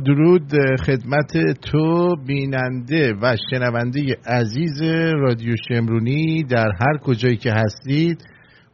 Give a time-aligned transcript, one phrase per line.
[0.00, 0.52] درود
[0.86, 4.82] خدمت تو بیننده و شنونده عزیز
[5.12, 8.24] رادیو شمرونی در هر کجایی که هستید.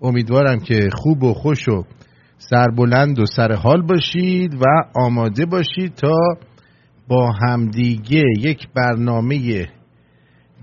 [0.03, 1.85] امیدوارم که خوب و خوش و
[2.39, 6.17] سربلند و سرحال باشید و آماده باشید تا
[7.09, 9.69] با همدیگه یک برنامه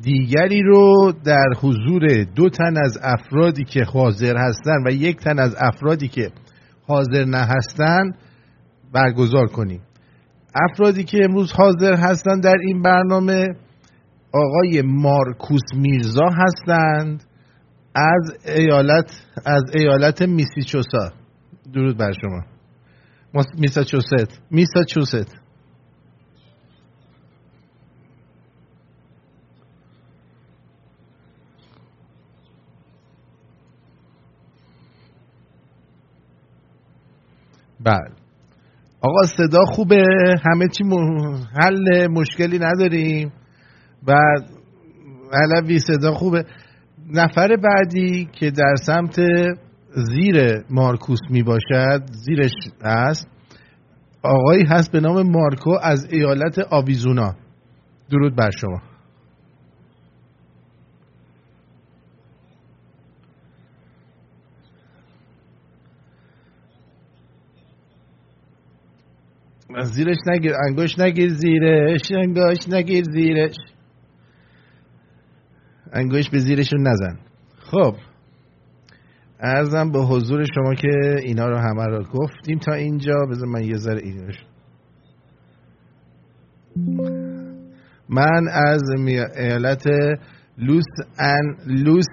[0.02, 5.56] دیگری رو در حضور دو تن از افرادی که حاضر هستند و یک تن از
[5.60, 6.32] افرادی که
[6.88, 8.18] حاضر نه هستند
[8.94, 9.82] برگزار کنیم.
[10.56, 13.48] افرادی که امروز حاضر هستند در این برنامه
[14.34, 17.24] آقای مارکوس میرزا هستند
[17.96, 19.12] از ایالت
[19.46, 21.12] از ایالت میسیچوسا.
[21.74, 22.42] درود بر شما.
[23.58, 25.44] میساچوست میساچوست.
[37.84, 38.23] بله.
[39.04, 40.04] آقا صدا خوبه.
[40.46, 40.84] همه چی
[41.62, 43.32] حل مشکلی نداریم.
[44.08, 44.16] و
[45.34, 46.46] علوی صدا خوبه.
[47.10, 49.20] نفر بعدی که در سمت
[49.96, 52.52] زیر مارکوس می باشد زیرش
[52.84, 53.28] هست.
[54.24, 57.36] آقایی هست به نام مارکو از ایالت آویزونا.
[58.12, 58.93] درود بر شما.
[69.82, 73.56] زیرش نگیر انگوش نگیر زیرش انگوش نگیر زیرش.
[75.94, 77.20] انگوش به زیرشون نزن.
[77.72, 77.96] خب.
[79.40, 83.26] ارزم به حضور شما که اینا رو همه رو گفتیم تا اینجا.
[83.32, 84.46] بذار من یه ذره اینش
[88.10, 88.82] من از
[89.38, 89.88] ایالت
[90.58, 90.86] لوس
[91.20, 92.06] ان لوس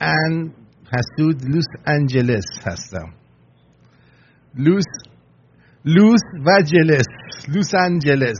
[0.00, 0.52] ان
[0.92, 3.08] حسود لوس انجلس هستم.
[4.54, 4.84] لوس
[5.94, 7.06] لوس و جلس
[7.54, 8.38] لوس انجلس.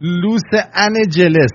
[0.00, 1.52] لوس انجلس.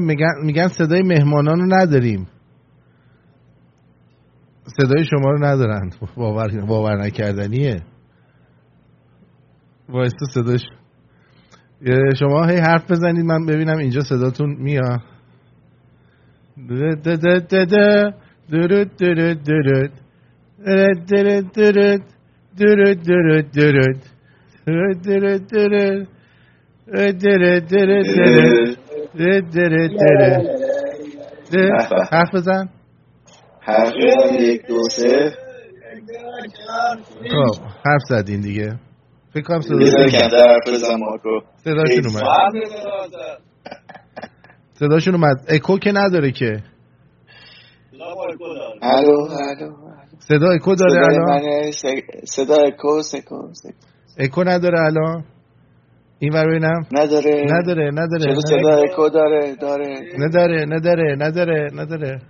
[0.00, 2.26] میگن میگن صدای مهمانان رو نداریم.
[4.66, 5.90] صدای شما رو ندارن.
[6.16, 7.82] باور, باور نکردنیه.
[9.88, 10.60] وایستا صداش.
[12.18, 15.13] شما هی حرف بزنید من ببینم اینجا صداتون میاد.
[32.12, 32.68] حرف بزن
[33.60, 33.92] حرف
[34.40, 35.32] یک دو سه
[37.30, 38.78] خب حرف زدین دیگه
[39.34, 39.86] فکر کنم صدا
[41.64, 42.22] صداشون اومد
[44.74, 45.36] صداشون اومد.
[45.48, 46.62] اکو که نداره که.
[48.82, 49.28] الو الو
[50.18, 51.70] صدا اکو داره الان؟
[52.24, 53.48] صدا اکو سکو
[54.18, 55.24] اکو نداره الان؟
[56.18, 56.86] این ور ببینم.
[56.92, 57.44] نداره.
[57.50, 58.24] نداره نداره.
[58.24, 59.94] چرا صدا اکو داره؟ داره.
[60.18, 62.20] نداره نداره نداره نداره.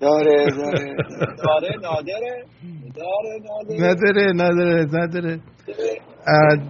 [0.00, 0.46] داره
[1.40, 2.44] داره داره.
[3.78, 4.86] نداره نداره نداره.
[4.92, 5.40] نداره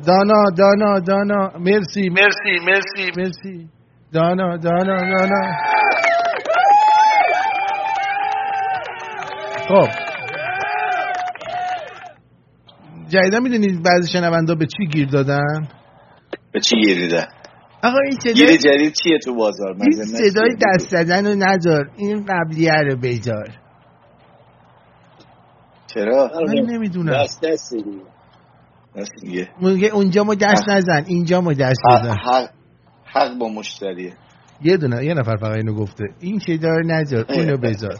[0.06, 1.52] دانا دانا دانا.
[1.58, 3.75] مرسی مرسی مرسی مرسی.
[4.12, 5.56] دانا دانا دانا
[9.68, 9.88] خب.
[13.08, 15.68] جدیدا می‌دونید بعضی شنوندا به چی گیر دادن؟
[16.52, 17.26] به چی گیریده
[17.84, 21.90] آقا این گیر صدای جدید چیه تو بازار؟ من این صدای دست زدن رو ندار
[21.96, 23.48] این قبلیه رو بذار.
[25.94, 27.12] چرا؟ من نمی‌دونم.
[27.12, 27.82] دست دستی
[29.22, 29.48] دیگه.
[29.94, 32.16] اونجا ما دست نزن اینجا ما دست بزن.
[33.16, 34.12] حق با مشتریه.
[34.62, 36.04] یه دونه یه نفر فقط اینو گفته.
[36.20, 37.94] این صدا رو نذار اونو بذار.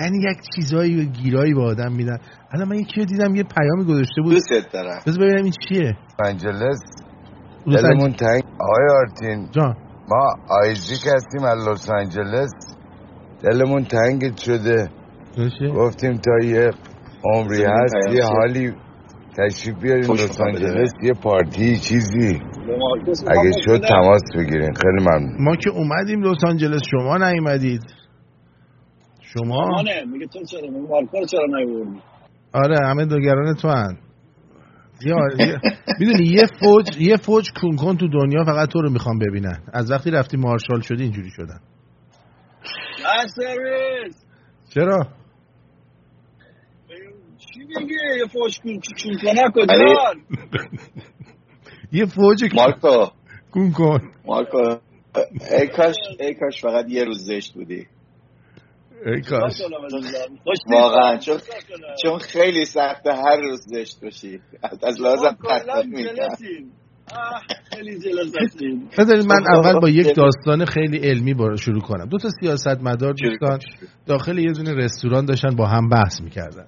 [0.00, 2.18] یعنی یک چیزایی و گیرایی به آدم میدن.
[2.52, 4.32] الان من یکی دیدم یه پیامی گذاشته بود.
[4.32, 5.00] دوست دارم.
[5.06, 5.96] بذار ببینم این چیه.
[6.24, 6.80] انجلس
[7.66, 8.12] لس دلمون.
[8.12, 8.42] تنگ.
[8.60, 9.76] آقای آرتین جان.
[10.08, 12.50] ما آیزیک هستیم از لس آنجلس
[13.42, 14.88] دلمون تنگ شده.
[15.76, 16.70] گفتیم تا یه
[17.24, 18.72] عمری هست یه؟ حالی
[19.38, 20.40] تشریف بیاریم خوش لس.
[20.40, 22.40] آنجلس یه پارتی چیزی.
[23.28, 23.80] اگه شد.
[23.88, 24.72] تماس بگیرین.
[24.74, 25.44] خیلی ممنون.
[25.44, 27.82] ما که اومدیم لس آنجلس شما نیومدید.
[29.20, 29.82] شما؟
[30.12, 32.00] میگه تو چرا مارکو چرا نیوردی؟
[32.52, 33.98] آره همه دوگران تو هن.
[36.00, 39.58] می‌دونی یه فوج یه فوج کونکن تو دنیا فقط تو رو می‌خوام ببینن.
[39.72, 41.60] از وقتی رفتی مارشال شدی اینجوری شدن.
[44.74, 45.06] چرا؟
[47.58, 48.80] چی میگه؟ یه فوش کن.
[49.22, 49.74] کنه کجا.
[51.92, 53.06] یه فوج مارکو.
[53.50, 54.76] کونکن مارکو.
[55.58, 57.86] ای کاش ای کاش فقط یه روز زشت بودی.
[59.06, 59.52] ای کاش.
[60.70, 61.38] واقعا؟ چون؟
[62.02, 66.28] چون خیلی سخته هر روز زشت باشی از- از لازم تحقیق می‌کنم
[68.98, 70.14] بذارید من اول با یک.
[70.16, 72.04] داستان خیلی علمی با شروع کنم.
[72.06, 73.58] دو تا دوستان کن.
[74.06, 76.66] داخل یه دونه رستوران داشتن با هم بحث می‌کردن.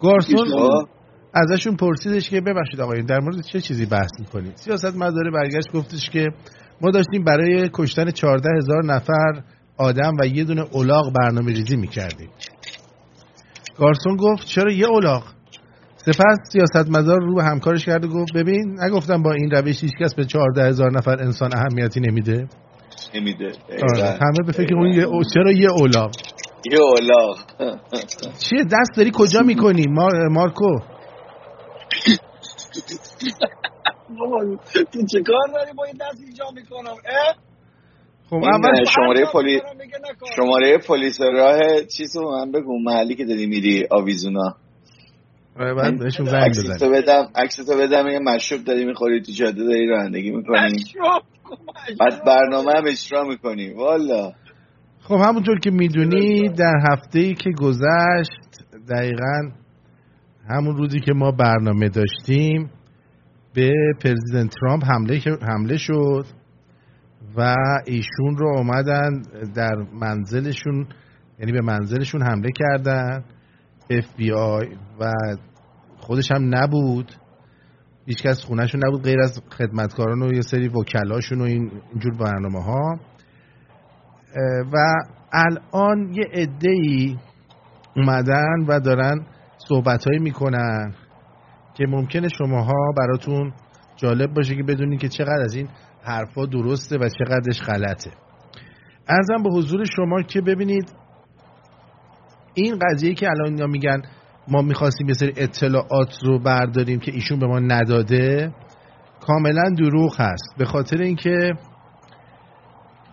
[0.00, 0.86] گارسون.
[1.34, 6.10] ازشون پرسیدش که ببخشید آقایون در مورد چه چیزی بحث می‌کنید سیاست مداره برگشت گفتش
[6.10, 6.28] که
[6.80, 9.42] ما داشتیم برای کشتن 14 هزار نفر
[9.76, 12.28] آدم و یه دونه اولاغ برنامه ریزی می‌کردیم
[13.78, 15.22] گارسون گفت چرا یه اولاغ
[15.96, 20.14] سپس سیاست مدار رو به همکارش کرد و گفت ببین نگفتم با این روش هیچکس
[20.14, 22.48] به 14 هزار نفر انسان اهمیتی نمیده
[23.14, 23.52] نمیده
[23.94, 24.04] آره.
[24.04, 25.22] همه به فکر اون.
[25.34, 26.10] چرا یه اولاغ
[26.72, 27.38] یه اولاغ
[28.38, 30.28] چیه دست داری کجا می‌کنی؟ مار...
[30.28, 30.78] مارکو.
[34.18, 34.56] بابا
[34.92, 37.34] تو چه کار داری با این دست اینجا می‌کنم اه؟
[38.30, 39.62] خب این اول شماره پلیس.
[40.36, 44.56] شماره پلیس راه چیز رو من بگو محلی که داری میری آویزونا.
[45.60, 49.64] آره، بعد بهشون زنگ عکستو بزنی بدم عکستو بدم یه مشروب داری می‌خوری تو جاده
[49.64, 50.84] داری رانندگی می‌کنی.
[52.00, 54.32] بعد برنامه هم اجرا می‌کنی والا.
[55.08, 59.50] خب همونطور که می‌دونی در هفته ای که گذشت دقیقا
[60.48, 62.70] همون روزی که ما برنامه داشتیم
[63.54, 63.72] به
[64.04, 66.26] پرزیدنت ترامپ حمله حمله شد
[67.36, 67.54] و
[67.86, 69.22] ایشون رو اومدن
[69.54, 70.86] در منزلشون
[71.38, 73.24] یعنی به منزلشون حمله کردن
[73.90, 74.66] اف بی آی
[75.00, 75.12] و
[75.96, 77.12] خودش هم نبود.
[78.06, 82.62] هیچ کس خونهشون نبود غیر از خدمتکاران و یه سری وکلاشون و این اینجور برنامه
[82.62, 83.00] ها
[84.72, 84.76] و
[85.32, 87.16] الان یه عده ای
[87.96, 89.26] اومدن و دارن
[89.68, 90.94] صحبت هایی می‌کنن
[91.74, 93.52] که ممکنه شماها براتون
[93.96, 95.68] جالب باشه که بدونین که چقدر از این
[96.02, 98.10] حرفا درسته و چقدرش غلطه.
[99.08, 100.92] ارزم به حضور شما که ببینید
[102.54, 104.02] این قضیه که الان اینا میگن
[104.48, 108.54] ما می‌خواستیم یه سری اطلاعات رو برداریم که ایشون به ما نداده
[109.20, 110.54] کاملا دروغ هست.
[110.58, 111.52] به خاطر اینکه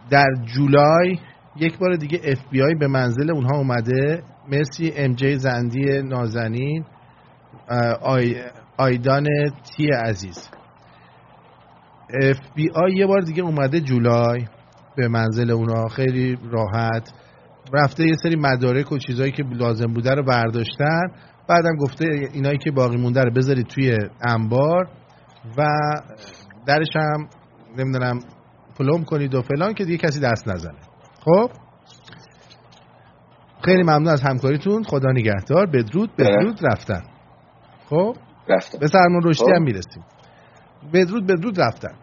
[0.10, 1.18] در جولای
[1.56, 4.24] یک بار دیگه اف بی آی به منزل اونها اومده.
[4.52, 6.86] مرسی ام جی زندی نازنین
[8.02, 8.36] آی
[8.78, 9.28] آیدان
[9.78, 10.50] تی عزیز.
[12.22, 14.46] اف بی آی یه بار دیگه اومده جولای
[14.96, 15.88] به منزل اونا.
[15.88, 17.14] خیلی راحت.
[17.74, 21.02] رفته یه سری مدارک و چیزهایی که لازم بوده رو برداشتن.
[21.50, 24.88] بعدم گفته اینایی که باقی مونده رو بذارید توی انبار.
[25.58, 25.66] و
[26.66, 27.28] درش هم
[27.78, 28.20] نمی‌دونم
[28.78, 30.80] پلم کنید و فلان که دیگه کسی دست نزنه.
[31.26, 31.50] خب؟
[33.66, 34.84] خیلی ممنون از همکاریتون.
[34.84, 35.66] خدا نگهدار.
[35.66, 37.02] بدرود بدرود رفتن.
[37.90, 38.16] خب؟
[38.50, 39.52] رفتم به سرمان رشدی خب.
[39.56, 40.04] هم می‌رسیم.
[40.94, 41.96] بدرود بدرود رفتن.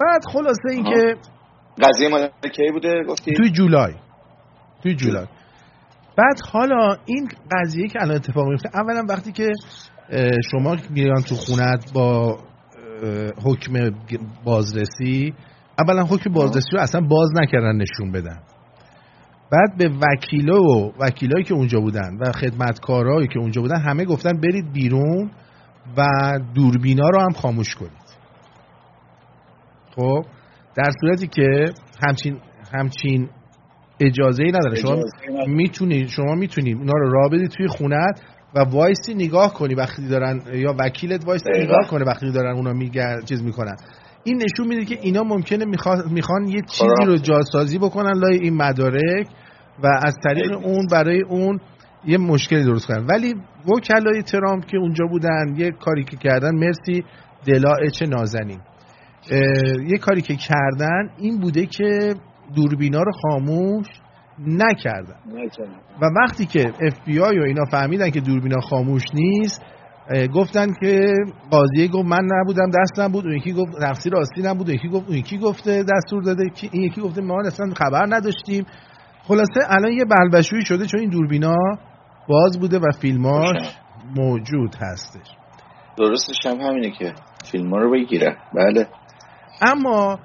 [0.00, 1.14] بعد خلاصه این که
[1.82, 3.94] قضیه مال کی بوده؟ گفتی توی جولای.
[4.82, 5.26] توی جولای.
[6.16, 9.52] بعد حالا این قضیه که الان اتفاق میفته اولا وقتی که
[10.50, 12.38] شما میان تو خونت با
[13.44, 13.90] حکم
[14.44, 15.34] بازرسی
[15.86, 18.38] اولا حکم بازرسی رو اصلا باز نکردن نشون بدن
[19.52, 24.40] بعد به وکیلا و وکیلایی که اونجا بودن و خدمتکارایی که اونجا بودن همه گفتن
[24.40, 25.30] برید بیرون
[25.96, 26.04] و
[26.54, 28.02] دوربینا رو هم خاموش کنید
[29.96, 30.24] خب
[30.76, 31.72] در صورتی که
[32.08, 32.38] همچین
[32.74, 33.28] همچین
[34.00, 34.96] اجازه ای نداره شما.
[35.46, 38.20] می‌تونید شما می‌تونید اونا رو راه بدید توی خونت
[38.54, 41.44] و وایسی نگاه کنی وقتی دارن یا وکیلت وایسی.
[41.56, 43.76] نگاه کنه وقتی دارن اونا میگر چیز می‌کنن
[44.24, 48.56] این نشون میده که اینا ممکنه میخوا- می‌خوان یه چیزی رو جاسازی بکنن لای این
[48.56, 49.26] مدارک
[49.82, 50.52] و از طریق.
[50.64, 51.60] اون برای اون
[52.04, 53.34] یه مشکلی درست کنن ولی
[53.68, 57.04] وکلای ترامپ که اونجا بودن یه کاری که کردن مرسی
[57.46, 58.60] دلا اچ نازنین
[59.86, 62.14] یه کاری که کردن این بوده که
[62.56, 63.86] دوربینا رو خاموش
[64.38, 65.14] نکردن.
[66.02, 69.62] و وقتی که اف بی آی و اینا فهمیدن که دوربینا خاموش نیست
[70.34, 71.12] گفتن که
[71.50, 73.24] قاضیه گفت من نبودم دست نبود.
[73.26, 74.66] اون یکی گفت تقصیر راستی نبود.
[74.68, 76.44] اون یکی گفت اون یکی گفته دستور داده.
[76.54, 78.66] کی- این یکی گفته ما اصلا خبر نداشتیم.
[79.22, 81.56] خلاصه الان یه بلبشویی شده چون این دوربینا
[82.28, 83.76] باز بوده و فیلماش
[84.16, 85.26] موجود هستش.
[85.98, 87.12] درستش هم همینه که
[87.52, 88.36] فیلم رو بگیره.
[88.54, 88.86] بله.
[89.62, 90.18] اما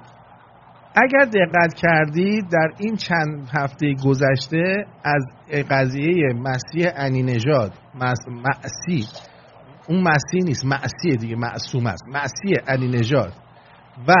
[0.94, 5.24] اگر دقت کردید در این چند هفته گذشته از
[5.70, 9.06] قضیه مسیح انی نژاد مس- معسی
[9.88, 12.04] اون مسیح نیست معصیه دیگه معصوم است.
[12.08, 13.32] مسیح علی نژاد.
[14.08, 14.14] و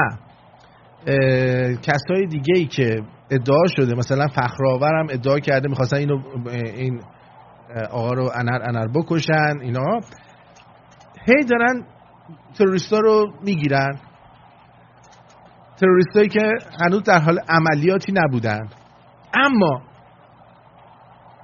[1.82, 6.22] کسای دیگه ای که ادعا شده مثلا فخرآور هم ادعا کرده می‌خواستن اینو
[6.52, 7.02] این
[7.90, 10.00] آقا رو انر انر بکشن اینا.
[11.26, 11.84] هی دارن
[12.58, 13.98] تروریستا رو می‌گیرن.
[15.80, 18.68] تروریستایی که هنوز در حال عملیاتی نبودن.
[19.34, 19.82] اما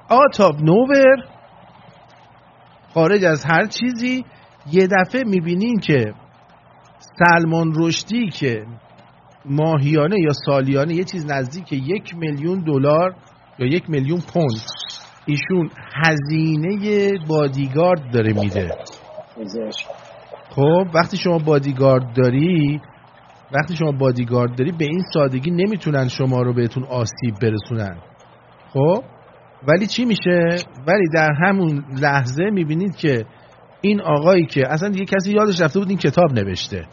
[0.08, 1.33] آت آف نوور
[2.94, 4.24] خارج از هر چیزی
[4.72, 6.14] یه دفعه می‌بینین که
[7.18, 8.66] سلمان رشدی که
[9.44, 13.14] ماهیانه یا سالیانه یه چیز نزدیک یک میلیون دلار
[13.58, 14.60] یا یک میلیون پوند.
[15.26, 15.70] ایشون
[16.04, 18.70] هزینه بادیگارد داره میده.
[20.50, 22.80] خب وقتی شما بادیگارد داری
[23.52, 27.96] وقتی شما بادیگارد داری به این سادگی نمی‌تونن شما رو بهتون آسیب برسونن.
[28.72, 29.04] خب؟
[29.68, 30.46] ولی چی میشه؟
[30.86, 33.24] ولی در همون لحظه می‌بینید که
[33.80, 36.86] این آقایی که اصلا دیگه کسی یادش رفته بود این کتاب نوشته.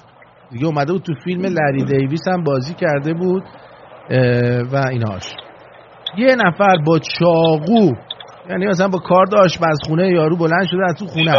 [0.51, 3.43] دیگه اومده بود تو فیلم لری دیویس هم بازی کرده بود
[4.71, 5.23] و ایناش.
[6.17, 7.91] یه نفر با چاقو
[8.49, 11.33] یعنی مثلا با کارد آشپزخونه یارو بلند شده از تو خونه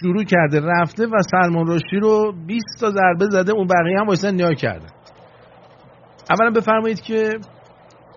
[0.00, 4.30] شروع کرده رفته و سلمان رشدی رو 20 تا ضربه زده اون بقیه هم واسه
[4.30, 4.86] نیا کرده
[6.30, 7.38] اولا بفرمایید که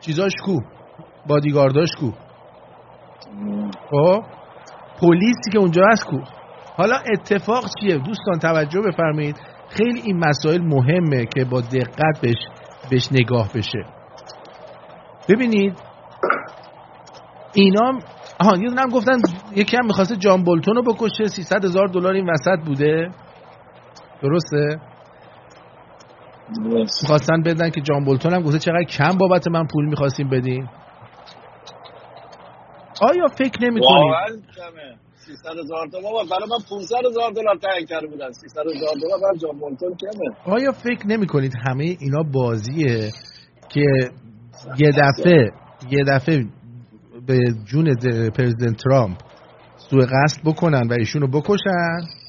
[0.01, 0.59] چیزاش کو
[1.27, 2.11] بادیگارداش کو.
[3.89, 4.23] خب؟
[5.01, 6.17] پلیسی که اونجا هست کو.
[6.77, 9.35] حالا اتفاق چیه؟ دوستان توجه بفرمایید.
[9.69, 12.37] خیلی این مسائل مهمه که با دقت بهش
[12.89, 13.85] بهش نگاه بشه.
[15.29, 15.77] ببینید
[17.53, 17.99] اینا
[18.39, 19.17] آها یه هم گفتن
[19.55, 21.27] یکی هم می‌خواسته جان بولتون رو بکشه.
[21.27, 23.09] 300 هزار دلار این وسط بوده.
[24.21, 24.79] درسته؟
[27.01, 30.69] می‌خواستن بدن که جان بولتون هم گفته چقدر کم بابت من پول می‌خواستیم بدین.
[33.01, 34.43] آیا فکر نمی کنید
[35.15, 38.31] 300 هزار دلار برای من 500 هزار دلار تعیین کرده بودن.
[38.31, 40.55] 300 هزار دلار برای جان بولتون کمه.
[40.55, 43.11] آیا فکر نمی کنید همه اینا بازیه
[43.69, 43.85] که
[44.77, 45.51] یه دفعه
[45.89, 46.45] یه دفعه
[47.27, 47.95] به جون
[48.37, 49.17] پرزیدنت ترامپ
[49.89, 52.20] سوء قصد بکنن و ایشونو بکشن؟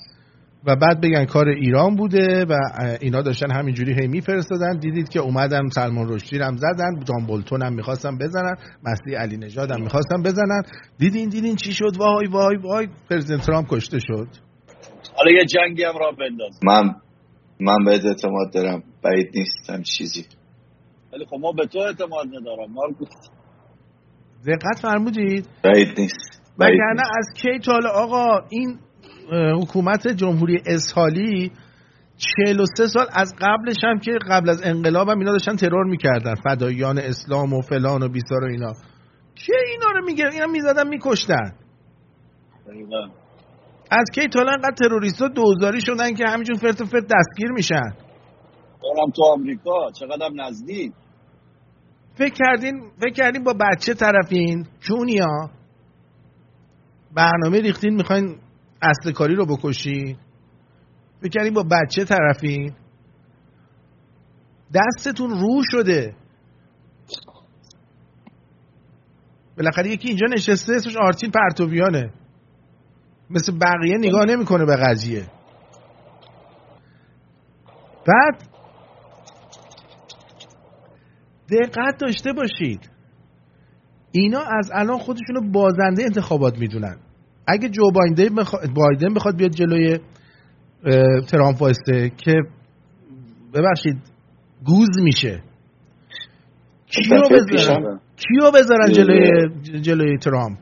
[0.66, 2.52] و بعد بگن کار ایران بوده و
[3.00, 4.78] اینا داشتن همینجوری هی میفرستادن.
[4.78, 8.54] دیدید که اومدن سلمان رشدی هم زدن جان بولتون هم می‌خواستن بزنن
[8.84, 10.62] مسیح علی نژاد هم می‌خواستن بزنن.
[10.98, 14.28] دیدین دیدین چی شد؟ وای وای وای پرزیدنت ترامپ کشته شد.
[15.16, 16.60] حالا یه جنگی هم را بنداز.
[16.64, 16.94] من
[17.60, 18.82] من به اعتماد دارم.
[19.04, 20.24] بعید نیستم چیزی.
[21.12, 23.08] ولی خب ما به تو اعتماد ندارم مارکوس
[24.46, 25.48] دقت فرمودید.
[25.64, 26.42] بعید نیست.
[26.58, 28.78] وگرنه از کی تا آقا؟ این
[29.30, 31.52] حکومت جمهوری اسحالی
[32.16, 36.34] 43 سال از قبلش هم که قبل از انقلاب هم اینا داشتن ترور می‌کردن.
[36.34, 38.72] فدایان اسلام و فلان و بیسار و اینا.
[39.34, 41.52] که اینا رو میگه؟ اینا می‌زدن میکشتن.
[43.90, 47.90] از کی تا انقدر تروریست ها دوزاری شدن که همینجون فرت و فرت دستگیر میشن؟
[48.82, 49.90] دارم تو آمریکا.
[50.00, 50.92] چقدر نزدیک.
[52.14, 55.50] فکر کردین فکر کردین با بچه طرفین؟ چونیا
[57.14, 58.36] برنامه ریختین می‌خواین
[58.82, 60.16] اصل کاری رو بکشی؟
[61.20, 62.74] فکر کردین با بچه طرفین
[64.74, 66.16] دستتون رو شده.
[69.56, 72.12] بالاخره یکی اینجا نشسته اسمش آرتین پرتویانه
[73.30, 75.26] مثل بقیه نگاه نمی‌کنه به قضیه.
[78.06, 78.48] بعد
[81.50, 82.90] دقت داشته باشید.
[84.12, 86.96] اینا از الان خودشونو بازنده انتخابات می‌دونن.
[87.46, 89.98] اگه جو بایدن بخواد, بایدن بخواد بیاد جلوی
[91.28, 92.32] ترامپ واسطه که
[93.54, 93.96] ببخشید
[94.64, 95.42] گوز میشه.
[96.86, 99.30] کیو بذارن؟ کیو بذارن جلوی
[99.80, 100.58] جلوی ترامپ؟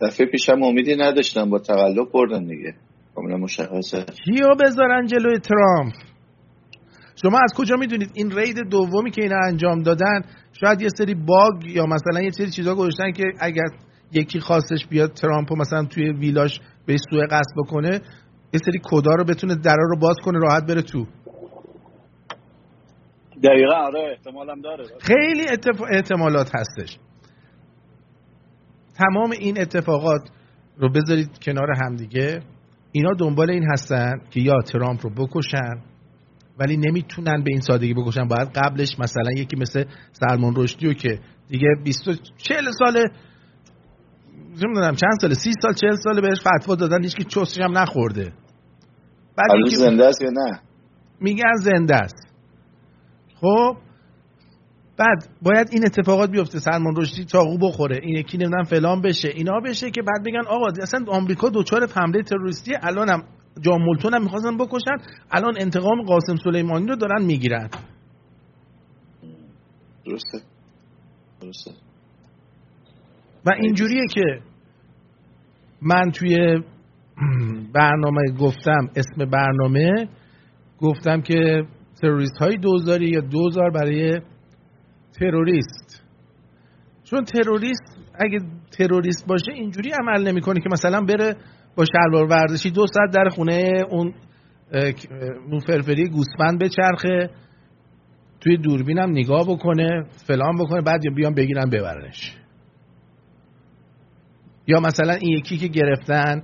[0.00, 2.74] دفعه پیشم امیدی نداشتم با تقلب بردن دیگه.
[3.14, 4.04] کاملا مشخصه.
[4.24, 5.92] کیو بذارن جلوی ترامپ؟
[7.22, 10.20] شما از کجا می‌دونید این raid دومی که اینا انجام دادن؟
[10.52, 13.66] شاید یه سری bug یا مثلا یه سری چیزا گذاشتن که اگر
[14.12, 18.00] یکی خواستش بیاد ترامپو مثلا توی ویلاش به سوء قصد بکنه
[18.52, 21.06] یه سری کدا رو بتونه درا رو باز کنه راحت بره تو.
[23.44, 24.84] دقیقا آره احتمالم داره.
[25.00, 25.86] خیلی اتفا...
[25.86, 26.98] احتمالات هستش.
[28.94, 30.30] تمام این اتفاقات
[30.76, 32.40] رو بذارید کنار همدیگه.
[32.92, 35.82] اینا دنبال این هستن که یا ترامپ رو بکشن
[36.58, 38.28] ولی نمی‌تونن به این سادگی بکشن.
[38.28, 42.00] باید قبلش مثلا یکی مثل سلمان رشدی که دیگه 20
[42.36, 43.04] 40 ساله
[44.64, 48.32] نمی‌دونم چند ساله 30 سال 40 ساله بهش فتوا دادن هیچ کی چوسش هم نخورده.
[49.36, 50.60] بعد یکی زنده است یا نه؟
[51.20, 52.26] میگن زنده است.
[53.40, 53.76] خب
[54.96, 59.60] بعد باید این اتفاقات بیفته سلمان رشدی چاقو بخوره این یکی نمی‌دونم فلان بشه اینا
[59.60, 63.22] بشه که بعد بگن آقا اصلا آمریکا دوچار حمله تروریستی الان هم
[63.60, 64.96] جان مولتون هم می‌خواستن بکشن
[65.30, 67.70] الان انتقام قاسم سلیمانی رو دارن می‌گیرن.
[70.06, 70.38] درسته.
[71.40, 71.70] درسته.
[73.46, 74.40] و اینجوریه که
[75.82, 76.62] من توی
[77.74, 80.08] برنامه گفتم اسم برنامه
[80.80, 81.62] گفتم که
[82.00, 84.20] تروریست های دوزاری یا دوزار برای
[85.12, 86.04] تروریست.
[87.04, 88.38] چون تروریست اگه
[88.78, 91.36] تروریست باشه اینجوری عمل نمی‌کنه که مثلا بره
[91.76, 94.14] با شلوار ورزشی دو ساعت در خونه اون
[95.50, 97.30] اون فرفری گوسفند بچرخه
[98.40, 102.36] توی دوربینم نگاه بکنه فلان بکنه بعد بیان بگیرن ببرنش.
[104.68, 106.42] یا مثلا این یکی که گرفتن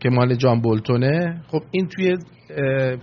[0.00, 2.16] که مال جان بولتونه خب این توی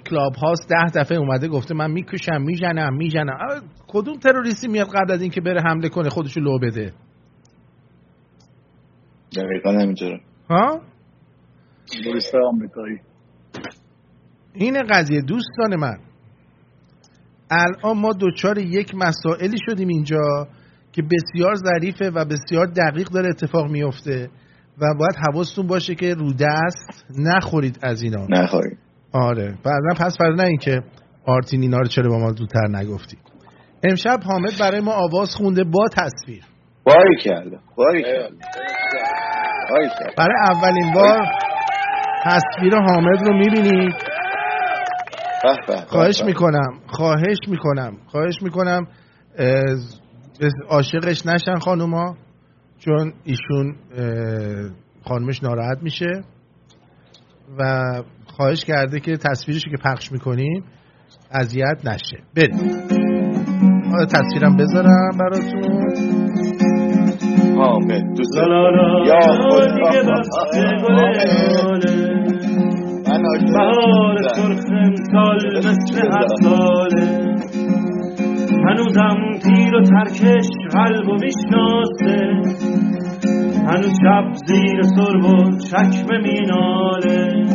[0.09, 3.37] کلاب هاست ده دفعه اومده گفته من می‌کشم میجنم میجنم
[3.87, 6.93] کدوم تروریستی میاد قبل از اینکه بره حمله کنه خودشو لو بده؟
[9.37, 10.81] دقیقا همینطوره ها؟
[12.03, 12.97] تروریست آمریکایی.
[14.53, 15.97] این قضیه دوستان من
[17.49, 20.47] الان ما دوچار یک مسائلی شدیم اینجا
[20.95, 24.29] که بسیار ظریفه و بسیار دقیق داره اتفاق میفته
[24.81, 28.27] و باید حواستون باشه که رو دست نخورید از اینا.
[28.29, 28.77] نخورید.
[29.11, 29.57] آره.
[29.63, 30.81] بعدا پس فردا نه اینکه
[31.25, 33.17] آرتین اینا رو چرا با ما زودتر نگفتی
[33.83, 36.43] امشب حامد برای ما آواز خونده با تصویر.
[36.83, 38.35] باری کرده باری کرده
[40.17, 41.27] برای اولین بار
[42.25, 43.93] تصویر حامد رو می‌بینید.
[45.87, 46.79] خواهش می‌کنم.
[46.87, 47.97] خواهش می‌کنم.
[48.07, 48.87] خواهش می‌کنم.
[50.69, 52.15] عاشقش نشن خانوما
[52.79, 53.75] چون ایشون
[55.03, 56.21] خانمش ناراحت میشه
[57.59, 57.83] و
[58.25, 60.63] خواهش کرده که تصویرشو که پخش می‌کنیم
[61.31, 62.17] اذیت نشه.
[62.35, 62.59] بریم.
[63.91, 65.85] حالا تصویرم بذارم براتون.
[67.57, 68.37] حامد دوست
[69.07, 69.19] یا
[73.17, 74.65] بهار سرخ
[75.57, 77.34] مثل هر ساله
[78.67, 82.17] هنوزم تیر و ترکش قلب و می‌شناسه.
[83.67, 87.45] هنوز شب زیر سرب و چکم میناله.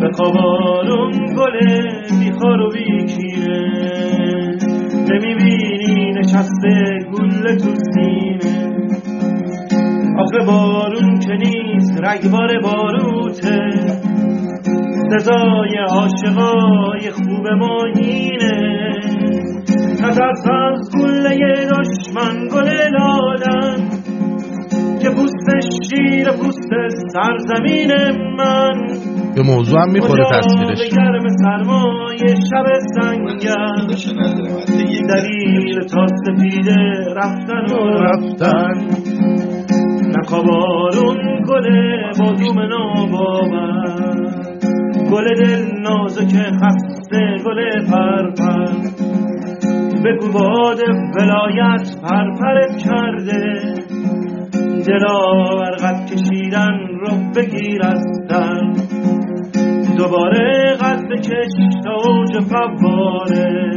[0.00, 1.80] به خوابارون گله
[2.20, 3.72] بیخار و بیکینه
[5.10, 8.72] نمی‌بینی نشسته گل تو سینه.
[10.18, 13.70] آخه بارون که نیست رگبار باروته.
[15.10, 19.21] سزای عاشقای خوب ما اینه.
[20.02, 21.38] نترس از گله
[21.70, 23.88] دشمن گل لادن
[25.02, 25.48] که پوست
[25.90, 26.70] شیر پوست
[27.12, 27.90] سرزمین
[28.38, 28.76] من.
[29.36, 30.88] به موضوع هم می‌خوره تصویرش.
[30.96, 33.86] گرم سرمای شب سنگم.
[35.08, 36.80] دلیل تا سپیده
[37.16, 38.74] رفتن و رفتن.
[40.18, 41.66] نخوابارون گل
[42.18, 44.16] بازوم ناباور.
[45.10, 48.72] گل دل نازک خسته گل پرپر.
[50.04, 50.80] بگو باد
[51.16, 53.74] ولایت پرپرت کرده.
[54.86, 55.18] دلا
[55.82, 58.72] قد کشیدن رو بگیر ازن
[59.96, 61.52] دوباره قد بکش
[61.84, 63.72] تا اوج فواره.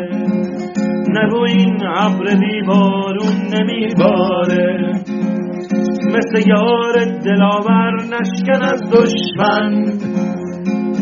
[1.07, 4.93] نگو این عبر بیبارون نمیباره.
[6.07, 6.93] مثل یار
[7.25, 9.85] دلاور نشکن از دشمن.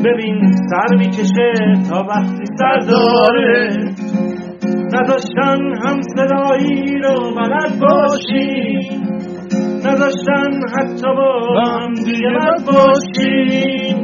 [0.05, 1.53] ببین سر می‌کشه
[1.89, 3.69] تا وقتی سر داره.
[4.93, 8.89] نداشتن هم صدایی رو بلد باشی.
[9.85, 14.03] نداشتن حتی با هم دیگه بد باشیم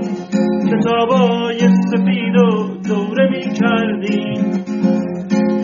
[0.72, 4.64] کتابای سفید و دوره می کردیم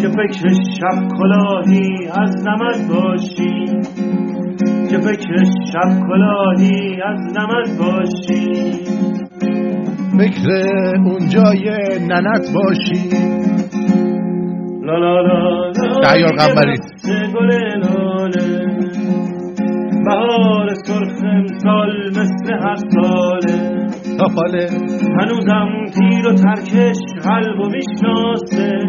[0.01, 3.81] که فکر شب کلاهی از نمد باشیم
[4.89, 9.15] که فکر شب کلاهی از نمد باشیم
[10.17, 10.49] فکر
[11.05, 11.69] اون جای
[12.07, 13.09] ننت باشی.
[16.39, 16.77] قنبری
[17.33, 17.51] گل
[17.83, 18.47] لاله.
[20.05, 23.57] بهار سرخ امسال مثل هر ساله.
[24.17, 24.67] تا حاله
[25.19, 28.79] هنوزم تیر و ترکش قلب و می‌شناسه.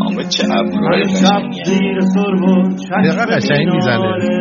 [0.00, 4.34] حامد چه ابروی شب زیر سرب و چشم می‌زنه.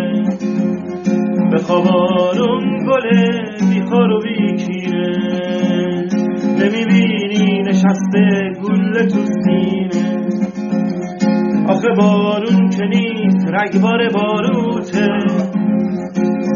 [1.51, 3.25] به خوابارون گله
[3.69, 5.07] بیخار و بیکینه
[6.59, 8.23] نمی‌بینی نشسته
[8.63, 10.50] گل تو سینه.
[11.71, 15.07] آخه بارون که نیست رگبار باروته.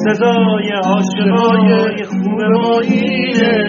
[0.06, 3.64] سزای عاشقای خوب ما اینه.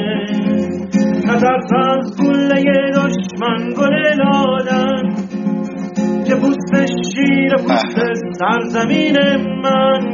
[1.25, 5.15] نترس از گله دشمن گل لادن
[6.27, 7.99] که پوست شیر پوست
[8.39, 9.17] سرزمین
[9.63, 10.13] من.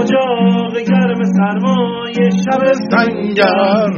[0.00, 3.90] اجاق گرم سرمای شب سنگر.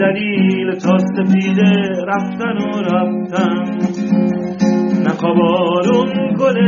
[0.00, 1.72] دلیل تا سپیده
[2.06, 4.71] رفتن و رفتن.
[5.06, 6.58] نخوابارون گل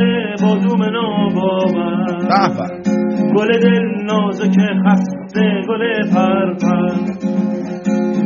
[0.43, 2.25] بازوم ناباور.
[3.37, 6.91] گل دل نازک خسته گل پرپر.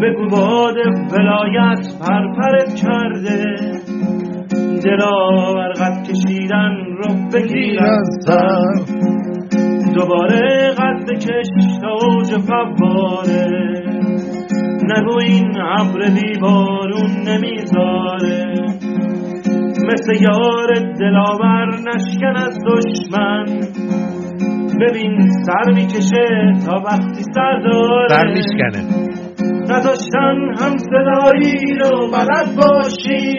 [0.03, 0.77] بگو باد
[1.13, 3.57] ولایت پرپرت کرده.
[4.85, 5.19] دلا
[5.73, 8.99] قد کشیدن رو بگیر از سر.
[9.95, 11.49] دوباره قد کش
[11.81, 13.69] تا اوج فواره.
[14.83, 18.88] نگو این ابر بیبارون نمی‌ذاره.
[19.93, 23.45] مثل یار دلاور نشکن از دشمن.
[24.81, 28.09] ببین سر می‌کشه تا وقتی سر داره.
[28.09, 29.09] سر میشکنه.
[29.71, 33.39] نداشتن هم صدایی رو بلد باشی.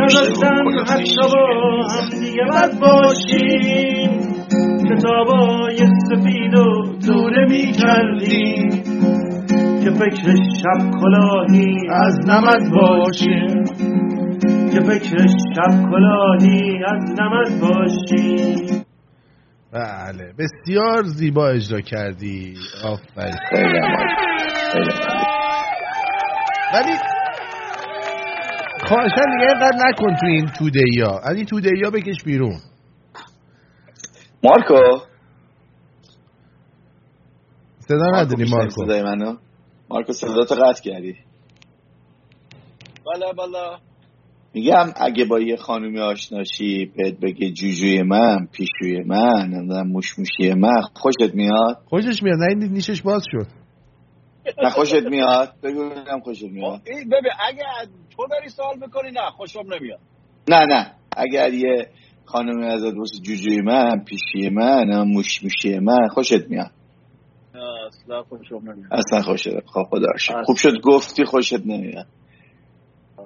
[0.00, 4.10] نداشتن حتی با هم دیگه بد باشیم
[4.90, 8.70] کتابای سفید و دوره می‌کردیم
[9.84, 13.64] که فکر شب کلاهی از نمد باشیم
[14.76, 18.84] که فکر شب کلاهی از نمد باشیم
[19.72, 22.54] بله بسیار زیبا اجرا کردی.
[22.84, 23.34] آفرین.
[26.74, 26.92] ولی
[28.88, 31.18] خواهشن دیگه اینقدر نکن تو این توده ها.
[31.18, 32.60] از این توده ها بکش بیرون.
[34.44, 34.98] مارکو؟
[37.78, 39.36] صدا نداری مارکو؟ صدای منو؟
[39.90, 41.16] مارکو صداتو قطع کردی.
[43.06, 43.95] بله بله.
[44.56, 50.80] میگم اگه با یه خانومی آشناشی بهت بگه جوجوی من پیشوی من نمی‌دونم موشموشی من
[50.94, 53.46] خوشت میاد؟ خوشش میاد نه این نیشش باز شد.
[54.62, 55.90] نه خوشت میاد؟ بگو
[56.22, 56.80] خوشت میاد.
[56.86, 60.00] این ببین اگه از تو داری سوال می‌کنی نه خوشم نمیاد.
[60.48, 60.92] نه نه.
[61.16, 61.88] اگر یه
[62.24, 66.70] خانومی ازت واسه جوجوی من پیشوی من نمی‌دونم موشموشی من خوشت میاد.
[67.86, 68.92] اصلا خوشم نمیاد.
[68.92, 70.08] اصلا خوشت خب خدا.
[70.44, 72.06] خوب شد گفتی خوشت نمیاد.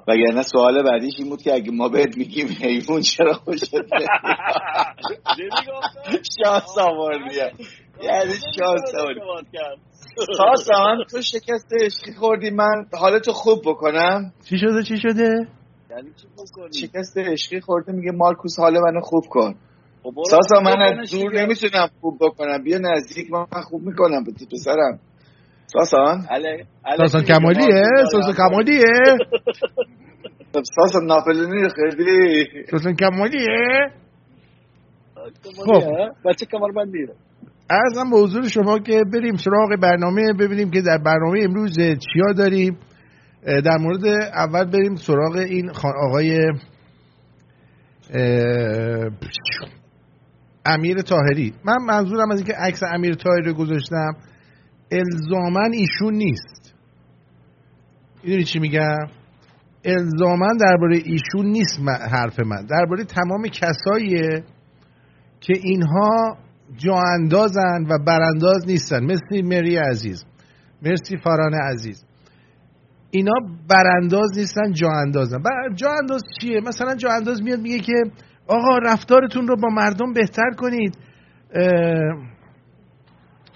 [0.08, 3.74] وگرنه سوال بعدیش این بود که اگه ما بهت میگیم حیوان چرا خوشت؟
[6.44, 7.34] شانس آوردی.
[8.02, 9.20] یعنی شانس آوردی.
[10.36, 12.50] ساسان تو شکست عشقی خوردی.
[12.50, 14.32] من حالتو خوب بکنم.
[14.48, 15.48] چی شده؟ چی شده؟
[15.90, 16.10] یعنی
[16.80, 19.54] شکست عشقی خورده میگه مارکوس حال منو خوب کن.
[20.02, 21.40] خب ساسا من از دور.
[21.42, 22.62] نمی‌تونم خوب بکنم.
[22.62, 24.24] بیا نزدیک من خوب می‌کنم.
[24.24, 25.00] به تو پسرم.
[25.72, 26.26] ساسان.
[26.30, 26.64] علی-
[26.96, 28.34] ساسان؟ کمالیه؟ ساسان.
[28.34, 28.82] کمالیه؟
[30.52, 33.46] ساسان ناپلونی خیلی ساسان کمالیه؟
[35.44, 37.06] کمالیه، ها؟ بچه کمربندیه.
[37.70, 42.78] ارزم به حضور شما که بریم سراغ برنامه ببینیم که در برنامه امروز چیا داریم.
[43.46, 45.70] در مورد اول بریم سراغ این
[46.08, 46.52] آقای
[50.66, 54.12] امیر تاهری من منظورم از اینکه عکس امیر تاهری رو گذاشتم.
[54.90, 56.74] الزاما ایشون نیست.
[58.24, 59.06] می‌دونی چی میگم؟
[59.84, 61.80] الزاما درباره ایشون نیست
[62.12, 62.66] حرف من.
[62.66, 64.44] درباره تمام کساییه
[65.40, 66.36] که اینها
[66.76, 69.04] جا اندازن و برانداز نیستن.
[69.04, 70.24] مثل مری عزیز.
[70.82, 72.04] مرسی فاران عزیز.
[73.10, 73.32] اینا
[73.68, 75.38] برانداز نیستن جا اندازن
[75.74, 77.92] جا انداز چیه؟ مثلا جا انداز میاد میگه که
[78.46, 80.98] آقا رفتارتون رو با مردم بهتر کنید.
[81.54, 81.70] اه،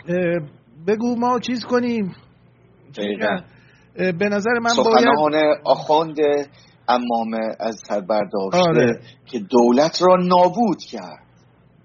[0.09, 0.40] اه،
[0.87, 2.14] بگو ما چیز کنیم.
[2.97, 3.40] دقیقا.
[3.97, 6.16] به نظر من باید سخنان آخوند
[6.88, 9.01] امام از سر برداشته آره.
[9.27, 11.25] که دولت را نابود کرد.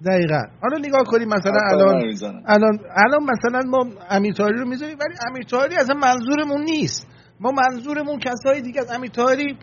[0.05, 0.41] دقیقا.
[0.61, 2.03] حالا نگاه کنیم مثلا الان.
[2.47, 7.07] الان الان مثلا ما امیرتاری رو می‌ذاریم ولی امیرتاری اصلا منظورمون نیست.
[7.39, 9.57] ما منظورمون کسای دیگه از امیرتاری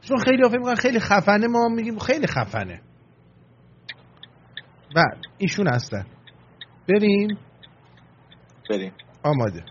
[0.00, 2.80] چون خیلی فکر می‌کنن خیلی خفنه ما میگیم خیلی خفنه.
[4.96, 6.06] بعد ایشون هستن.
[6.88, 7.38] بریم.
[8.70, 8.92] بریم.
[9.24, 9.64] آماده.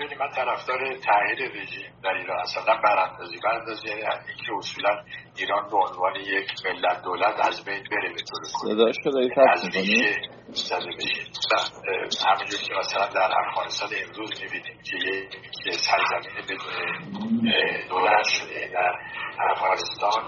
[0.00, 5.02] ببینید من طرفدار تغییر رژیم در ایران نه براندازی براندازی یعنی اینکه اصولا
[5.36, 8.74] ایران به عنوان یک ملت دولت از بین بره به طور کلی.
[8.74, 14.96] صداش رو داری از و، اه، همونجور که مثلا در افغانستان امروز می‌بینیم که
[15.66, 16.58] یک سرزمین
[17.88, 18.70] دولت شده.
[18.72, 18.92] در
[19.50, 20.22] افغانستان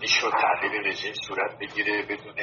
[0.00, 2.34] می‌شد تغییر رژیم صورت بگیره بدون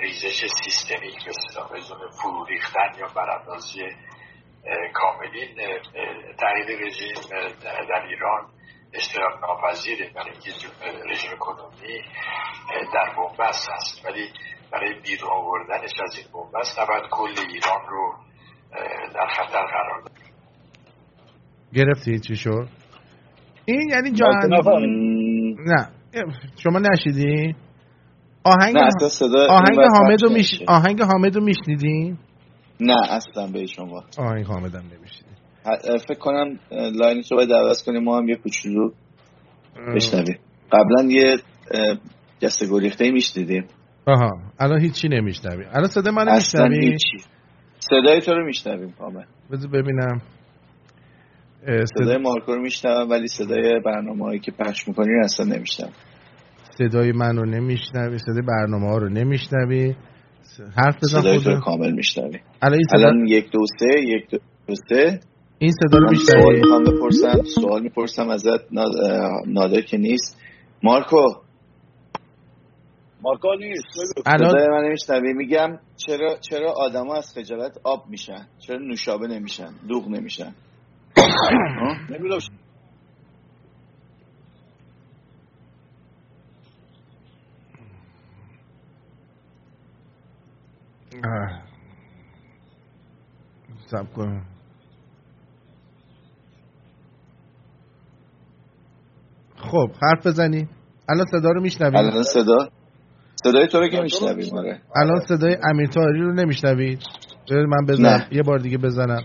[0.00, 1.32] ریزش سیستمیک به
[1.76, 3.82] بدون فرو ریختن یا براندازی
[4.92, 5.54] کاملین
[6.38, 7.14] تغییر رژیم
[7.64, 8.46] در- ایران
[8.94, 10.10] اشتراک ناپذیره.
[10.14, 10.50] برای اینکه
[11.10, 12.00] رژیم کنونی
[12.94, 14.04] در بنبست هست.
[14.06, 14.28] ولی
[14.72, 18.14] برای بیرون آوردنش از این بنبست نباید کل ایران رو
[19.14, 20.12] در خطر قرار داد.
[21.74, 22.68] گرفتی چی شد؟
[23.64, 24.90] این یعنی جا مایک اند- نفهمید.
[24.90, 25.90] مم، نه.
[26.62, 27.54] شما نشیدی
[28.44, 28.76] آهنگ
[29.50, 30.30] آهنگ حامد رو.
[30.30, 30.62] میش...
[30.68, 32.18] آهنگ حامد رو میشنیدین؟
[32.80, 34.04] نه اصلا به شما.
[34.18, 35.34] آهنگ حامد هم نمیشنیدین.
[36.08, 38.90] فکر کنم اه، لاینش رو باید عوض کنیم ما هم یه کوچولو
[39.96, 40.38] بشنویم.
[40.72, 41.36] قبلا یه
[41.70, 41.96] اه،
[42.40, 43.66] جسته گریخته میشنیدیم.
[44.06, 45.64] آها الان هیچی نمیشنوی.
[45.64, 47.28] الان صدا منو اصلا میشنوی؟ هیچی.
[47.78, 50.20] صدای تو رو میشنویم کامل بذار ببینم.
[51.66, 52.18] صدای صدا...
[52.18, 55.92] مارکو رو میشنوم ولی صدای برنامه هایی که پخش می‌کنی اصلا نمیشنوم.
[56.78, 59.94] صدای من رو نمیشنوی صدای برنامه ها رو نمیشنوی.
[60.76, 62.38] حرف بزن صدای تو رو کامل میشنوی.
[62.62, 65.20] الان این صدا, الان یک دو سه یک دو سه.
[65.58, 68.72] این صدا رو من سوال میشنوی می‌خوام بپرسم سوال می‌پرسم ازت
[69.46, 70.40] نادر که نیست.
[70.82, 71.22] مارکو.
[73.22, 74.18] مارکو نیست.
[74.26, 79.70] الان صدای من نمیشنوی میگم چرا چرا آدما از خجالت آب میشن؟ چرا نوشابه نمیشن؟
[79.88, 80.54] دوغ نمیشن؟
[81.16, 82.38] ها؟ نمی‌دونم.
[93.86, 94.42] سب کن.
[99.56, 100.68] خب حرف بزنی.
[101.08, 102.68] الان صدا رو میشنوی؟ الان صدا؟
[103.44, 104.80] صدای تو رو که میشنویم آره.
[104.96, 106.98] الان صدای امیر طاهری رو نمیشنوی؟
[107.50, 108.28] من بزنم نه.
[108.30, 109.22] یه بار دیگه بزنم.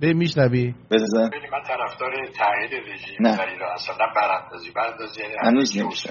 [0.00, 3.36] به میشنوی بزن من طرفدار تغییر رژیم نه.
[3.36, 6.10] در ایران نه براندازی براندازی یعنی هنوز نمیشه.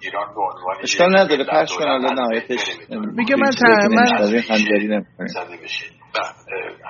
[0.00, 2.76] ایران به عنوان اشکال نداره پخش کن حالا نهایتش.
[2.90, 3.50] میگه من
[3.88, 4.88] من- خنجری
[6.16, 6.34] اه،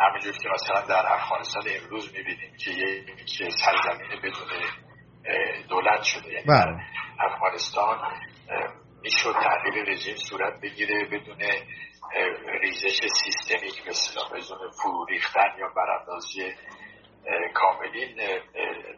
[0.09, 4.49] همینجور که مثلا در افغانستان امروز می‌بینیم که یک سرزمین بدون
[5.69, 6.65] دولت شده یعنی بله.
[6.65, 7.99] در افغانستان
[9.03, 11.43] می‌شد تغییر رژیم صورت بگیره بدون
[12.61, 16.53] ریزش سیستمیک به اصطلاح بدون فرو ریختن یا براندازی
[17.55, 18.17] کاملین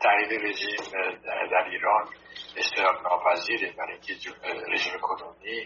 [0.01, 0.85] تغییر رژیم
[1.51, 2.09] در ایران
[2.57, 4.31] اشتراک ناپذیره برای اینکه
[4.69, 5.65] رژیم کنونی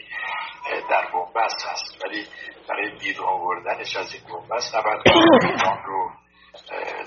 [0.91, 2.05] در بنبست هست.
[2.05, 2.27] ولی
[2.69, 5.01] برای بیرون آوردنش از این بنبست نباید
[5.51, 6.11] ایران رو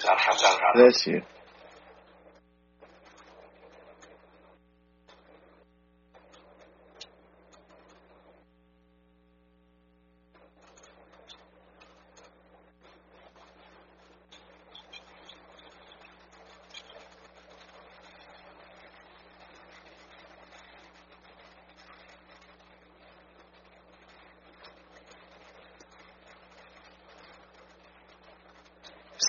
[0.06, 0.92] در خطر قرار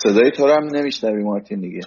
[0.02, 1.80] صدای تو رو هم نمیشنوی مارتین دیگه.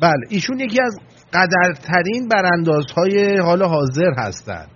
[0.00, 0.96] بله ایشون یکی از
[1.32, 4.66] قدرترین براندازهای حال حاضر هستن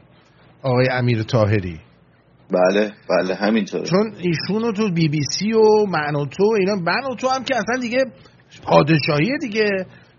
[0.62, 1.80] آقای امیر طاهری.
[2.50, 3.84] بله بله همینطوره.
[3.84, 7.28] چون ایشون رو تو بی بی سی و من و تو اینا من و تو
[7.28, 8.04] هم که اصلا دیگه
[8.62, 9.68] پادشاهیه دیگه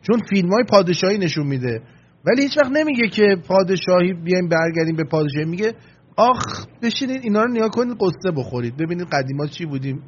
[0.01, 1.81] چون فیلم های پادشاهی نشون میده.
[2.25, 5.73] ولی هیچ وقت نمیگه که پادشاهی بیایم برگردیم به پادشاهی میگه
[6.17, 8.77] آخ بشینید اینا رو نیا کنید قصه بخورید.
[8.77, 10.03] ببینید قدیما چی بودیم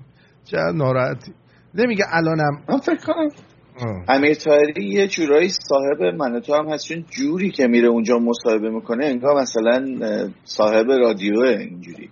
[0.45, 1.31] چقدر ناراحتی.
[1.77, 2.61] نمیگه الانم.
[2.69, 3.29] من فکر کنم.
[4.07, 8.69] امیر طاهری یه جورایی صاحب من تو هم هست چون جوری که میره اونجا مصاحبه
[8.69, 9.85] می‌کنه انگار مثلا
[10.43, 12.09] صاحب رادیوه اینجوری.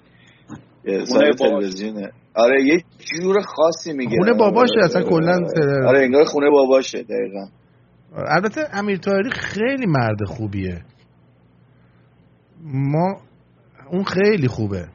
[1.06, 1.32] صاحب.
[1.32, 2.12] تلویزیونه.
[2.36, 4.18] آره یه جور خاصی میگه.
[4.18, 7.48] خونه باباشه، اصلا کلاً تل- آره انگار خونه باباشه دقیقا.
[8.28, 10.82] البته امیر طاهری خیلی مرد خوبیه.
[12.64, 13.18] ما
[13.92, 14.88] اون خیلی خوبه.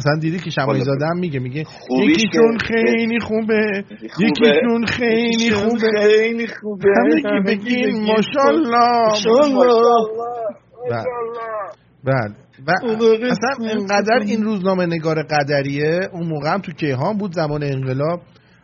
[0.00, 3.84] اصلا دیدی که شمایی زاده هم میگه میگه یکیشون خیلی خوبه.
[4.18, 5.90] یکیشون خیلی خوبه.
[6.02, 6.88] خیلی خوبه.
[6.96, 9.12] همه که بگین ماشالله
[10.90, 11.04] بله.
[12.04, 12.34] بله.
[12.66, 12.70] و
[13.30, 18.20] اصلا انقدر این روزنامه نگار قدریه اون موقع هم تو کیهان بود زمان انقلاب.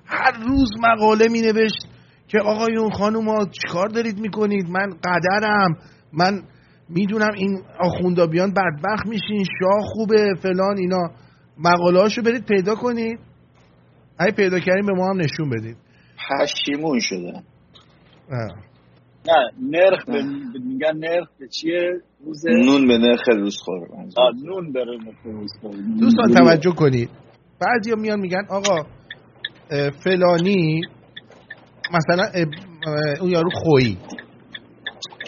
[0.06, 1.86] هر روز مقاله می نوشت
[2.28, 5.76] که آقایون خانوما چیکار دارید می‌کنید؟ من قدرم.
[6.12, 6.42] من
[6.88, 11.10] می‌دونم این آخوندابیان بدبخت میشین شاه خوبه فلان اینا.
[11.58, 13.18] مقاله هاشو برید پیدا کنید.
[14.18, 15.76] اگه پیدا کردین به ما هم نشون بدید.
[16.28, 17.42] پشیمون شدن
[18.32, 18.66] اه.
[19.28, 20.22] نه نرخ به
[20.64, 25.52] میگن نرخ به چیه؟ روز نون به نرخ روز خور آه، نون بره روز
[26.00, 27.10] دوستان توجه کنید.
[27.60, 28.86] بعضی میان میگن آقا
[30.04, 30.80] فلانی
[31.94, 32.46] مثلا
[33.20, 33.98] اون یارو خویی.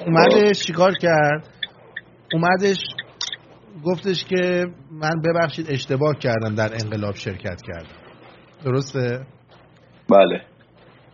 [0.06, 1.48] اومدش چیکار کرد؟
[2.32, 2.78] اومدش
[3.84, 4.66] گفتش که
[4.98, 7.96] من ببخشید اشتباه کردم در انقلاب شرکت کردم.
[8.64, 9.26] درسته؟
[10.10, 10.42] بله.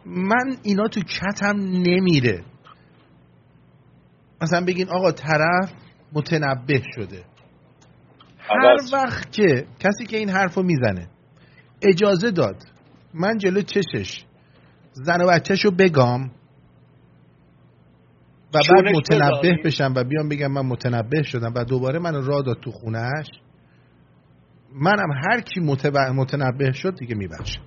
[0.06, 2.44] من اینا تو کتم نمیره.
[4.42, 5.72] مثلا بگین آقا طرف
[6.12, 7.24] متنبه شده.
[8.38, 8.76] هر.
[8.92, 11.08] وقت که کسی که این حرفو می‌زنه
[11.82, 12.56] اجازه داد
[13.14, 14.24] من جلو چشش
[14.92, 16.30] زن و بچهشو بگام
[18.54, 19.56] و بعد متنبه.
[19.64, 23.26] بشم و بیام بگم من متنبه شدم و دوباره من راه داد تو خونهش
[24.74, 25.60] منم هر کی
[26.14, 27.62] متنبه شد دیگه میبخشم.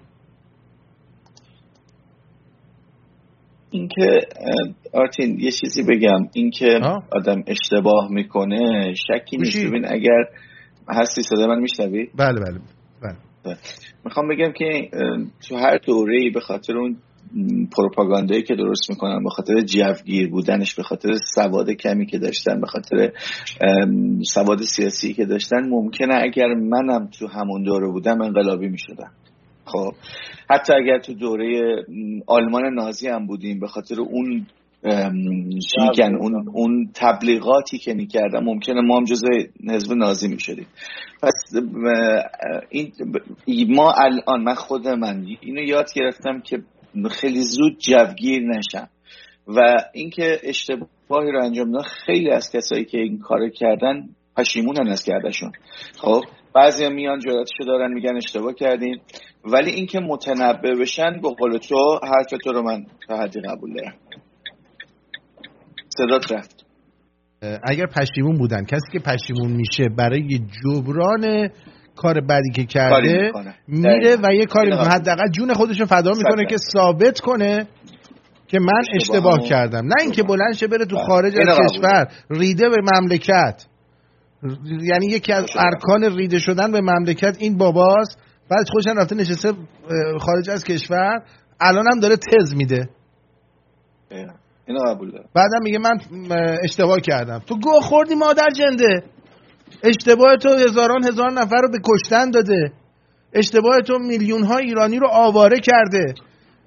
[3.69, 4.19] اینکه
[4.93, 6.19] آرتین یه چیزی بگم.
[6.33, 6.79] اینکه.
[7.11, 10.23] آدم اشتباه می‌کنه شکی نیست؟ ببین اگر
[10.89, 12.59] هستی صدا من میشنوی؟ بله بله
[13.01, 13.57] بله.
[14.05, 14.89] می‌خوام بگم که
[15.49, 16.97] تو هر دوره ای به خاطر اون
[17.71, 22.67] پروپاگاندایی که درست می‌کنن به خاطر جوگیر بودنش به خاطر سواد کمی که داشتن به
[22.67, 23.11] خاطر
[24.33, 29.11] سواد سیاسی که داشتن ممکنه اگر منم تو همون دوره بودم انقلابی می‌شدم.
[29.65, 29.91] خب
[30.49, 31.75] حتی اگر تو دوره
[32.27, 34.47] آلمان نازی هم بودیم به خاطر اون
[36.19, 39.27] اون, اون تبلیغاتی که می‌کردن ممکنه ما هم جزء
[39.69, 40.67] حزب نازی می‌شدیم.
[41.21, 41.33] پس
[42.69, 46.57] این ما الان من خود من اینو یاد گرفتم که
[47.09, 48.89] خیلی زود جوگیر نشم.
[49.47, 49.59] و
[49.93, 55.51] اینکه اشتباهی رو انجام دادن خیلی از کسایی که این کار کردن پشیمونن از کردشون.
[55.97, 56.21] خب
[56.55, 59.01] بعضی میان جراتشو دارن میگن اشتباه کردیم
[59.45, 63.95] ولی اینکه متنبه بشن به قول تو حرف تو رو من تا حدی قبول دارم.
[65.89, 66.65] صدات رفت.
[67.63, 71.49] اگر پشیمون بودن کسی که پشیمون میشه برای جبران
[71.97, 73.31] کار بدی که کرده
[73.67, 74.87] میره و یه کاری می‌کنه.
[74.87, 77.67] حداقل جون خودش رو فدا می‌کنه که ثابت کنه
[78.47, 79.85] که من اشتباه کردم.
[79.85, 81.05] نه اینکه بلند شه بره تو بله.
[81.05, 83.65] خارج از کشور ریده به مملکت.
[84.81, 88.19] یعنی یکی از ارکان ریده شدن به مملکت این باباست.
[88.49, 89.53] بعد خوشن رفته نشسته
[90.19, 91.21] خارج از کشور.
[91.59, 92.89] الان هم داره تز میده.
[94.67, 95.25] اینو قبول دارم.
[95.33, 95.99] بعدم میگه من
[96.63, 97.39] اشتباه کردم.
[97.39, 99.03] تو گوه خوردی مادر جنده.
[99.83, 102.71] اشتباه تو هزاران هزار نفر رو به کشتن داده.
[103.33, 106.13] اشتباه تو میلیون ها ایرانی رو آواره کرده.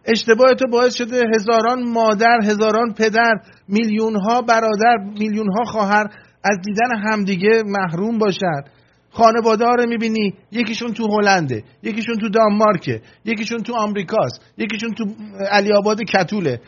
[0.05, 3.35] اشتباه تو باعث شده هزاران مادر هزاران پدر
[3.69, 6.07] میلیون ها برادر میلیون ها خواهر
[6.45, 8.63] از دیدن همدیگه محروم باشن.
[9.11, 15.05] خانواده ها رو می‌بینی یکیشون تو هلنده یکیشون تو دانمارکه یکیشون تو آمریکاست یکیشون تو
[15.51, 16.61] علی آباد کتوله.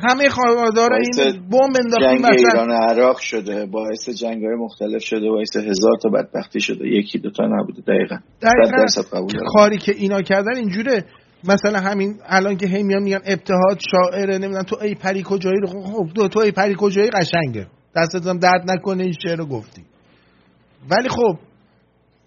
[0.00, 5.56] همه خانوادار این بمب انداختیم جنگ ایران عراق شده باعث جنگ های مختلف شده باعث
[5.56, 6.88] هزار تا بدبختی شده.
[6.88, 8.16] یکی دوتا نبوده دقیقا.
[8.42, 8.84] دقیقا
[9.46, 11.04] کاری که اینا کردن اینجوره.
[11.48, 15.66] مثلا همین الان که هی میان میگن ابتهاد شاعره نمی‌دونم تو ای پری کجایی رو
[15.66, 17.66] خب تو ای پری کجایی قشنگه.
[17.96, 19.82] دستتم درد نکنه این شعر رو گفتی.
[20.90, 21.38] ولی خب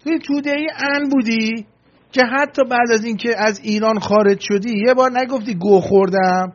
[0.04, 1.66] توی توده ای ان بودی
[2.12, 6.52] که حتی بعد از اینکه از ایران خارج شدی یه بار نگفتی گو خوردم؟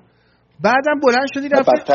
[0.64, 1.94] بعدم بلند شدی رفتی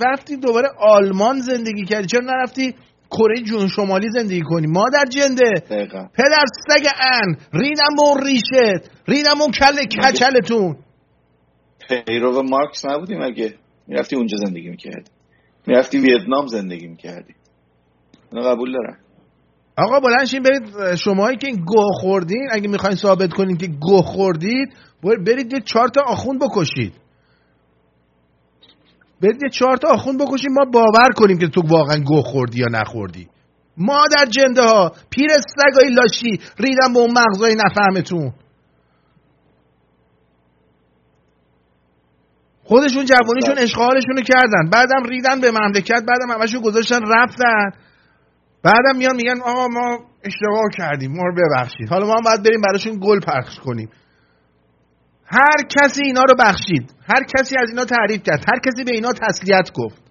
[0.00, 2.06] رفتی دوباره آلمان زندگی کردی.
[2.06, 2.74] چرا نرفتی
[3.10, 5.50] کره جون شمالی زندگی کنی؟ مادر جنده.
[5.70, 6.08] دقیقا.
[6.14, 7.36] پدر سگ ان.
[7.52, 8.90] ریدم اون ریشت.
[9.08, 10.76] ریدم اون کل کچلتون.
[12.06, 13.54] پیرو مارکس نبودیم اگه
[13.86, 15.10] می‌رفتی اونجا زندگی می‌کردی.
[15.66, 17.34] می‌رفتی ویتنام زندگی می‌کردی.
[18.32, 18.96] اینو قبول دارم.
[19.78, 24.68] آقا بلنشین برید شماهایی که این گوه خوردین اگه می‌خواین ثابت کنین که گوه خوردید
[25.02, 26.92] برید یه چهار تا آخوند بکشید.
[29.22, 32.66] برید یه چهار تا آخوند بکشیم ما باور کنیم که تو واقعا گوه خوردی یا
[32.70, 33.28] نخوردی.
[33.76, 38.32] ما در جنده ها پیر سگای لاشی ریدم به اون مغزای نفهمتون.
[42.64, 44.70] خودشون جوانیشون اشغالشون رو کردن.
[44.72, 47.70] بعدم ریدن به مملکت بعدم همشون گذاشتن رفتن.
[48.62, 51.88] بعدم میان میگن آقا ما اشتباه کردیم ما رو ببخشید.
[51.88, 53.88] حالا ما هم باید بریم براشون گل پخش کنیم.
[55.26, 56.94] هر کسی اینا رو بخشید.
[57.14, 58.44] هر کسی از اینا تعریف کرد.
[58.52, 60.02] هر کسی به اینا تسلیت گفت.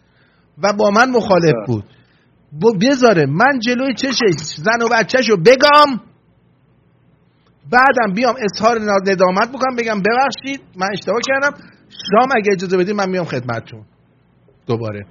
[0.63, 1.84] و با من مخالف بود.
[2.82, 6.01] بذاره من جلوی چشش زن و بچهش رو بگم
[7.71, 11.58] بعدم بیام اظهار ندامت بکنم بگم ببخشید من اشتباه کردم.
[11.89, 13.86] شام اگه اجازه بدید من میام خدمتتون.
[14.67, 15.06] دوباره.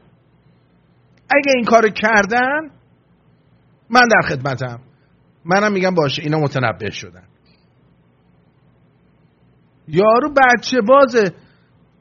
[1.31, 2.71] اگه این کارو کردن
[3.90, 4.81] من در خدمتم.
[5.44, 7.23] منم میگم باشه اینا متنبه شدن.
[9.89, 11.33] یارو بچه بازه.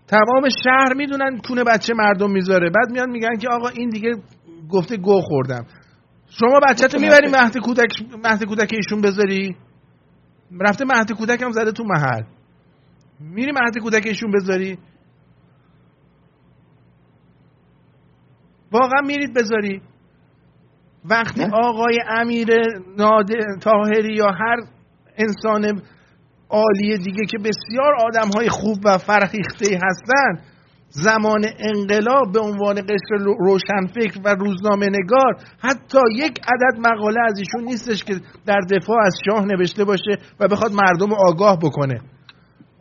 [0.07, 2.69] تمام شهر می‌دونن کونه بچه مردم می‌ذاره.
[2.69, 4.11] بعد میان میگن که آقا این دیگه
[4.69, 5.65] گفته گو خوردم.
[6.29, 7.89] شما بچه تو می‌بری مهد کودک
[8.23, 9.55] مهد کودک ایشون بذاری؟
[10.61, 12.23] رفته مهد کودک هم زده تو محل.
[13.19, 14.77] میری مهد کودک ایشون بذاری؟
[18.71, 19.81] واقعا میرید بذاری؟
[21.05, 22.47] وقتی آقای امیر
[22.97, 24.57] نادر تاهری یا هر
[25.17, 25.81] انسان
[26.53, 30.53] عالی دیگه که بسیار آدم های خوب و فرهیخته هستند
[30.89, 37.63] زمان انقلاب به عنوان قشر روشنفکر و روزنامه نگار حتی یک عدد مقاله از ایشون
[37.63, 38.13] نیستش که
[38.45, 42.01] در دفاع از شاه نوشته باشه و بخواد مردم رو آگاه بکنه.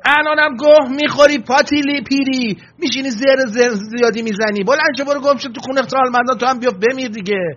[0.05, 2.57] الانم گوه می‌خوری پاتیلی پیری.
[2.79, 4.65] میشینی زیر, زیر زیادی می‌زنی.
[4.65, 7.57] بلند شو برو گم شد تو خونه سالمندان تو هم بیا بمیر دیگه.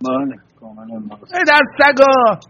[0.00, 2.40] بله در سگا.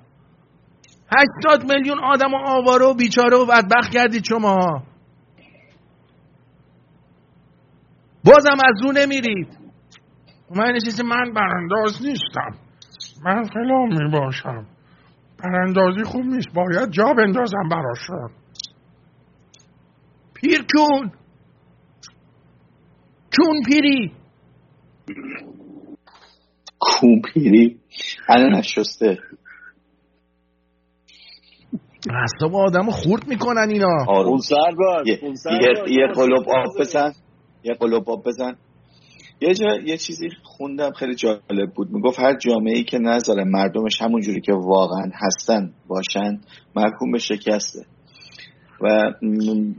[1.13, 4.83] هشتاد میلیون آدم و آواره و بیچاره و بدبخت کردید شما.
[8.25, 9.49] بازم از رو نمیرید.
[10.57, 12.55] من نشسته من برانداز نیستم.
[13.25, 14.67] من فلان می باشم.
[15.45, 16.49] براندازی خوب نیست.
[16.55, 18.31] باید جا بندازم براشون.
[20.75, 21.13] کون.
[23.37, 24.13] کون پیری.
[26.81, 27.81] کومپیری
[28.29, 29.19] الان نشسته.
[32.09, 34.05] اصلا آدم رو خورد می‌کنن اینا.
[34.09, 35.99] آروم خونسر باش یه, خونسر یه.
[35.99, 37.13] یه قلوب آب بزن.
[37.65, 38.57] یه قلوب آب بزن.
[39.41, 41.91] یه جا یه چیزی خوندم خیلی جالب بود.
[41.91, 46.41] می‌گفت هر جامعه ای که نذاره مردمش همون جوری که واقعا هستن باشن
[46.77, 47.81] محکوم به شکسته.
[48.81, 49.13] و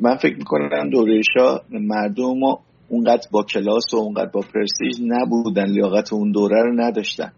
[0.01, 2.59] من فکر می‌کنم دوره شاه مردم ما
[2.89, 5.65] اونقدر با کلاس و اونقدر با پرستیژ نبودن.
[5.65, 7.31] لیاقت اون دوره رو نداشتن.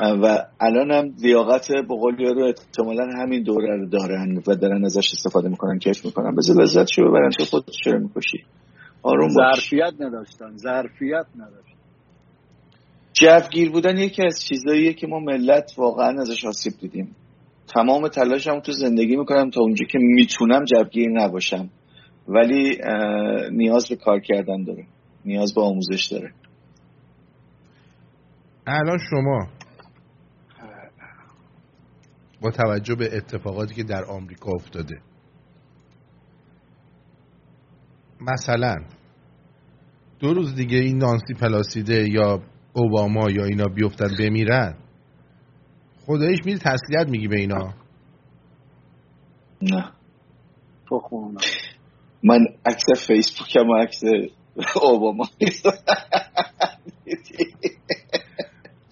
[0.00, 5.48] و الان هم لیاقت بقول رو احتمالا همین دوره رو دارن و دارن ازش استفاده
[5.48, 6.36] می‌کنن کش می‌کنن.
[6.36, 8.44] بذار لذت شو ببرن تو خود چرا می‌کشی.
[9.02, 9.56] آروم باش.
[9.56, 11.70] ظرفیت نداشتن ظرفیت نداشتن.
[13.12, 17.16] جوگیر بودن یکی از چیزاییه که ما ملت واقعا ازش آسیب دیدیم.
[17.74, 21.70] تمام تلاشم تو زندگی می‌کنم تا اونجا که می‌تونم جوگیر نباشم.
[22.28, 22.78] ولی
[23.50, 24.84] نیاز به کار کردن داره.
[25.24, 26.32] نیاز به آموزش داره.
[28.66, 29.46] الان شما
[32.40, 35.00] با توجه به اتفاقاتی که در آمریکا افتاده.
[38.20, 38.76] مثلا
[40.18, 44.74] دو روز دیگه این نانسی پلاسیده یا اوباما یا اینا بیفتن بمیرن
[46.06, 47.74] خدایش میری تسلیت میگی به اینا؟
[49.62, 49.92] نه.
[52.22, 54.00] من عکس فیسبوکم و عکس
[54.82, 55.24] اوباما.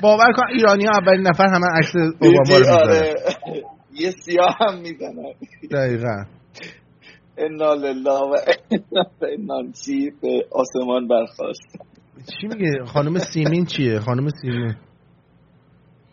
[0.02, 2.88] باور کن ایرانی ها اولین نفر همه عکس اوباما رو می‌ذارن.
[2.88, 3.14] آره.
[4.00, 5.32] یه سیاه هم می‌زنن.
[5.70, 6.24] دقیقا.
[7.38, 8.36] انا لله و
[9.38, 11.78] انا چی به آسمان برخواست
[12.40, 14.74] چی میگه؟ خانم سیمین چیه؟ خانم سیمین.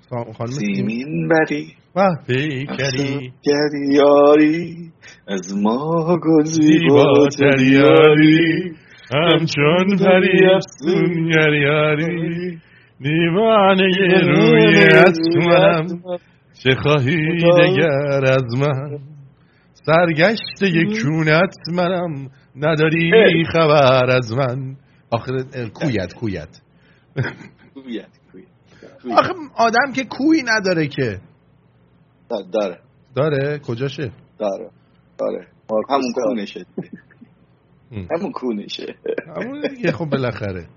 [0.10, 1.28] خا- خانم سیمین.
[1.28, 1.74] بری.
[1.96, 4.92] وقتی کری گری یاری
[5.28, 8.72] از ما گل زیباتر زیباتر یاری
[9.14, 12.60] همچون پری افسون یاری
[13.00, 13.88] دیوانه
[14.22, 16.02] روی اسمنم
[16.64, 19.00] چه خواهی دگر از من؟
[19.74, 22.30] سرگشته کونت منم.
[22.56, 24.76] نداری خبر از من.
[25.12, 25.32] آخر
[25.74, 26.62] کویت کویت.
[27.74, 28.10] کویت
[29.18, 31.20] آخه آدم که کوی نداره که.
[32.54, 32.80] داره.
[33.16, 34.70] داره؟ کجاشه؟ داره.
[35.20, 35.48] داره.
[35.90, 36.66] همون کونشه
[37.92, 38.96] همون کونشه
[39.36, 40.68] همون دیگه خب بالاخره.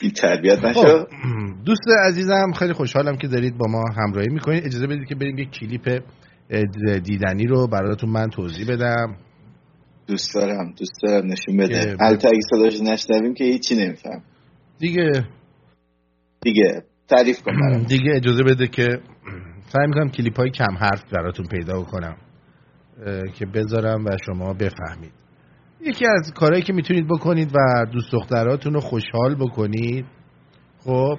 [0.00, 1.06] بی تربیت خب نشو.
[1.64, 4.66] دوست عزیزم خیلی خوشحالم که دارید با ما همراهی می‌کنید.
[4.66, 6.02] اجازه بدید که بریم یک کلیپ
[7.04, 9.16] دیدنی رو براتون من توضیح بدم.
[10.06, 11.96] دوست دارم دوست دارم نشون بده.
[12.00, 14.22] البته اگه صداش نشنویم که هیچی نمیفهم.
[14.78, 15.10] دیگه.
[16.42, 17.82] دیگه تعریف کن برام.
[17.94, 18.86] دیگه اجازه بده که
[19.68, 22.16] سعی می‌کنم کلیپ های کم حرف براتون پیدا کنم
[23.34, 25.21] که بذارم و شما بفهمید.
[25.82, 30.06] یکی از کارهایی که می‌تونید بکنید و دوست دختراتون رو خوشحال بکنید
[30.78, 31.18] خب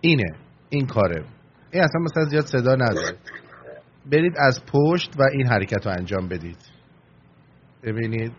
[0.00, 0.36] اینه
[0.68, 1.24] این کاره.
[1.72, 3.16] این اصلا مثلا زیاد صدا نداره
[4.12, 6.58] برید از پشت و این حرکت رو انجام بدید.
[7.82, 8.32] ببینید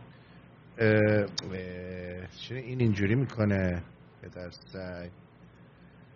[2.38, 3.84] چرا این اینجوری می‌کنه؟
[4.22, 5.10] پدر سگ.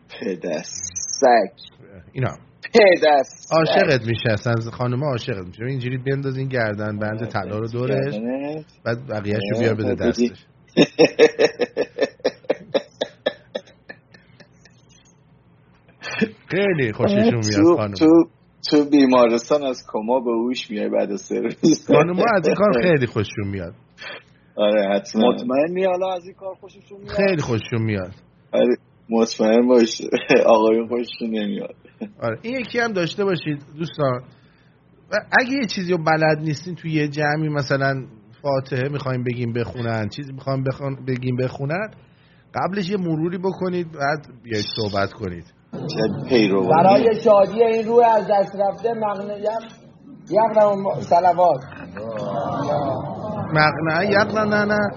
[0.10, 1.80] پدست سگ.
[2.14, 2.38] اینا.
[2.74, 8.16] پدست عاشقت میشه اصلا خانم عاشقت میشه اینجوری بنداز این گردن بند طلا رو دورش.
[8.86, 9.96] بعد بقیهش رو بیار بده.
[9.96, 10.46] دستش.
[16.48, 17.94] خیلی خوششون میاد خانم.
[17.94, 18.26] تو,
[18.70, 23.06] تو بیمارستان از کما به هوش میای بعد از روز خانم از این کار خیلی
[23.06, 23.74] خوششون میاد.
[24.56, 25.30] آره حتما.
[25.30, 28.12] مطمئنی حالا از این کار خوششون میاد؟ خیلی خوششون میاد.
[28.54, 28.76] آره.
[29.10, 30.02] مطمئن باش.
[30.46, 31.76] آقایون خوششون نمیاد.
[32.22, 32.40] آره.
[32.42, 34.22] این یکی هم داشته باشید دوستان.
[35.12, 38.06] و اگه یه چیزی رو بلد نیستین توی یه جمعی مثلا
[38.42, 41.90] فاتحه می‌خوایم بگیم بخونن چیزی می‌خوایم بخون بگیم بخونن
[42.56, 45.44] قبلش یه مروری بکنید بعد بیاید صحبت کنید.
[46.70, 49.64] برای شادی این روح از دست رفته مغنیت
[50.30, 51.62] یقرم سلوات
[53.54, 54.90] مقنعه یک نه نه نه.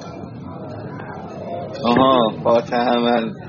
[1.84, 3.47] آها فاتحه من.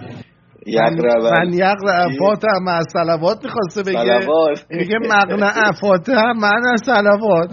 [1.31, 4.27] من یقرا فاتحه مع صلوات می‌خواسته بگه.
[4.69, 7.49] میگه مقنعه فاتحه مع صلوات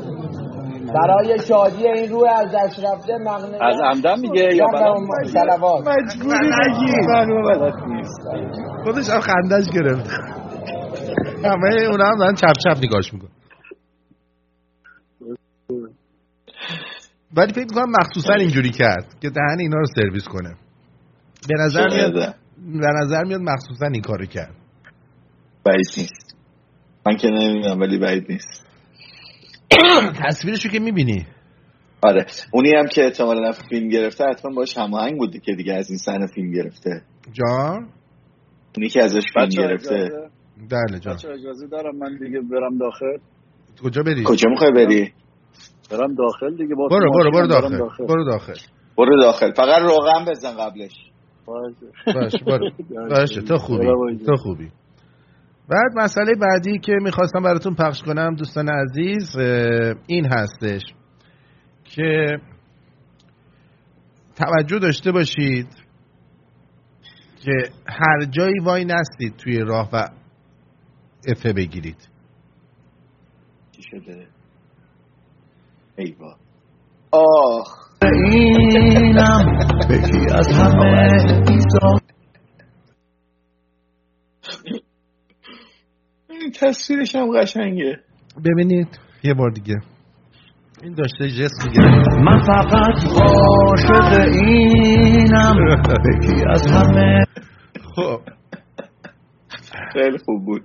[0.95, 4.67] برای شادی این روح از دست رفته مغنیت از عمدن میگه یا
[5.33, 5.89] سلوات.
[5.89, 8.21] مجبوری نگی بلد نیست.
[8.85, 10.11] خودش هم خندش گرفت.
[11.45, 13.29] همه اونا هم دارن چپ چپ نگاش میکن
[17.37, 20.55] ولی فکر می‌کنم مخصوصا اینجوری کرد که دهن اینا رو سرویس کنه.
[21.49, 22.35] به نظر میاد.
[22.67, 24.55] به نظر میاد مخصوصا این کارو کرد.
[25.65, 26.37] بعید نیست.
[27.07, 28.67] من که نمی‌دونم ولی بعید نیست.
[30.25, 31.27] تصویرشو که می‌بینی؟
[32.03, 32.27] آره.
[32.53, 36.27] اونی هم که احتمالا فیلم گرفته حتما باش هماهنگ بوده که دیگه از این صحنه
[36.27, 37.03] فیلم گرفته.
[37.33, 37.89] جان؟
[38.77, 40.09] اونی که ازش فیلم گرفته.
[40.71, 41.15] بله جان.
[41.15, 43.19] بچه اجازه دارم من دیگه برم داخل؟
[43.83, 45.13] کجا بری؟ کجا می‌خوای بری؟
[45.91, 47.79] برم داخل دیگه با برو برو برو داخل.
[48.07, 48.55] برو داخل.
[48.99, 49.53] برو داخل.
[49.53, 50.93] فقط روغن بزن قبلش.
[51.47, 52.45] باشه.
[53.11, 53.87] باشه تو خوبی.
[54.27, 54.71] تو خوبی.
[55.69, 59.37] بعد مسئله بعدی که می‌خواستم براتون پخش کنم دوستان عزیز
[60.07, 60.83] این هستش
[61.85, 62.39] که
[64.37, 65.69] توجه داشته باشید
[67.45, 67.53] که
[67.87, 70.09] هر جایی وای نستید توی راه و
[71.29, 72.09] افه بگیرید.
[73.73, 74.27] چی شده؟
[75.99, 76.37] ای با
[77.11, 77.86] آخ.
[78.03, 79.59] اینم
[79.91, 81.07] بکی از همه
[86.61, 88.01] تصویرش هم قشنگه.
[88.45, 88.99] ببینید.
[89.23, 89.75] یه بار دیگه.
[90.83, 95.57] این داشته جست می‌گیره من فقط عاشق اینم.
[95.83, 97.25] بکی از همه.
[97.97, 98.21] خب.
[99.93, 100.63] خیلی خوب بود.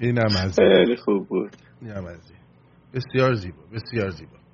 [0.00, 0.56] اینم از.
[0.56, 1.56] خیلی خوب بود.
[1.82, 2.32] اینم از.
[2.94, 4.45] بسیار زیبا بسیار زیبا.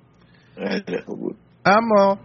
[0.55, 1.35] خیلی خوب بود.
[1.65, 2.17] اما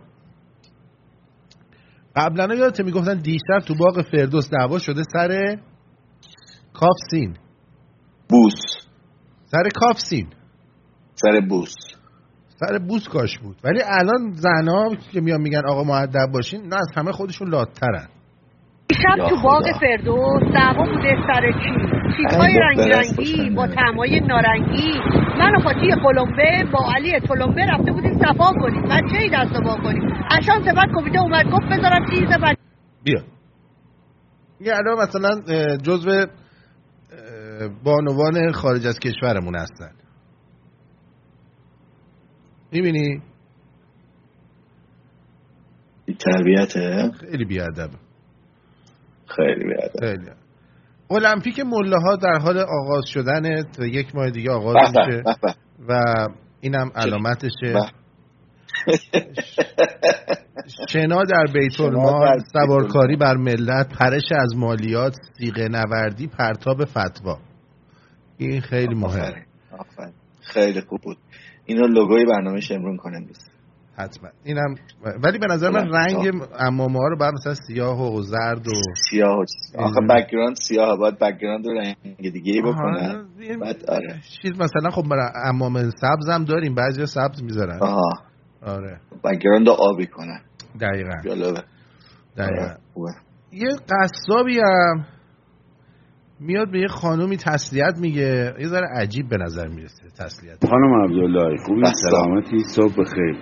[2.16, 5.58] قبلا یادت می‌گفتن دیشب تو باغ فردوس دعوا شده سر
[6.72, 7.36] کافسین
[8.30, 8.54] بوس.
[9.44, 10.28] سر کافسین
[11.14, 11.74] سر بوس.
[12.48, 13.56] سر بوس کاش بود.
[13.64, 18.08] ولی الان زنا که میان میگن آقا معدب باشین نه از همه خودشون لاترن.
[18.88, 19.62] دیشب تو باغ.
[19.80, 23.66] فردوس دعوا بوده سر چی؟ چیزهای ای رنگی با.
[23.66, 25.00] تمای نارنگی.
[25.38, 28.82] من و فاتی قلمبه با علی تلمبه رفته بودیم صفا کنیم.
[28.82, 30.02] بچه ای دست با کنیم.
[30.38, 32.58] اشان بعد کمیته اومد گفت بذارم چیز بچه
[33.04, 33.22] بیا.
[34.60, 36.26] یه الان مثلا جزو
[37.84, 39.90] بانوان خارج از کشورمون هستن.
[42.72, 43.22] می‌بینی؟
[46.18, 47.90] تربیته؟ خیلی بیادب.
[49.26, 50.37] خیلی بیاده خیلی.
[51.10, 55.34] المپیک مله ها در حال آغاز شدن تا یک ماه دیگه آغاز به میشه به
[55.42, 55.54] به
[55.88, 56.02] و
[56.60, 57.72] اینم علامتشه.
[57.72, 57.90] به.
[60.88, 67.38] شنا در بیت المال سوارکاری بر ملت پرش از مالیات سیغه نوردی پرتاب فتوا.
[68.38, 69.44] این خیلی مهم آفرین
[69.78, 70.14] آفرین.
[70.40, 71.16] خیلی خوب بود.
[71.64, 73.47] اینو لوگوی برنامه شمرون کنم دوست
[73.98, 74.30] حتما.
[74.44, 74.74] اینم
[75.22, 75.88] ولی به نظر من.
[75.88, 78.70] رنگ عمامه ها رو بر مثلا سیاه و زرد و
[79.10, 79.44] سیاه و.
[79.78, 81.96] آخه background سیاه باید background رو رنگ
[82.32, 83.26] دیگه ای بکنن.
[83.60, 84.20] بعد آره.
[84.42, 87.78] چیز مثلا خب برای امام سبز هم داریم بعضی سبز می‌ذارن.
[87.80, 88.10] آها.
[88.62, 89.00] آره.
[89.24, 90.40] background رو آبی کنن.
[90.80, 91.10] دقیقا.
[91.24, 91.62] جالبه.
[92.36, 92.62] دقیقا.
[92.62, 93.10] آره، خوبه.
[93.52, 95.06] یه قصابی هم
[96.40, 98.54] میاد به یه خانومی تسلیت میگه.
[98.60, 100.66] یه ذره عجیب به نظر می‌رسه تسلیت.
[100.70, 101.82] خانم عبدالله خوبی.
[102.10, 103.36] سلامتی صبح بخیر.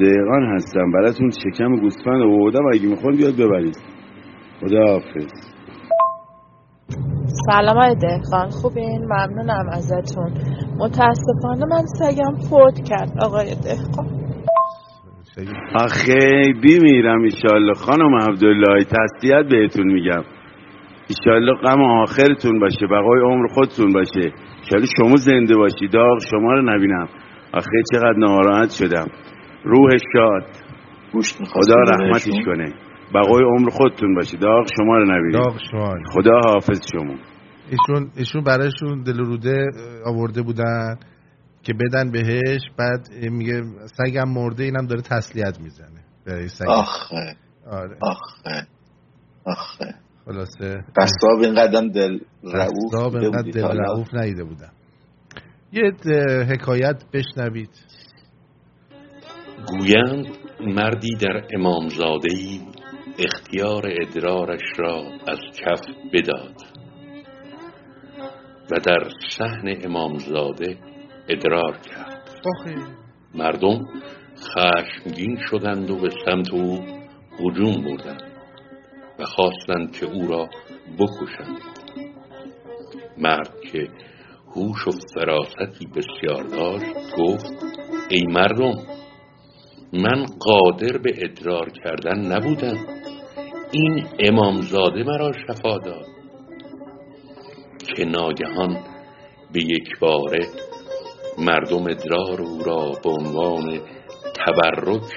[0.00, 0.90] دقیقان هستم.
[0.94, 3.76] براتون شکم گوسفند آوردم اگه می‌خوان بیاد ببرید.
[4.60, 5.26] خدا حافظ
[7.50, 10.30] سلام آقای دهقان خوبین؟ ممنونم ازتون.
[10.78, 14.18] متاسفانه من سگم فوت کرد آقای دهقان
[15.74, 16.14] آخه
[16.62, 17.74] بیمیرم ایشالله.
[17.74, 20.22] خانم عبدالله تسلیت بهتون میگم.
[21.08, 24.32] ایشالله غم آخرتون باشه بقای عمر خودتون باشه.
[24.62, 25.88] ایشالله شما زنده باشی.
[25.92, 27.08] داغ شما رو نبینم.
[27.52, 29.06] آخه چقدر ناراحت شدم.
[29.64, 30.44] روح شاد.
[31.52, 32.28] خدا رحمتش.
[32.46, 32.74] کنه.
[33.14, 37.14] بقای عمر خودتون باشه داغ شما رو نبینم داغ شما خدا حافظ شما.
[37.70, 39.66] ایشون ایشون برایشون دل روده
[40.06, 40.96] آورده بودن
[41.62, 46.00] که بدن بهش بعد میگه سگم مرده اینم داره تسلیت می‌زنه.
[46.26, 46.64] برای سگ.
[46.68, 47.36] آخه.
[47.70, 47.96] آره.
[48.00, 48.66] آخه.
[49.44, 49.94] آخه.
[50.24, 50.84] خلاصه.
[50.96, 54.72] قصاب این قدم دل رعوف قصاب اینقدر دل؟ رعوف ندیده بودم
[55.72, 55.92] یه
[56.50, 57.70] حکایت بشنوید.
[59.68, 60.26] گویند
[60.60, 62.60] مردی در امامزاده ای
[63.18, 65.80] اختیار ادرارش را از کف
[66.12, 66.54] بداد
[68.70, 69.08] و در
[69.38, 70.78] صحن امامزاده
[71.28, 72.30] ادرار کرد.
[73.34, 73.86] مردم
[74.36, 76.78] خشمگین شدند و به سمت او
[77.40, 78.32] هجوم بردند
[79.18, 80.48] و خواستند که او را
[80.98, 81.62] بکشند.
[83.18, 83.88] مرد که
[84.56, 87.52] هوش و فراستی بسیار داشت گفت
[88.10, 88.74] ای مردم
[89.92, 92.86] من قادر به ادرار کردن نبودم.
[93.72, 96.06] این امامزاده مرا شفا داد.
[97.96, 98.84] که ناگهان
[99.52, 100.46] به یک باره
[101.38, 103.80] مردم ادرار او را به عنوان
[104.46, 105.12] تبرک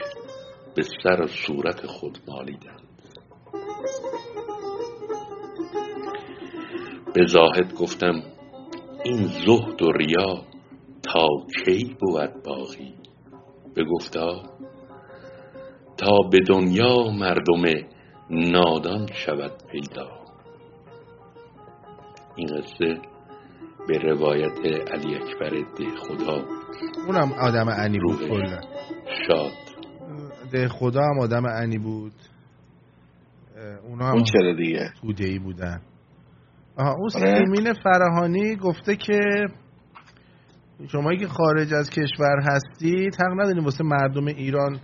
[0.75, 2.81] به سر و صورت خود مالیدند.
[7.13, 8.23] به زاهد گفتم
[9.05, 10.41] این زهد و ریا
[11.03, 11.27] تا
[11.65, 13.00] کی بود باقی؟
[13.75, 14.43] بگفتا
[15.97, 17.63] تا به دنیا مردم
[18.29, 20.09] نادان شود پیدا.
[22.35, 23.01] این قصه
[23.87, 24.59] به روایت
[24.91, 26.45] علی اکبر ده خدا.
[27.07, 28.59] اونم آدم عنی بود کلا.
[29.27, 29.51] شاد.
[30.51, 32.13] ده خدا هم آدم عنی بود.
[33.83, 35.81] اونا هم اون چرا دیگه؟ توده ای بودن.
[36.77, 37.45] آها اون آره.
[37.45, 39.19] سیمین فرهانی گفته که
[40.87, 44.79] شما که خارج از کشور هستید حق ندارید واسه مردم ایران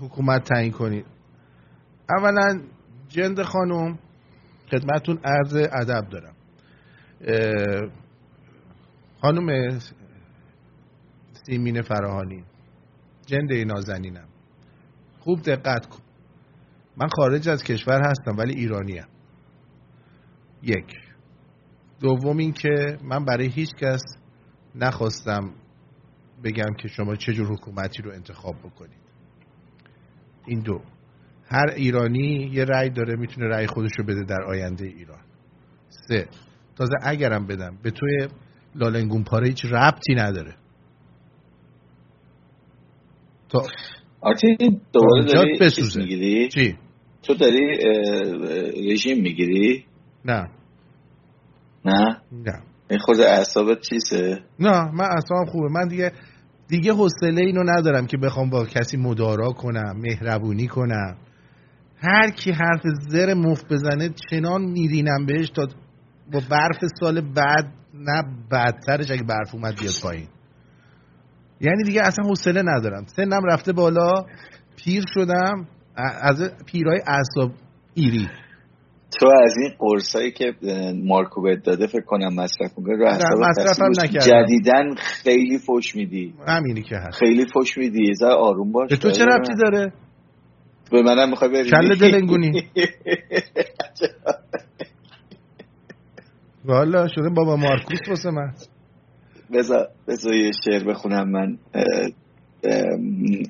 [0.00, 1.06] حکومت تعیین کنید
[2.18, 2.60] اولا
[3.08, 3.98] جند خانم
[4.70, 6.34] خدمتون عرض ادب دارم.
[9.22, 9.78] خانم
[11.46, 12.44] سیمین فراهانی
[13.26, 14.28] جند نازنینم.
[15.20, 16.02] خوب دقت کن.
[16.96, 19.06] من خارج از کشور هستم ولی ایرانیم.
[20.62, 20.94] یک.
[22.00, 24.02] دوم این که من برای هیچ کس
[24.74, 25.50] نخواستم
[26.44, 29.00] بگم که شما چه جور حکومتی رو انتخاب بکنید.
[30.46, 30.80] این دو
[31.48, 35.20] هر ایرانی یه رأی داره می‌تونه رأی خودش رو بده در آینده ایران.
[35.88, 36.28] سه
[36.76, 38.28] تازه اگرم بدم به توی
[38.74, 40.54] لالنگون پاره هیچ ربطی نداره.
[43.48, 43.62] تا
[44.92, 46.00] دوباره داری بسوزه.
[46.00, 46.78] می‌گیری؟ چی؟
[47.22, 47.78] تو داری
[48.92, 49.84] رژیم می‌گیری؟
[50.24, 50.50] نه.
[51.84, 52.62] نه؟ نه.
[52.90, 55.68] این خود اعصابت چیزه؟ نه من اصلا خوبه.
[55.68, 56.12] من دیگه
[56.68, 61.16] دیگه حوصله اینو ندارم که بخوام با کسی مدارا کنم مهربونی کنم.
[62.02, 65.66] هر کی حرف زر مفت بزنه چنان میرینم بهش تا
[66.32, 70.28] با برف سال بعد نه بدترش اگه برف اومد بیاد پایین.
[71.60, 73.04] یعنی دیگه اصلا حوصله ندارم.
[73.16, 74.24] سنم رفته بالا
[74.76, 75.66] پیر شدم
[76.22, 77.52] از پیرای اعصاب
[77.94, 78.28] ایری.
[79.18, 80.52] تو از این قرصایی که
[81.04, 83.06] مارکو بهت داده فکر کنم مصرف می‌کنی رو.
[84.04, 84.44] نکردم.
[84.44, 86.34] جدیدن خیلی فش میدی.
[86.48, 87.18] همینی که هست.
[87.18, 88.04] خیلی فش میدی.
[88.04, 88.90] یه آروم باش.
[88.90, 89.92] به تو چه ربطی داره؟
[90.92, 91.70] به منم می‌خوای بری.
[91.70, 92.52] کله دلنگونی
[96.64, 98.52] والا شده بابا مارکوس واسه من.
[99.54, 101.58] بذار بذار یه شعر بخونم من.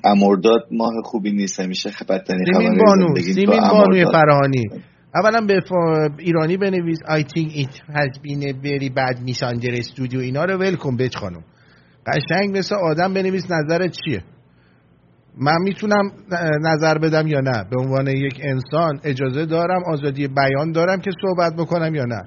[0.03, 4.05] امرداد ماه خوبی نیست همیشه سیمین خبر بانو زندگی تو سیمین بانوی.
[4.11, 4.63] فرهانی.
[5.15, 5.61] اولا به
[6.17, 11.15] ایرانی بنویس I think it has been a very bad misunderstood اینا رو ول بچ
[11.15, 11.43] خانم.
[12.07, 14.23] قشنگ مثل آدم بنویس نظرت چیه؟
[15.37, 16.11] من می‌تونم
[16.61, 21.55] نظر بدم یا نه؟ به عنوان یک انسان اجازه دارم آزادی بیان دارم که صحبت
[21.55, 22.23] بکنم یا نه؟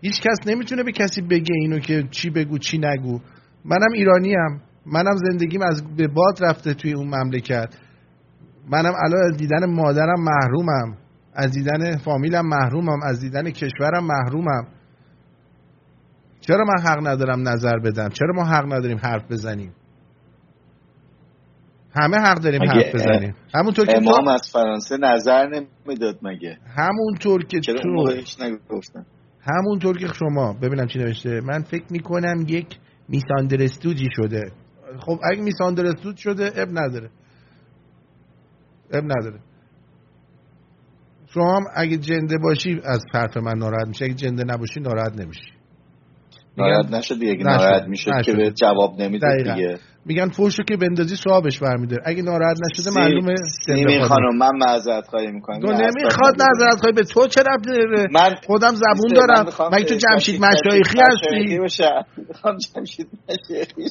[0.00, 3.20] هیچ کس نمی‌تونه به کسی بگه اینو که چی بگو چی نگو.
[3.64, 4.60] منم ایرانیم.
[4.86, 7.74] منم زندگیم از به باد رفته توی اون مملکت.
[8.70, 10.96] منم الان دیدن مادرم محرومم.
[11.38, 14.66] از دیدن فامیلم محرومم از دیدن کشورم محرومم.
[16.40, 19.72] چرا من حق ندارم نظر بدم؟ چرا ما حق نداریم حرف بزنیم؟
[22.00, 23.34] همه حق داریم حرف بزنیم.
[23.54, 25.46] همونطور که امام تو از فرانسه نظر
[25.86, 28.10] نمی‌داد مگه؟ همونطور که چرا تو
[29.40, 31.40] همونطور که شما ببینم چی نوشته.
[31.40, 32.78] من فکر می‌کنم یک
[33.08, 34.52] میساندرستوجی شده.
[35.00, 37.10] خب اگه میساندرستود شده اب نداره.
[38.92, 39.40] اب نداره.
[41.38, 45.52] شما هم اگه جنده باشی از حرف من ناراحت میشه اگه جنده نباشی ناراحت نمیشی
[46.56, 47.44] ناراحت نشد دیگه.
[47.44, 48.32] ناراحت می‌شد که.
[48.32, 49.54] به جواب نمی‌داد دقیقاً.
[49.54, 49.78] دیگه
[50.08, 52.02] میگن فوشو که بندازی صاحبش برمیداره.
[52.06, 53.34] اگه ناراحت نشده سی- معلومه
[53.66, 54.02] سیمین.
[54.02, 55.60] خانم من معذرت خواهی می‌کنم.
[55.60, 59.46] تو نمی‌خواد نظرت خواهی به تو چه ربطی داره؟ من خودم زبون دارم.
[59.72, 61.58] مگه تو جمشید مشایخی هستی.
[62.28, 63.82] می‌خوام جمشید مشایخی.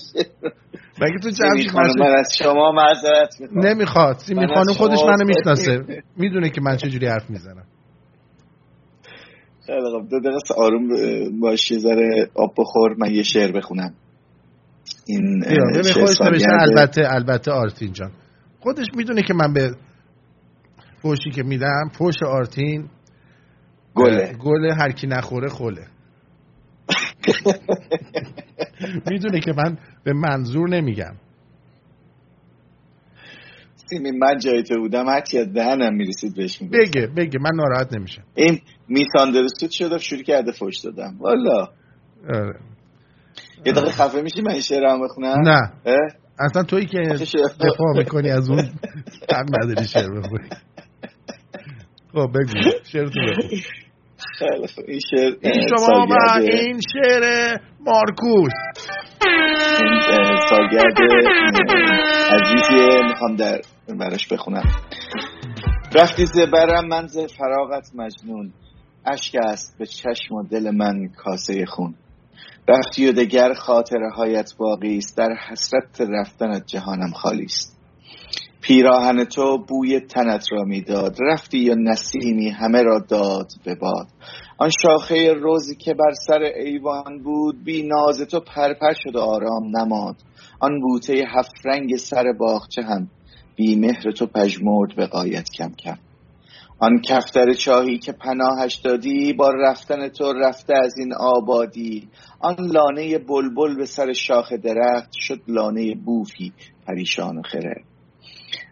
[1.01, 3.65] مگه تو سیمین جمشید مشایخی من از شما معذرت می‌خوام.
[3.67, 4.15] نمی‌خواد.
[4.17, 6.03] سیمی من از خانم خودش منو می‌شناسه.
[6.17, 7.63] می‌دونه که من چجوری حرف می‌زنم.
[9.65, 10.87] خیلی خب دو دقیقه آروم
[11.39, 12.95] باش یه ذره آب بخور.
[12.97, 13.93] من یه شعر بخونم.
[15.07, 18.11] این ببین خودش نوشته البته البته آرتین جان.
[18.59, 19.75] خودش می‌دونه که من به
[21.01, 22.89] فوشی که میدم فوش آرتین
[23.95, 24.23] گله.
[24.23, 25.87] اه، گل هر کی نخوره خله.
[29.11, 31.15] می‌دونه که من به منظور نمیگم.
[33.89, 37.93] سیمین من جای تو بودم هرچی از دهنم می‌رسید بهش میگم بگه بگه من ناراحت
[37.93, 38.23] نمیشم.
[38.35, 41.17] این میساندرستود شده؟ شروع کرده فوش دادم.
[41.19, 41.69] والا.
[42.29, 42.59] آره.
[43.65, 45.71] یه دقیقه خفه میشی من این شعر هم بخونم؟ نه؟
[46.39, 46.97] اصلا تویی که
[47.59, 48.59] دفاع می‌کنی از اون
[49.33, 50.49] هم نداری شعر بخونی؟
[52.11, 52.71] خب بگو.
[52.83, 53.19] شعر تو
[54.75, 54.85] خوب.
[54.87, 58.51] این شعر این شما و سالگرد- این شعر مارکوس
[60.49, 63.03] سالگرد اه، عزیزیه.
[63.09, 63.61] می‌خوام در
[63.99, 64.63] براش بخونم.
[65.95, 68.53] رفتی زبرم من ز فراغت مجنون.
[69.05, 71.95] اشک است به چشم و دل من کاسه خون.
[72.69, 75.17] رفتی و دگر خاطره هایت باقی است.
[75.17, 77.77] در حسرت رفتنت جهانم خالی است.
[78.61, 84.07] پیراهن تو بوی تنت را می‌داد رفتی و نسیمی همه را داد به باد.
[84.57, 89.77] آن شاخه روزی که بر سر ایوان بود بی ناز تو پرپر شد و آرام
[89.77, 90.15] نماد.
[90.59, 93.07] آن بوته هفت رنگ سر باغچه هم.
[93.55, 95.97] بی مهر تو پژمرد به قایت کم کم.
[96.79, 102.07] آن کفتر چاهی که پناهش دادی با رفتن تو رفته از این آبادی.
[102.39, 106.53] آن لانه بلبل به سر شاخ درخت شد لانه بوفی
[106.87, 107.83] پریشان و خره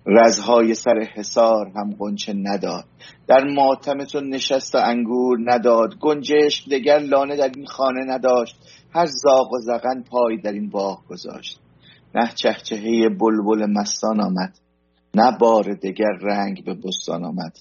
[0.08, 2.86] رزهای سر حصار هم قنچه نداد.
[3.28, 5.96] در ماتم تو نشست و انگور نداد.
[6.00, 8.56] گنجشک دگر لانه در این خانه نداشت.
[8.94, 11.60] هر زاغ و زغن پای در این باغ گذاشت.
[12.16, 14.58] نه چهچهه بلبل مستان آمد
[15.16, 17.58] نه بار دگر رنگ به بستان آمد.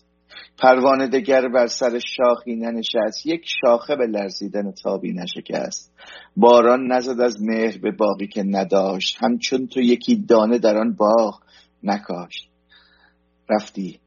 [0.58, 3.26] پروانه دگر بر سر شاخی ننشست.
[3.26, 5.92] یک شاخه به لرزیدن تابی نشکست.
[6.36, 9.18] باران نزد از مهر به باقی که نداشت.
[9.20, 11.40] همچون تو یکی دانه در آن باغ
[11.82, 12.48] نکاشت.
[13.50, 14.00] رفتی.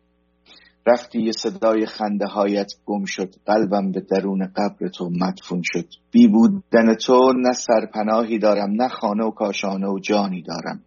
[0.88, 3.36] رفتی یه صدای خنده هایت گم شد.
[3.46, 5.88] قلبم به درون قبر تو مدفون شد.
[6.12, 10.84] بی بودن تو نه سرپناهی دارم نه خانه و کاشانه و جانی دارم.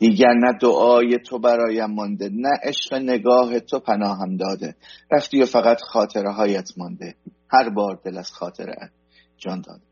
[0.00, 4.74] دیگر نه دعای تو برایم مانده نه عشق نگاه تو پناهم داده.
[5.12, 7.14] رفتی و فقط خاطره هایت مانده.
[7.50, 8.90] هر بار دل از خاطره
[9.38, 9.82] جان داده.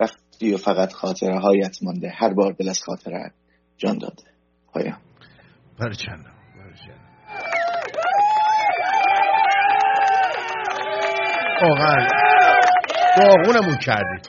[0.00, 2.12] رفتی و فقط خاطره هایت مانده.
[2.14, 3.32] هر بار دل از خاطره
[3.76, 4.22] جان داده.
[4.72, 4.98] پایان.
[5.78, 6.26] برچند.
[11.62, 12.08] واقعا
[13.16, 14.28] داغونمون کردید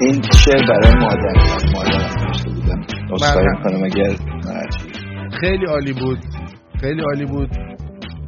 [0.00, 1.34] این شعر برای مادر؟
[1.74, 2.99] مادر نوشته بودم.
[3.84, 4.16] اگر
[5.40, 6.18] خیلی عالی بود.
[6.80, 7.50] خیلی عالی بود.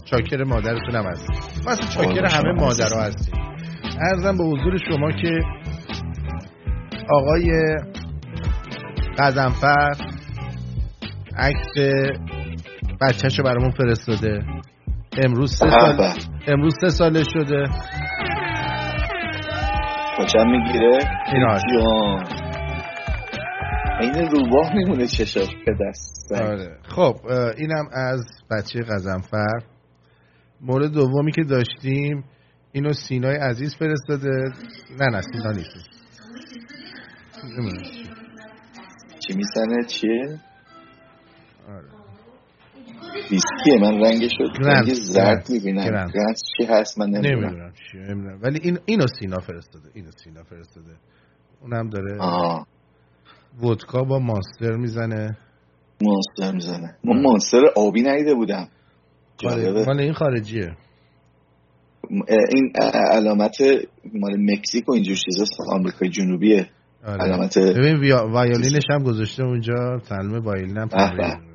[0.05, 1.31] چاکر مادرتون هم هست.
[1.69, 3.35] مثلا چاکر همه مادر هستیم.
[4.11, 5.41] ارزم به حضور شما که
[7.11, 7.77] آقای
[9.19, 9.91] قزنفر
[11.39, 11.75] عکس
[13.01, 14.45] بچهش رو برامون فرستاده.
[15.19, 16.09] امروز سه سال
[16.47, 17.65] امروز سه ساله شده.
[20.19, 20.99] کجا می‌گیره؟
[24.01, 26.79] این روباه میمونه چشاش به دست آره.
[26.83, 27.17] خب
[27.59, 29.61] اینم از بچه غزنفر.
[30.61, 32.25] مورد دومی که داشتیم
[32.73, 34.31] اینو سینای عزیز فرستاده.
[35.01, 35.89] نه نه سینا نیست.
[39.27, 39.35] چی.
[39.37, 40.41] می‌زنه؟ چیه؟
[41.69, 41.89] آره.
[43.31, 45.85] ویسکیه من رنگش رو رنگ زرد می‌بینم.
[45.85, 47.45] گرند چی هست؟ من نمی‌دونم.
[47.45, 48.39] نمی‌دونم چی نمی‌دونم.
[48.43, 50.97] ولی این اینو سینا فرستاده اینو سینا فرستاده.
[51.61, 52.67] اونم داره آه.
[53.63, 55.37] ودکا با ماستر می‌زنه.
[56.03, 56.97] ماستر می‌زنه.
[57.05, 58.69] من ماستر آبی ندیده بودم.
[59.87, 60.77] مال این خارجیه.
[62.29, 62.73] این
[63.11, 63.57] علامت
[64.15, 66.67] مال مکزیک و اینجور چیزاست آمریکای جنوبیه.
[67.07, 67.23] آره.
[67.23, 68.13] علامت ببین.
[68.13, 69.99] وایولینش هم گذاشته اونجا.
[70.09, 70.89] تعلیم وایولین هم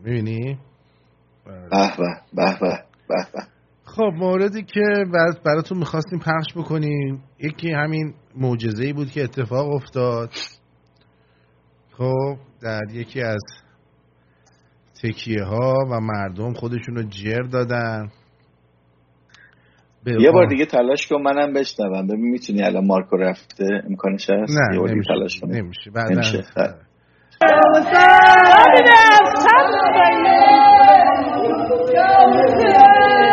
[0.04, 0.58] می‌بینی؟
[1.46, 1.92] به
[2.34, 2.78] به به
[3.10, 3.42] به
[3.86, 4.82] خب موردی که
[5.46, 10.30] براتون می‌خواستیم پخش بکنیم یکی همین معجزه ای بود که اتفاق افتاد.
[11.98, 13.44] خب در یکی از
[15.04, 18.10] تکیه ها و مردم خودشون رو جر دادن.
[20.06, 22.08] یه بار دیگه تلاش کن منم بشنوم.
[22.08, 25.14] ببین می‌تونی الان مارکو رفته؟ امکانش هست؟ نه یه نمیشه.
[25.14, 25.92] تلاش نمیشه.
[26.12, 26.44] نمیشه.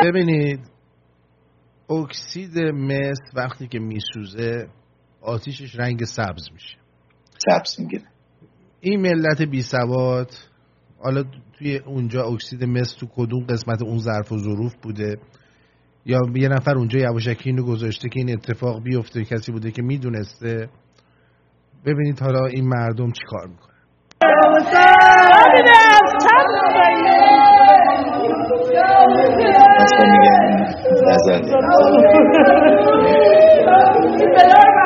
[0.04, 0.60] ببینید
[1.90, 4.68] اکسید مس وقتی که میسوزه
[5.22, 6.76] آتیشش رنگ سبز میشه.
[7.38, 8.13] سبز می‌گیره.
[8.84, 10.30] این ملت بی سواد
[11.02, 11.24] حالا
[11.58, 15.16] توی اونجا اکسید مس تو کدوم قسمت اون ظرف و ظروف بوده؟
[16.06, 20.68] یا یه نفر اونجا یواشکی اینو گذاشته که این اتفاق بیفته کسی بوده که می‌دونسته؟
[21.86, 23.74] ببینید حالا این مردم چی کار می‌کنن.
[31.08, 31.40] اصلا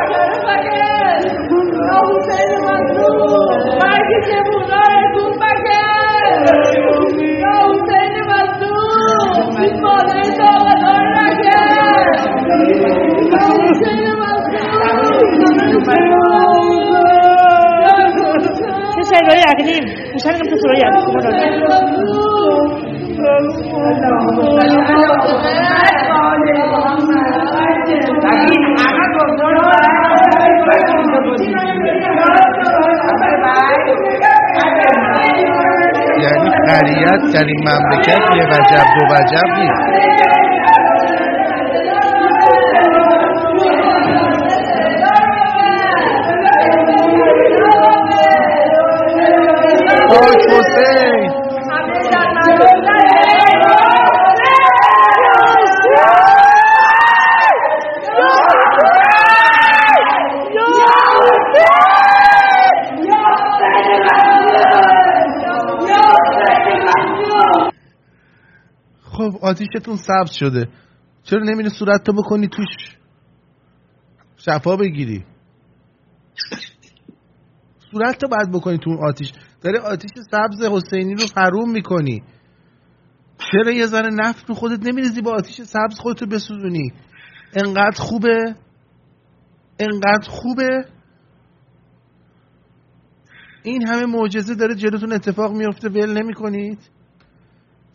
[19.28, 20.82] میگن نظر چه شعرهای عقلیم میشن تو سرای
[36.22, 40.57] یعنی خریت در این مملکت یه وجب دو وجب نیست.
[69.48, 70.68] آتیشتون سبز شده.
[71.22, 72.96] چرا نمیری صورت بکنی توش؟
[74.36, 75.24] شفا بگیری.
[77.90, 79.32] صورت رو باید بکنی تو اون آتیش.
[79.62, 82.22] داره آتیش سبز حسینی رو حروم می‌کنی.
[83.52, 86.92] چرا یه ذره نفت رو خودت نمیریزی با آتیش سبز خودتو بسوزونی؟
[87.52, 88.54] انقدر خوبه؟
[89.78, 90.84] انقدر خوبه؟
[93.62, 96.78] این همه معجزه داره جلوتون اتفاق میفته ول نمی کنید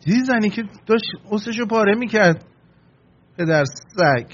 [0.04, 2.44] دیدی زنی که داشت حسشو پاره می‌کرد.
[3.38, 4.26] پدر سگ.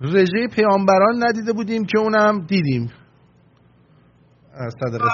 [0.00, 2.92] رژه پیامبران ندیده بودیم که اونم دیدیم.
[4.80, 5.08] صدقه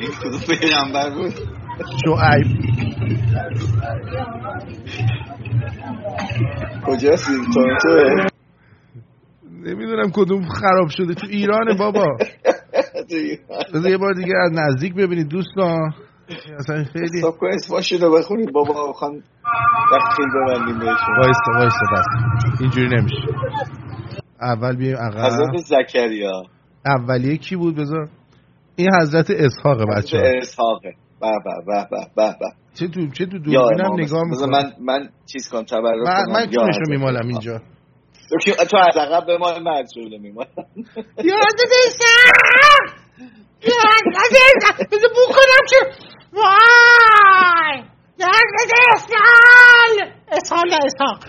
[0.00, 1.34] این کدوم پیغمبر بود
[2.04, 2.46] شعیب.
[6.86, 8.37] کجاست؟ این تورنتوه
[9.98, 12.06] نمی‌دونم کدوم خراب شده تو ایرانه بابا.
[13.74, 15.92] بذار یه بار دیگه از نزدیک ببینید دوستان.
[16.58, 18.52] اصلا خیلی سب کنید اسماشون رو بخونید.
[18.52, 19.22] بابا بخوان
[19.92, 22.04] دخیل ببندیم بهشون وایستا وایستا بس.
[22.60, 23.16] اینجوری نمیشه.
[24.40, 25.26] اول بیایم عقب.
[25.26, 26.42] حضرت زکریا.
[26.86, 28.08] اولیه کی بود؟ بذار.
[28.76, 33.38] این حضرت اسحاق بچه حضرت اسحاقه به به به به به چه تو چه تو
[33.38, 34.50] دوربینم نگاه می‌کنم.
[34.50, 37.60] من من چیز کنم تبرک من من کونشو حضرت میمالم اینجا.
[38.70, 40.48] تو از عقب به ما من از جلو میمالم
[41.24, 42.94] یا حضرت اسحاق
[43.62, 45.76] یا حضرت اسحاق بذار بو کنم چه
[46.32, 47.82] وای!
[48.18, 51.24] یا حضرت اسحاق اسحاق یا اسحاق.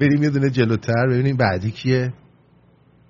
[0.00, 2.12] بریم یه دونه جلوتر ببینیم بعدی کیه.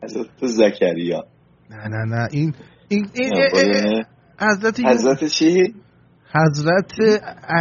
[0.02, 1.24] حضرت زکریا.
[1.70, 2.28] نه نه نه.
[2.30, 2.54] این
[2.88, 4.06] این, بله.
[4.40, 5.74] حضرت حضرت چی؟
[6.34, 6.92] حضرت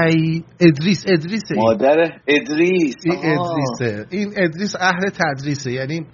[0.04, 1.56] ای ادریس ادریسه.
[1.56, 1.98] مادر
[2.28, 2.96] ادریس.
[3.04, 3.16] این.
[3.24, 4.06] ادریسه.
[4.10, 5.72] این ادریس اهل تدریسه.
[5.72, 6.06] یعنی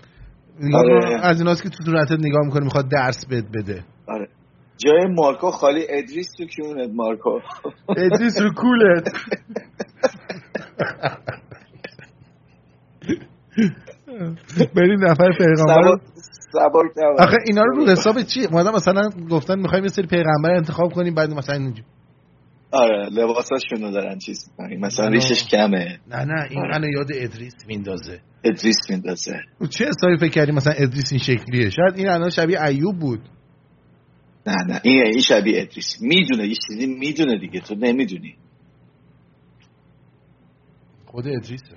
[0.74, 1.26] آره.
[1.26, 3.84] از ایناست که تو صورتت نگاه می‌کنه می‌خواد درس بهت بده.
[4.08, 4.28] آره.
[4.78, 5.86] جای مارکو خالی.
[5.90, 7.40] ادریس تو کونت مارکو؟
[7.90, 9.08] ادریس رو کولت
[14.76, 15.98] بریم نفر پیغمبر.
[17.20, 21.14] آخه اینا رو رو حساب چی؟ اومدن مثلا گفتن می‌خوایم یه سری پیغمبر انتخاب کنیم
[21.14, 21.84] بعد مثلا اینجا
[22.72, 24.80] آره لباساشون رو دارن چیز می‌کنن.
[24.80, 25.14] مثلا آره.
[25.14, 26.00] ریشش کمه.
[26.08, 26.80] نه نه این آره.
[26.80, 28.22] منو یاد ادریس میندازه.
[28.44, 29.40] ادریس میندازه.
[29.70, 33.20] چه حسابی فکر کردی مثلا ادریس این شکلیه؟ شاید این الان شبیه ایوب بود.
[34.48, 36.02] نه نه این این شبیه ادریس.
[36.02, 37.60] می‌دونه یه چیزی می‌دونه دیگه.
[37.60, 38.36] تو نمی‌دونی.
[41.06, 41.76] خود ادریسه.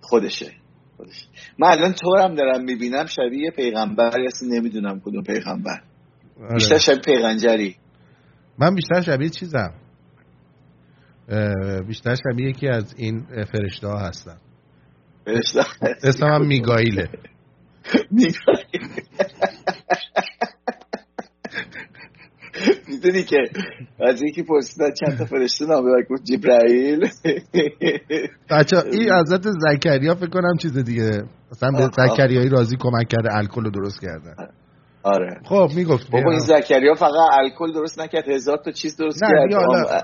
[0.00, 0.52] خودشه.
[0.96, 1.26] خودشه.
[1.58, 5.82] من الان تو هم دارم می‌بینم شبیه پیغمبر هستی نمی‌دونم کدوم پیغمبر.
[6.40, 6.54] آره.
[6.54, 7.76] بیشتر شبیه پیغنجری
[8.62, 9.74] من بیشتر شبیه چیزم.
[11.86, 14.36] بیشتر شبیه یکی از این فرشته ها هستم.
[15.24, 15.60] فرشته
[16.02, 17.08] اسمم هم میگایله.
[22.88, 23.36] می‌دونی که
[24.00, 27.08] از یکی پرسیدن چند تا فرشته نام ببر گفت جبرائیل
[28.50, 31.22] بچه این حضرت زکریا فکر کنم چیز دیگه.
[31.52, 31.90] مثلا به.
[32.08, 34.34] زکریایی رازی کمک کرده الکل رو درست کردن.
[35.02, 35.40] آره.
[35.44, 39.54] خب می‌گفت بابا این زکریا فقط الکل درست نکرد هزار تا چیز درست کرد.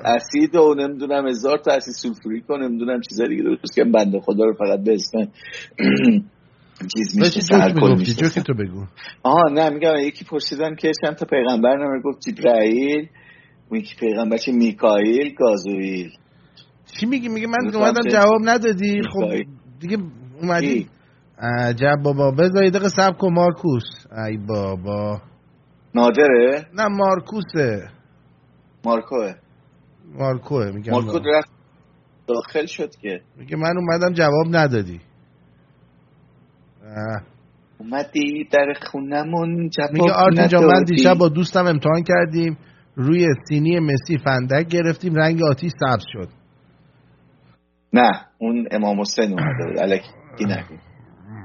[0.05, 3.93] اسید و نمی‌دونم هزار تا اسید سولفوریک و نمی‌دونم چیزا دیگه درست کرد.
[3.93, 5.19] بنده خدا رو فقط به اسم
[6.97, 8.85] چیز میشه تو بگو.
[9.23, 12.29] آها نه میگم یکی پرسیدن که چند تا پیغمبر نامه گفت.
[12.29, 13.09] جبرائیل
[13.73, 16.11] یکی پیغمبر چه میکائیل گازوئیل.
[17.01, 19.01] چی میگی؟ میگه من اومدم جواب ندادی.
[19.13, 19.43] خب.
[19.81, 19.99] دیگه
[20.43, 20.87] اومدی؟
[21.41, 22.31] عجب بابا.
[22.31, 24.07] بذار یه دقیقه سب کن مارکوس.
[24.29, 25.21] ای بابا.
[25.95, 27.89] نادره؟ نه مارکوسه.
[28.85, 29.35] مارکوه.
[30.15, 30.93] مارکوه میگم.
[30.93, 31.51] مارکو رفت
[32.27, 33.21] داخل شد که.
[33.37, 35.01] میگه من اومدم جواب ندادی.
[36.85, 37.23] اه.
[37.79, 40.85] اومدی در خونمون جواب میگه آرتین من.
[40.85, 42.59] دیشب با دوستم امتحان کردیم.
[42.97, 46.29] روی سینی مسی فندک گرفتیم رنگ آتیش سبز شد.
[47.93, 49.79] نه اون امام حسین اومده بود.
[49.79, 50.88] الکی نگو.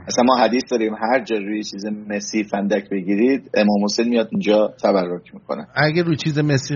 [0.07, 4.73] اصلا ما حدیث داریم هر جا روی چیز مسی فندک بگیرید امام حسین میاد اونجا
[4.83, 5.67] تبرک می‌کنه.
[5.75, 6.75] اگه روی چیز مسی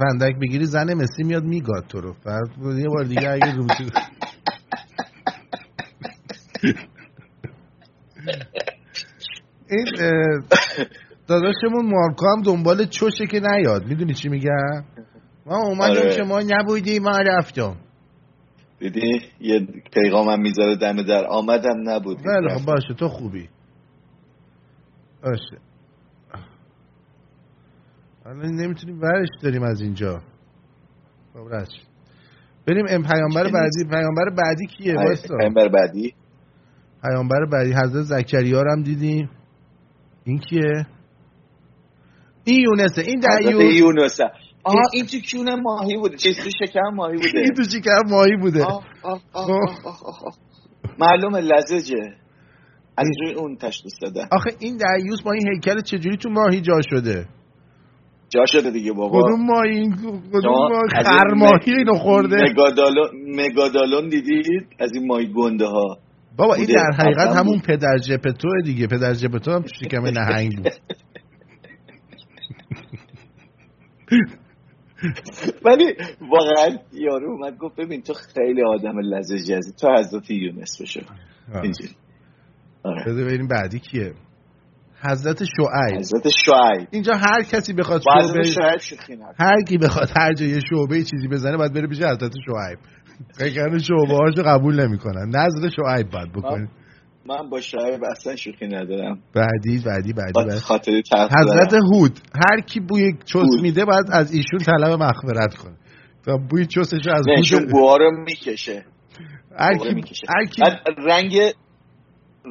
[0.00, 2.12] فندک بگیری زن مسی میاد میگاد تو رو.
[2.12, 3.90] فرض یه بار دیگه اگه روی چیز
[9.70, 9.84] این
[11.28, 13.86] داداشمون مارکو هم دنبال چوشه که نیاد.
[13.86, 14.84] می‌دونی چی میگم
[15.46, 16.16] ما اومدیم آره.
[16.16, 17.76] که ما نبودیم ما رفتم
[18.78, 21.26] دیدی؟ یه پیغامم می‌ذاره دم در.
[21.26, 22.18] آمدم نبود.
[22.18, 23.48] خیلی خب باشه تو خوبی.
[25.22, 25.58] باشه.
[28.24, 30.22] حالا نمی‌تونیم ورش داریم از اینجا.
[31.32, 31.88] خب رد شد.
[32.66, 33.84] بریم ام پیامبر بعدی.
[33.90, 34.96] پیامبر بعدی کیه؟
[35.38, 36.14] پیغمبر بعدی.
[37.02, 37.72] پیامبر بعدی.
[37.72, 39.30] حضرت زکریا رو هم دیدیم.
[40.24, 40.86] این کیه؟
[42.44, 44.24] این یونسه این دعیوس یونسه
[44.68, 46.16] آها این تو کونه ماهی بوده.
[46.16, 47.38] چیز تو شکم ماهی بوده.
[47.38, 48.64] این تو شکر ماهی بوده.
[48.64, 50.34] آه، آه، آه، آه، آه، آه.
[50.98, 52.14] معلومه لزجه.
[52.96, 54.28] از روی اون تشخیص داده.
[54.32, 57.26] آخه این دعیوس با این هیکل چجوری تو ماهی جا شده؟
[58.28, 59.22] جا شده دیگه بابا.
[59.22, 59.88] کدوم ماهی؟
[60.32, 65.98] کدوم ماهی؟ خر ماهی اینو خورده؟ مگادالون مگادالون دیدید؟ از این ماهی گنده ها
[66.36, 66.66] بابا این.
[66.66, 67.60] در حقیقت همون.
[67.60, 68.86] پدر جپتو دیگه.
[68.86, 70.72] پدر جپتو هم تو شکم نهنگ بود.
[75.64, 79.72] ولی واقعا یارو اومد گفت ببین تو خیلی آدم لزجی هستی.
[79.80, 81.00] تو حضرت یونس بشو.
[81.62, 81.94] اینجوری.
[82.82, 83.04] آره.
[83.04, 84.12] بذار ببینیم بعدی کیه.
[85.02, 86.00] حضرت شعیب.
[86.00, 86.88] حضرت شعیب.
[86.90, 91.72] اینجا هر کسی بخواد شعبه شعیب هر کی بخواد هر جای شعبه چیزی بزنه باید
[91.72, 92.78] بره پیش حضرت شعیب.
[93.38, 95.28] فکر شعبه هاشو قبول نمی‌کنن.
[95.28, 96.68] نه حضرت شعیب باید بکنی
[97.28, 99.18] من با شعیب اصلا شوخی ندارم.
[99.34, 101.72] بعدی بعدی بعدی خاطر حضرت.
[101.92, 103.62] هود هر کی بوی هود.
[103.62, 105.76] میده باید از ایشون طلب مغفرت کنه.
[106.26, 106.82] تا بوی رو
[107.14, 108.84] از هود بوها رو می‌کشه.
[109.58, 110.26] هر کی می‌کشه.
[110.36, 110.62] هر کی
[111.06, 111.38] رنگ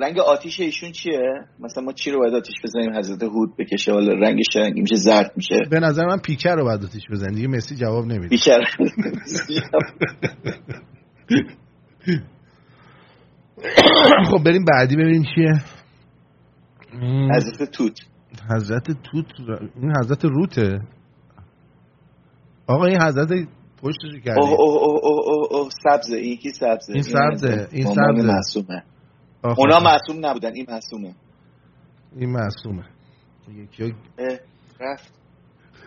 [0.02, 1.20] رنگ آتیش ایشون چیه؟
[1.60, 3.94] مثلا ما چی رو باید آتیش بزنیم؟ حضرت هود بکشه.
[3.94, 5.56] ولی رنگش رنگی میشه زرد میشه.
[5.72, 8.28] به نظر من پیکر رو باید آتیش بزنی دیگه مسی جواب نمیده.
[8.28, 8.60] بیکر
[14.32, 15.54] خب بریم بعدی ببینیم چیه.
[17.36, 18.00] حضرت توت.
[18.50, 19.26] حضرت توت
[19.76, 20.80] این حضرت روته.
[22.68, 23.30] آقا این حضرت
[23.82, 24.40] پشتشو کردی.
[24.40, 26.18] اوه اوه اوه اوه اوه سبزه.
[26.18, 28.28] این کی سبزه؟ این سبزه، این سبزه.
[28.28, 28.84] معصومه.
[29.44, 31.16] اونا معصوم نبودن این معصومه.
[32.16, 32.84] این معصومه.
[33.56, 33.96] یکی
[34.80, 35.14] رفت.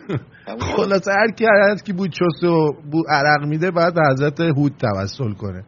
[0.75, 4.73] خلاصه هر کی هر کی بود چست و بود عرق میده بعد به حضرت هود
[4.79, 5.63] توسل کنه.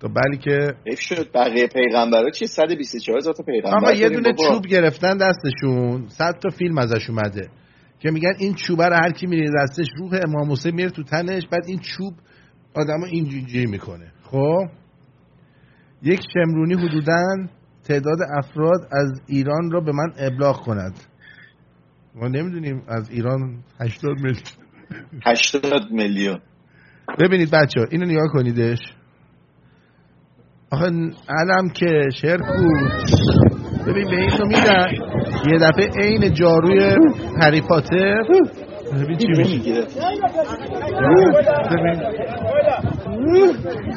[0.00, 1.30] تا بلی که حیف شد.
[1.34, 4.54] بقیه پیغمبرا چی 124 هزار تا پیغمبر آقا یه دونه بابا.
[4.54, 6.08] چوب گرفتن دستشون.
[6.08, 7.48] صد تا فیلم ازش اومده
[7.98, 11.42] که میگن این چوبه رو هر کی میره دستش روح امام حسین میره تو تنش
[11.50, 12.14] بعد این چوب
[12.74, 14.12] آدمو اینجوری می‌کنه.
[14.22, 14.66] خب؟
[16.02, 17.48] یک شمرونی حدودا
[17.84, 21.00] تعداد افراد از ایران را به من ابلاغ کند.
[22.14, 24.42] ما نمی‌دونیم از ایران 80 میلیون.
[25.26, 26.40] 80 میلیون.
[27.20, 28.78] ببینید بچه ها اینو نگاه کنیدش.
[30.72, 30.86] آخه
[31.28, 32.68] علم که شرکو
[33.86, 34.88] ببین به اینو میدن.
[35.52, 36.96] یه دفعه عین جاروی
[37.42, 38.22] هری پاتر.
[38.92, 39.68] ببین چی میشه.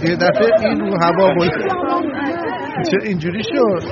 [0.04, 1.52] یه دفعه این رو هوا بود.
[2.92, 3.84] چه اینجوری شد؟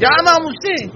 [0.00, 0.90] یا امام حسین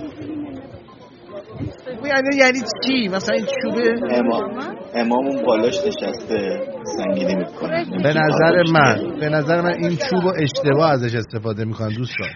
[2.06, 6.60] یعنی یعنی چی؟ مثلا این چوبه امام امامون بالاش نشسته.
[6.96, 7.84] سنگینی می‌کنه.
[8.02, 12.28] به نظر من به نظر من این چوب رو اشتباه ازش استفاده می‌کنن دوستان.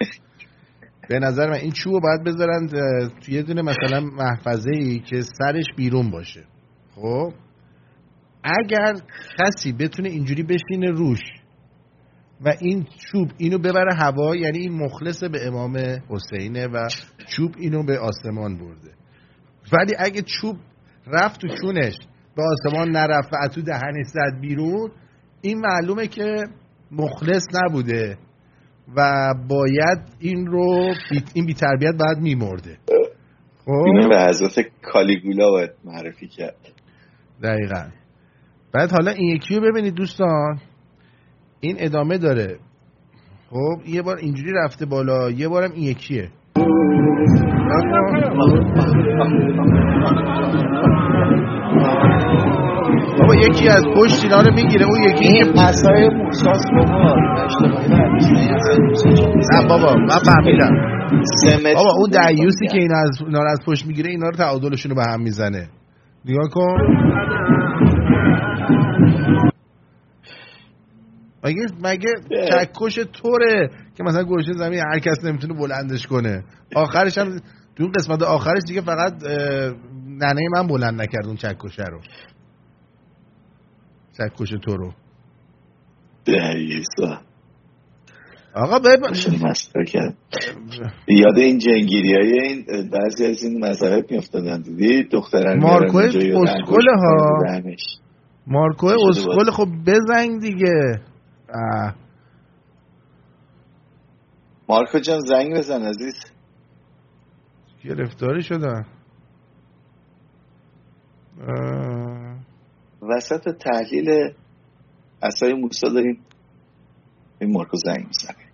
[1.09, 2.69] به نظر من این چوب باید بذارن
[3.27, 6.43] یه دونه مثلا محفظه ای که سرش بیرون باشه.
[6.95, 7.33] خب؟
[8.43, 8.93] اگر
[9.39, 11.19] کسی بتونه اینجوری بشینه روش
[12.45, 15.77] و این چوب اینو ببره هوا یعنی این مخلص به امام
[16.09, 16.87] حسینه و
[17.27, 18.91] چوب اینو به آسمان برده.
[19.73, 20.57] ولی اگه چوب
[21.07, 21.97] رفت تو چونش
[22.35, 24.91] به آسمان نرفت و از تو دهنش زد بیرون
[25.41, 26.43] این معلومه که
[26.91, 28.17] مخلص نبوده
[28.95, 32.77] و باید این رو بی- این بیتربیت باید میمرده.
[33.67, 36.55] اینو خب به حضرت کالیگولا باید معرفی کرد.
[37.43, 37.85] دقیقا.
[38.73, 40.59] بعد حالا این یکی رو ببینید دوستان.
[41.59, 42.59] این ادامه داره.
[43.49, 46.29] خب یه بار اینجوری رفته بالا یه بارم این یکیه.
[53.19, 57.15] بابا یکی از پشت اینا رو می‌گیره اون یکی این عصای موساس بابا
[59.51, 60.95] نه بابا من فهمیدم.
[61.75, 64.95] بابا اون دعیوسی که اینا از اینا رو از پشت می‌گیره اینا رو تعادلشون رو
[64.95, 65.69] به هم می‌زنه.
[66.25, 66.77] نگاه کن.
[71.43, 72.13] مگه مگه
[72.51, 76.43] چکش طوره که مثلا گوشه زمین هر کس نمی‌تونه بلندش کنه.
[76.75, 77.39] آخرش هم
[77.75, 79.13] تو اون قسمت آخرش دیگه فقط
[80.21, 82.01] ننه من بلند نکرد اون چکشه رو
[84.17, 84.93] چکش تو رو
[86.25, 87.21] دعیوسا
[88.55, 88.99] آقا بب...
[91.07, 96.15] یاد این جنگیری های این بعضی از این مذاهب میافتادن دیدی دختران مارکو انگشت
[96.85, 97.53] ها.
[98.47, 99.51] مارکو اسکل.
[99.51, 101.01] خب بزنگ دیگه
[101.49, 101.95] اه.
[104.69, 106.15] مارکو جان زنگ بزن عزیز
[107.83, 108.85] گرفتاری شدن.
[113.01, 114.33] وسط تحلیل
[115.21, 116.21] اصای موسا داریم.
[117.41, 118.45] این مارکو زنگ می‌زنه.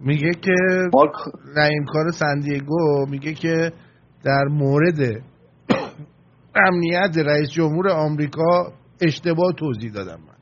[0.00, 0.54] میگه که
[1.92, 3.72] کار سندیگو میگه که
[4.24, 5.22] در مورد
[6.54, 10.34] امنیت رئیس جمهور آمریکا اشتباه توضیح دادم من.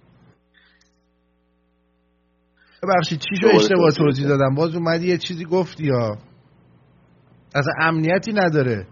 [2.82, 6.18] ببخشید چی شو اشتباه توضیح دادم؟ باز اومدی یه چیزی گفتی یا
[7.54, 8.86] از امنیتی نداره.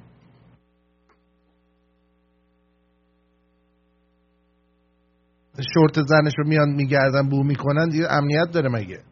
[5.74, 9.02] شورت زنش رو میان میگردن بو می‌کنن دیگه امنیت داره مگه؟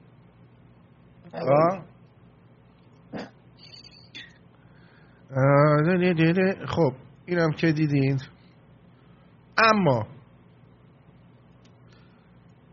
[6.68, 6.92] خب
[7.26, 8.20] اینم که دیدین.
[9.58, 10.06] اما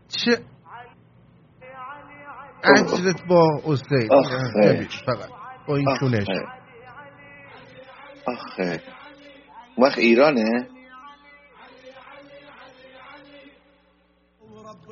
[0.08, 0.38] چه
[2.64, 4.10] عجلت با استید
[5.06, 5.30] فقط
[5.68, 6.26] با این چونش.
[8.26, 8.82] آخه.
[9.78, 10.68] وقت ایرانه؟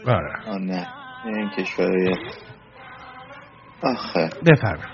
[0.06, 0.58] آره.
[0.58, 0.86] نه.
[1.24, 2.16] این کشورهای
[3.82, 4.30] آخه.
[4.46, 4.90] بفرم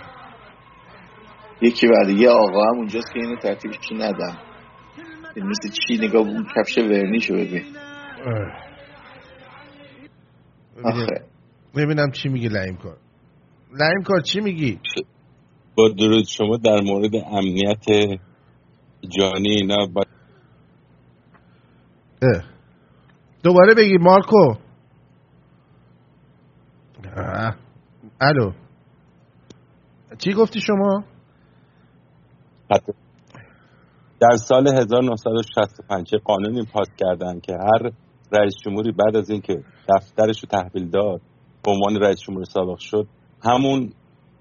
[1.63, 4.39] یکی بعد یه آقا هم اونجاست که اینو ترتیبش ندم
[5.37, 7.65] مثل چی نگاه اون کفش ورنیشو ببین.
[10.85, 11.07] آخه.
[11.77, 12.97] ببینم چی میگی لعیم کار.
[13.81, 14.81] لعیم کار چی میگی؟
[15.77, 17.85] با درود شما در مورد امنیت
[19.19, 20.03] جانی اینا با...
[23.43, 24.55] دوباره بگی مارکو.
[28.21, 28.53] الو.
[30.19, 31.05] چی گفتی شما؟
[34.21, 37.91] در سال 1965 قانونی پاس کردن که هر
[38.33, 39.55] رئیس جمهوری بعد از اینکه
[39.89, 41.21] دفترش رو تحویل داد
[41.65, 43.07] به عنوان رئیس جمهور سابق شد
[43.45, 43.93] همون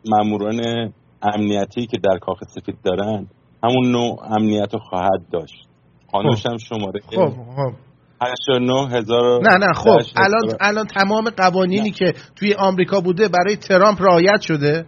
[0.10, 3.28] ماموران امنیتی که در کاخ سفید دارن
[3.64, 5.68] همون نوع امنیت رو خواهد داشت.
[6.12, 7.34] قانونش هم شماره خب خب.
[7.40, 7.89] 89
[8.22, 14.42] هزار نه نه خب الان الان تمام قوانینی که توی آمریکا بوده برای ترامپ رعایت
[14.42, 14.86] شده؟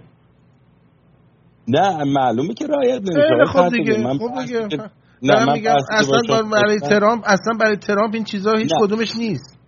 [1.67, 3.45] نه معلومه که رعایت نمیشه.
[3.47, 4.77] خب دیگه من خب دیگه.
[5.23, 9.59] نه من میگم اصلا برای ترامپ اصلا برای ترامپ این چیزها هیچ کدومش نیست.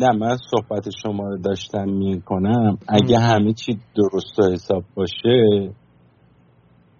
[0.00, 2.78] نه من صحبت شما رو داشتم می‌کنم.
[2.88, 5.70] اگه همه چی درست و حساب باشه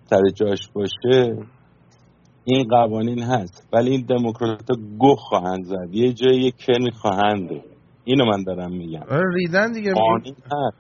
[0.05, 1.37] سر جاش باشه
[2.45, 4.67] این قوانین هست ولی این دموکرات
[4.99, 5.89] گو خواهند زد.
[5.95, 7.51] یه جایی یه کرمی خواهند
[8.05, 9.03] اینو من دارم میگم.
[9.35, 9.95] ریدن دیگه.
[9.95, 10.77] قانون هست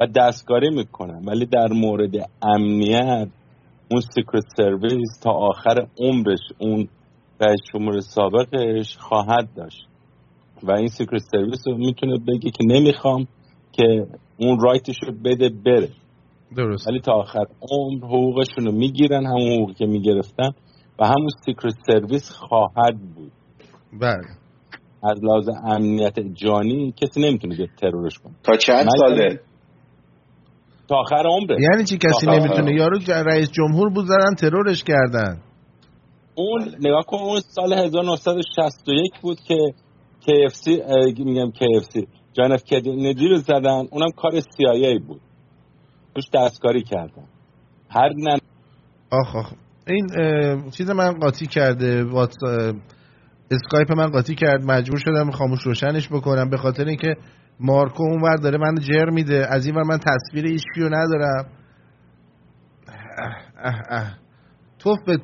[0.00, 3.28] و دستکاری می‌کنن ولی در مورد امنیت
[3.90, 6.88] اون سیکرت سرویس تا آخر عمرش اون
[7.40, 9.86] رئیس جمهور سابقش خواهد داشت.
[10.62, 13.26] و این Secret Service رو می‌تونه بگه که نمی‌خوام
[13.72, 15.88] که اون right ش رو بده بره.
[16.56, 16.88] درست.
[16.88, 20.50] ولی تا آخر عمر حقوقشون رو می‌گیرن همون حقوقی که می‌گرفتن.
[21.00, 23.32] و همون Secret Service خواهد بود.
[24.00, 24.28] بله.
[25.02, 28.34] از لحاظ امنیت جانی کسی نمی‌تونه بیاد ترورش کنه.
[28.42, 29.40] تا چند ساله؟
[30.88, 31.56] تا آخر عمره.
[31.72, 35.40] یعنی چی؟ کسی نمی‌تونه یارو رئیس جمهور بود زدن ترورش کردن.
[36.34, 39.56] اون نگاه کن اون سال 1961 بود که
[40.22, 40.68] KFC
[41.18, 43.86] میگم KFC جان اف کندی رو زدن.
[43.90, 45.20] اونم کار CIA بود.
[46.14, 47.24] توش دستکاری کردن.
[47.90, 48.38] هر نن
[49.10, 49.52] آخ آخ.
[49.86, 52.36] این چیز من قاطی کرده واتس
[53.50, 57.16] اسکایپ من قاطی کرد مجبور شدم خاموش روشنش بکنم به خاطر اینکه
[57.60, 59.46] مارکو اونور داره من جر میده.
[59.50, 61.46] از این ور من تصویر IQ ندارم.
[64.78, 65.18] توف به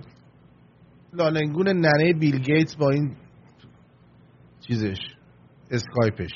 [1.12, 3.16] لالنگون ننه بیل گیتس با این
[4.61, 4.99] چیزش
[5.70, 6.33] اسکایپش.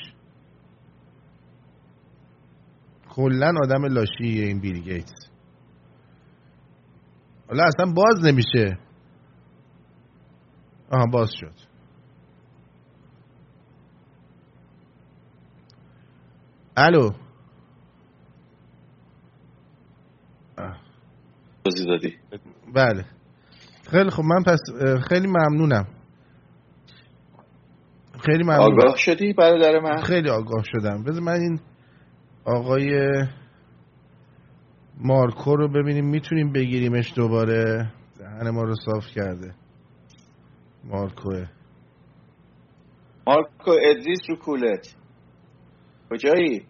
[3.09, 5.20] کلا آدم لاشیه این بیل گیتس.
[7.51, 8.77] حالا اصلا باز نمیشه.
[10.91, 11.53] آها باز شد.
[16.77, 17.11] الو.
[21.65, 22.17] بازی دادی.
[22.75, 23.05] بله.
[23.91, 24.59] خیلی خب من پس
[25.09, 25.87] خیلی ممنونم.
[28.25, 31.03] خیلی ممنونم آگاه شدی برادر من؟ خیلی آگاه شدم.
[31.03, 31.59] بذار من این
[32.45, 33.09] آقای
[35.03, 37.91] مارکو رو ببینیم می‌تونیم بگیریمش دوباره.
[38.19, 39.53] دهن ما رو صاف کرده.
[40.83, 41.47] مارکوه.
[43.27, 44.95] مارکو ادریس رو کولت.
[46.09, 46.65] کجایی؟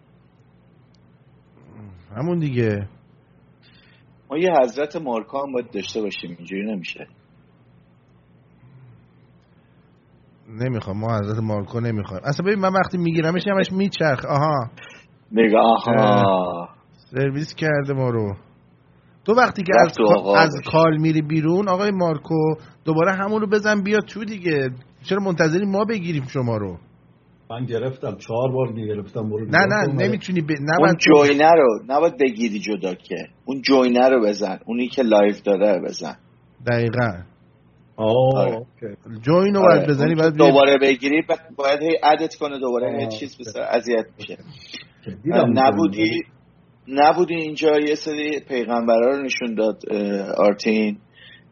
[2.16, 2.88] همون دیگه.
[4.30, 7.06] ما یه حضرت مارکو هم باید داشته باشیم اینجوری نمیشه.
[10.48, 12.22] نمی‌خوام ما حضرت مارکو نمی‌خوایم.
[12.24, 14.24] اصلا ببین من وقتی میگیرمش همش میچرخ.
[14.24, 14.70] آها.
[15.32, 15.62] نگاه.
[15.88, 16.68] آها
[17.14, 18.36] سرویس کرده ما رو.
[19.24, 19.96] تو وقتی که از,
[20.36, 24.70] از کال میری بیرون آقای مارکو دوباره همون رو بزن بیا تو دیگه.
[25.08, 26.78] چرا منتظری ما بگیریم شما رو؟
[27.50, 28.16] من گرفتم.
[28.16, 30.50] چهار بار گرفتم برو نه نه نمی‌تونی ب...
[30.50, 33.16] اون نباید جوینه رو نباید بگیری جدا که.
[33.44, 34.58] اون join ه رو بزن.
[34.66, 36.16] اونی که live داره رو بزن.
[36.66, 37.22] دقیقا.
[37.96, 38.66] آه آره.
[39.20, 39.76] join رو آره.
[39.76, 41.22] باید بزنی اون باید دوباره بگیری
[41.56, 43.18] باید عادت کنه دوباره هی.
[43.18, 44.38] چیز بسه اذیت میشه
[45.22, 46.22] دیدم نبودی؟
[46.88, 49.82] نبودی اینجا یه سری پیغمبرا رو نشون داد
[50.38, 50.98] آرتین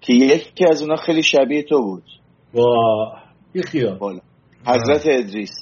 [0.01, 2.02] که یکی از اونا خیلی شبیه تو بود.
[2.55, 2.65] وا
[3.55, 3.98] یه خیال.
[3.98, 4.20] بالا.
[4.66, 5.52] حضرت ادریس.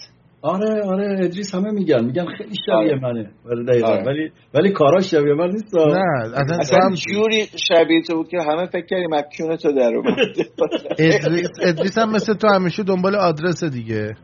[0.43, 2.05] آره آره ادریس همه میگن.
[2.05, 3.01] میگن خیلی شبیه آره.
[3.03, 3.31] منه.
[3.45, 3.89] ولی دقیقا.
[3.89, 4.05] آره.
[4.05, 5.77] ولی ولی کاراش شبیه من نیست.
[5.77, 6.05] نه
[6.35, 10.17] اصلا اصلا هم جوری شبیه تو بود که همه فکر کردیم مکیون تو در اومد
[10.99, 14.17] ادریس ادریس هم مثل تو همیشه دنبال آدرس دیگه.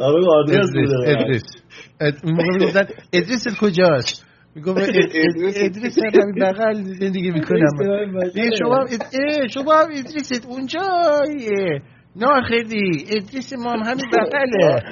[0.00, 0.70] آره آدرس
[1.06, 1.42] ادریس
[2.00, 2.74] ادریس.
[3.12, 7.66] ادریس کجاست؟ میگم ادریس- ادریس هم همین بغل زندگی می‌کنم.
[8.58, 8.86] شما هم
[9.50, 11.80] شما هم ادریست اونجاییه
[12.16, 13.04] نه خیلی.
[13.16, 14.82] ادریس ما هم همین بغله.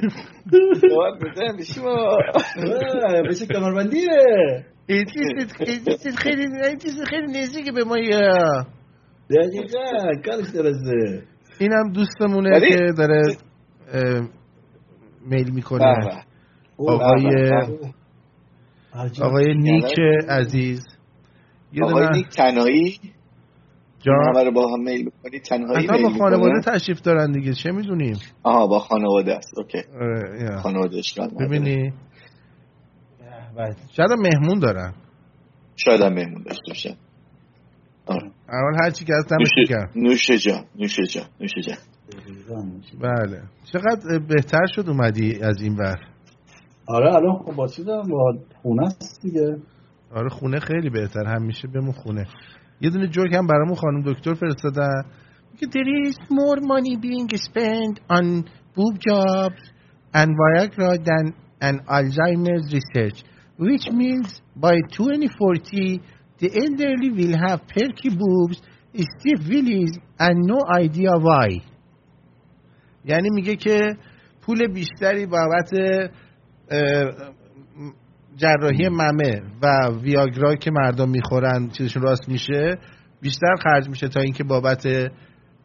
[0.97, 2.17] باید بزن به شما.
[3.31, 4.65] بشه کمربندیه.
[4.89, 5.57] ادریست
[6.19, 7.97] خیلی ادریست خیلی نزدیک به ما
[9.31, 11.23] دقیقا کارش درسته.
[11.61, 13.23] اینم دوستمونه ولی- که داره
[15.27, 15.85] میل می‌کنه.
[16.79, 16.93] به.
[16.93, 17.25] آقای.
[19.23, 19.98] آقای نیک
[20.28, 20.86] عزیز.
[21.73, 23.01] یه آقای نیک تنهایی؟
[24.06, 28.16] رو با هم میل می‌کنی تنهایی اصلا با میل خانواده؟ تشریف دارن دیگه چه می‌دونیم؟
[28.43, 29.48] آها با خانواده است.
[29.56, 29.78] اوکی.
[30.01, 31.31] آره، خانواده اشکال.
[31.40, 31.93] ببینی؟
[33.97, 34.94] شاید هم مهمون دارن.
[35.77, 36.97] شاید هم مهمون داشته باشه
[38.06, 38.31] آره.
[38.48, 41.77] اول هر چی که هست دمش کرد نوش جان نوش جان نوش جان.
[43.01, 43.43] بله.
[43.73, 46.12] چقدر بهتر شد اومدی از این ور؟
[46.87, 49.57] آره الان خب با چیزم با خونه است دیگه
[50.15, 52.25] آره خونه خیلی بهتر همیشه بمون خونه
[52.81, 55.03] یه دونه جوک هم برامون خانم دکتر فرستادن
[55.61, 58.45] که there is more money being spent on
[58.77, 59.63] boob jobs
[60.15, 63.19] and Viagra than an Alzheimer's research
[63.59, 66.01] which means by 2040
[66.41, 68.59] the elderly will have perky boobs
[68.95, 71.63] stiff willies and no idea why
[73.05, 73.97] یعنی میگه که
[74.43, 75.71] پول بیشتری بابت
[78.36, 82.78] جراحی ممه و ویاگرا که مردم می‌خورن چیزشون راست میشه
[83.20, 84.82] بیشتر خرج میشه تا اینکه بابت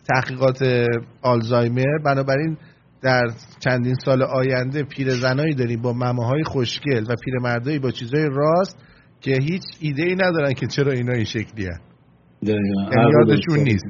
[0.09, 0.85] تحقیقات
[1.21, 1.97] آلزایمر.
[2.05, 2.57] بنابراین
[3.01, 3.27] در
[3.59, 8.77] چندین سال آینده پیرزنایی داریم با ممه های خوشگل و پیرمردایی با چیزهای راست
[9.21, 11.79] که هیچ ایده ای ندارن که چرا اینا این شکلی هن.
[12.41, 13.85] یعنی یادشون نیست.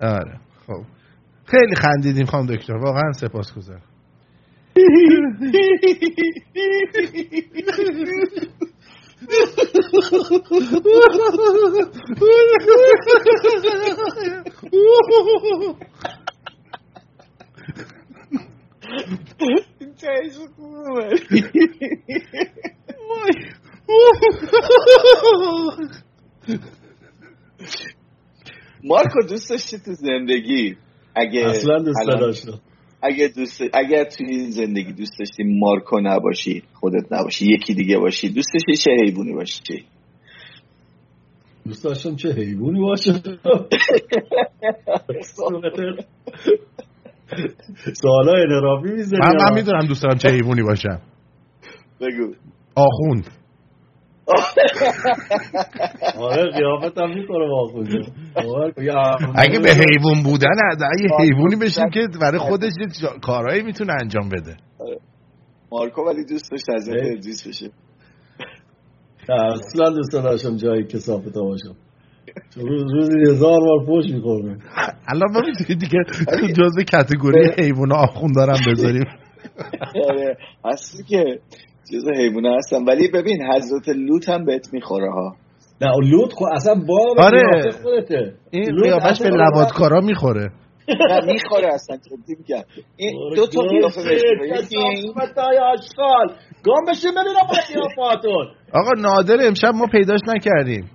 [0.00, 0.82] آره خب.
[1.44, 2.76] خیلی خندیدیم خانم دکتر.
[2.76, 3.12] واقعا
[24.38, 25.90] سپاسگزارم
[28.84, 30.76] مارکو دوست داشتی تو زندگی
[31.14, 32.60] اگه اصلا دوست نداشتم.
[33.02, 38.28] اگه دوست اگر تو این زندگی دوست داشتی مارکو نباشی خودت نباشی یکی دیگه باشی
[38.28, 39.84] دوست داشتی چه حیوانی باشی؟
[41.66, 43.12] دوست داشتم چه حیوانی باشه.
[47.92, 51.00] سوالا انرافی می‌زنی من, من می‌دونم دوست دارم چه حیوانی باشم.
[52.00, 52.34] بگو.
[52.74, 53.37] آخوند.
[56.18, 59.16] آره قیافت هم می‌کنه واقعا.
[59.34, 60.56] اگه به حیوان بودن
[61.02, 62.72] یه حیوانی بشیم که برای خودش
[63.22, 64.56] کارهایی می‌تونه انجام بده.
[65.72, 66.88] مارکو ولی دوست داشت از.
[66.88, 67.70] ادریس بشه.
[69.28, 71.74] اصلا دوست داشتم جایی که صافتا باشم.
[72.56, 74.58] روزی هزار بار پوش می‌خورم
[75.08, 75.98] الان ما می‌تونی دیگه
[76.52, 79.04] جزء کتگوری حیوان آخوند دارم بذاریم.
[80.10, 80.36] آره.
[80.64, 81.40] اصلی که
[81.92, 82.84] جز حیوانه هستن.
[82.84, 85.36] ولی ببین حضرت لوط هم بهت می‌خوره ها.
[85.80, 87.70] نه لوت خب اصلا باب آره.
[87.82, 88.34] خودته.
[88.50, 90.50] این لوت قیافش به لوادکارا می‌خوره.
[90.88, 92.62] نه می‌خوره اصلا جدی میگم.
[92.96, 94.22] این دو تا قیافه بهش
[95.72, 96.28] آشغال.
[96.64, 100.90] گم بشین ببینم با قیافاتون آقا نادر امشب ما پیداش نکردیم.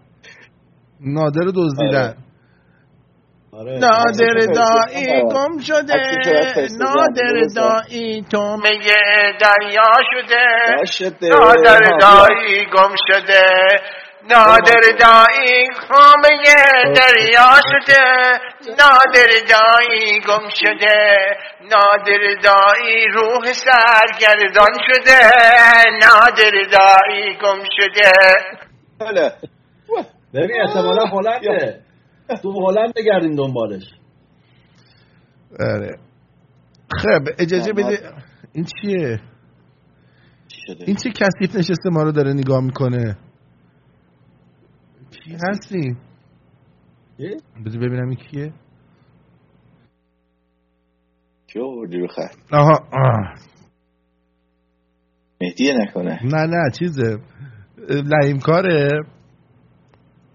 [1.02, 1.98] نادر رو دزدیدن.
[1.98, 2.16] آره.
[3.58, 6.02] نادر دایی گم شده.
[6.80, 7.48] نادر.
[7.56, 9.02] دایی تو میگه
[9.40, 10.46] دریا شده.
[11.30, 13.44] نادر دایی گم شده
[14.30, 15.68] نادر دایی
[16.24, 17.50] میگه دریا.
[17.72, 18.04] شده
[18.80, 21.18] نادر دایی گم شده
[21.72, 25.20] نادر دایی روح سرگردان شده
[26.02, 28.12] نادر دایی گم شده.
[29.00, 29.32] حالا
[30.34, 31.80] ببین احتمالا هلنده
[32.42, 33.84] تو هلند بگردیم دنبالش.
[35.60, 35.98] آره.
[36.92, 38.14] خب اجازه بده
[38.54, 39.20] این چیه؟
[40.48, 40.84] چی شده.
[40.88, 43.18] این چه کثیف نشسته ما رو داره نگاه می‌کنه؟
[45.12, 45.96] کی هستی؟
[47.66, 48.54] بذار ببینم این کیه.
[51.48, 53.36] کی آوردی رو خط؟ آها آه.
[55.42, 56.20] مهدیه نکنه.
[56.24, 57.18] نه نه چیزه.
[57.90, 58.90] لعیم کاره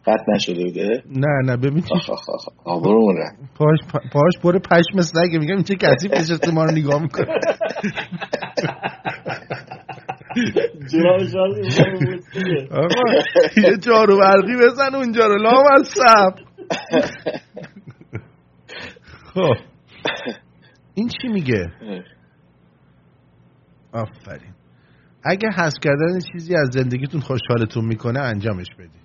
[0.07, 1.83] قطع نشده بوده؟ نه نه ببین.
[3.19, 3.79] رفت پاش
[4.13, 7.27] پاش پر پشم سگه میگم این چه کثیف نشسته ما رو نگاه می‌کنه؟
[12.71, 13.03] آقا
[13.57, 16.35] یه جارو برقی بزن اونجا رو لام از سب.
[19.35, 19.55] خب.
[20.95, 21.67] این چی میگه؟
[23.93, 24.55] آفرین.
[25.25, 28.98] اگه حذف کردن چیزی از زندگیتون خوشحالتون می‌کنه انجامش بدید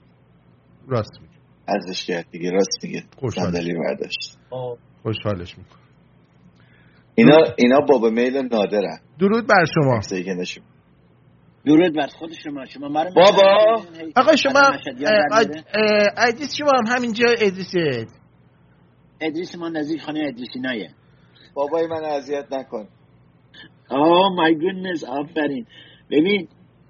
[0.87, 1.33] راست میگه.
[1.67, 3.03] ازش کرد دیگه راست میگه.
[3.17, 3.51] خوشحال.
[3.51, 4.37] صندلی برداشت.
[5.03, 5.79] خوشحالش می‌کنه
[7.15, 8.99] اینا اینا بابا میل نادرن.
[9.19, 9.99] درود بر شما.
[11.65, 12.65] درود بر خود شما.
[12.65, 13.83] شما بابا!
[14.15, 14.61] آقا شما؟
[16.17, 18.07] ادریس شما هم همینجا ادریسه
[19.21, 20.89] ادریس ما نزدیک خانه ادریسی نایه
[21.53, 22.87] بابای من اذیت نکن.
[23.89, 25.65] Oh my goodness آفرین.
[26.11, 26.47] ببین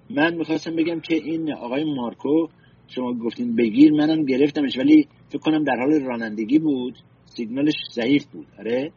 [0.09, 2.47] من می‌خواستم بگم که این آقای مارکو
[2.95, 6.93] شما گفتین بگیر منم گرفتمش ولی فکر کنم در حال رانندگی بود.
[7.25, 8.45] سیگنالش ضعیف بود.
[8.59, 8.91] آره.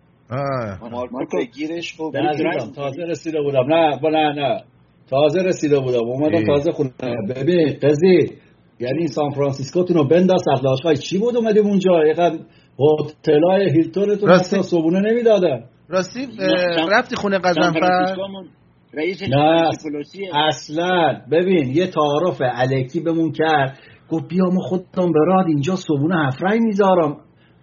[0.90, 1.38] مارکو.
[1.38, 3.74] بگیرش خب درایو تازه رسیده بودم.
[3.74, 4.60] نه با نه نه.
[5.10, 6.04] تازه رسیده بودم.
[6.04, 6.44] اومدم.
[6.46, 6.90] تازه خونه.
[7.36, 8.36] ببین قضی
[8.80, 12.38] یعنی سان فرانسیسکوتون رو بنداز اخلاقای چی بود اومدیم اونجا؟ اینقدر
[12.78, 15.64] هتلای هیلتونتون راستی- حتی صبونه نمی‌دادن.
[15.88, 16.20] راستی
[16.92, 18.16] رفتی خونه قزنفر؟
[18.96, 19.70] رئیس نه
[20.34, 21.20] اصلا.
[21.30, 23.78] ببین یه تعارف علکی بمون کرد.
[24.08, 27.16] گفت بیا ما خودم براد اینجا صبونه هفرای می‌ذارم.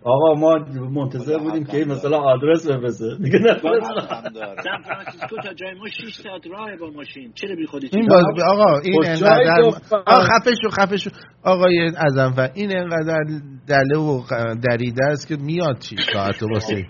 [0.06, 0.58] آقا ما
[0.90, 6.48] منتظر بودیم که این مثلا آدرس بفرسته دیگه سان فرانسیسکو تا جای ما 6 ساعت
[6.48, 7.32] راه با ماشین.
[7.36, 9.62] چرا بی خودی این باز آقا این انقدر؟
[9.92, 11.10] آقا خفه شو خفه شو.
[11.44, 13.26] آقای ازنفر این انقدر
[13.68, 14.22] دله و
[14.70, 16.86] دریده است که میاد چی؟ ساعت واسه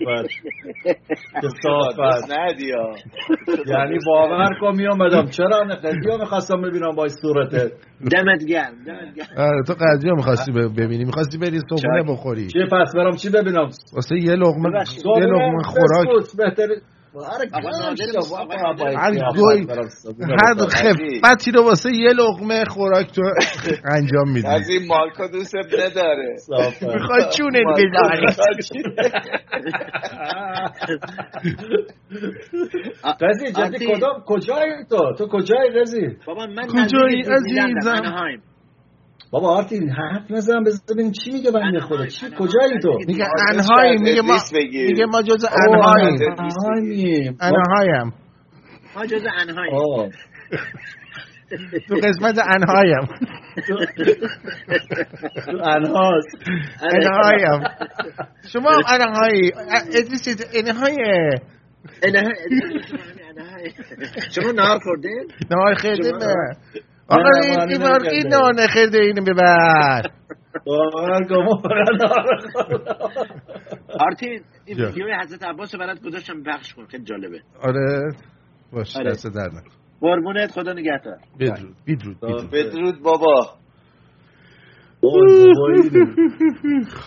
[1.42, 2.30] کسافت
[3.66, 7.72] یعنی باور کن می اومدم چرا نقدی ها می‌خواستم ببینم با این صورته
[8.12, 8.72] دمت گرم.
[9.36, 11.04] آره تو قضیه می‌خواستی ببینی.
[11.04, 12.46] می‌خواستی بری صبحونه بخوری.
[12.46, 14.84] چی پس برم چی ببینم؟ واسه یه لقمه.
[15.16, 16.24] یه لقمه خوراک.
[17.14, 18.16] بهتری
[18.96, 19.86] آره آقا باید هر.
[21.24, 23.22] خفتی رو واسه یه لقمه خوراک تو
[23.84, 26.82] انجام میدی از این مارکو دوست نداره صافت.
[26.82, 28.82] می‌خوای چونت می‌خواد چی؟
[33.20, 33.86] قضی جدی.
[33.86, 38.53] کدام کجایی تو تو کجایی قضی بابا من کجایی عزیزم؟
[39.30, 42.46] بابا آرتین حرف نزن بذار ببینیم چی میگه بنده انهایم، خدا چی انهایم.
[42.46, 44.38] کجایی تو میگه انهایی میگه ما.
[44.72, 47.36] میگه ما جز انهاییم انهاییم.
[47.40, 48.12] انهایم
[48.96, 50.08] ما جز انهایم آه.
[51.88, 53.06] تو قسمت انهایم
[53.66, 56.36] تو انهاست
[56.82, 57.62] انهایم
[58.52, 59.52] شما هم انهایی
[60.54, 61.30] انهایه
[62.02, 62.34] انهای-
[63.28, 63.70] انهای.
[64.30, 66.26] شما نهار خوردین؟ نهار به
[67.08, 67.60] آقا این
[68.10, 70.02] این نهار نخیرده اینو ببر.
[70.66, 71.12] باور
[74.00, 74.86] آرتین این جا.
[74.86, 76.86] ویدیوی حضرت عباس برات گذاشتم بخش کن.
[76.86, 77.40] خیلی جالبه.
[77.62, 78.12] آره.
[78.72, 79.10] باش آره.
[79.10, 79.70] دست در نکن.
[80.00, 81.16] قربونت خدا نگهدار.
[81.40, 82.50] بدرود بدرود بدرود.
[82.50, 83.54] بدرود بابا.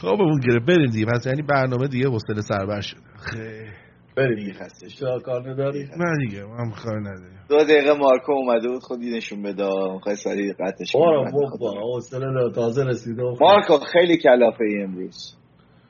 [0.01, 1.05] خوابمون گره بریم دیگه.
[1.05, 3.86] پس یعنی برنامه دیگه حوصله سربر شد خیلی.
[4.17, 4.53] بریم
[4.99, 9.43] چرا کار نداری؟ نه دیگه من کار نداریم دو دقیقه مارکو اومده بود خودی نشون
[9.43, 9.93] بده.
[9.93, 11.81] می‌خوای سریع قطعش کنی.
[11.81, 15.35] حوصله تازه رسیده مارکو خیلی کلافه ای امروز.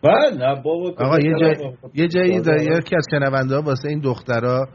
[0.04, 2.62] من نه بابا آقا یه جای یه جایی در.
[2.62, 4.68] یکی از شنونده ها واسه این دخترا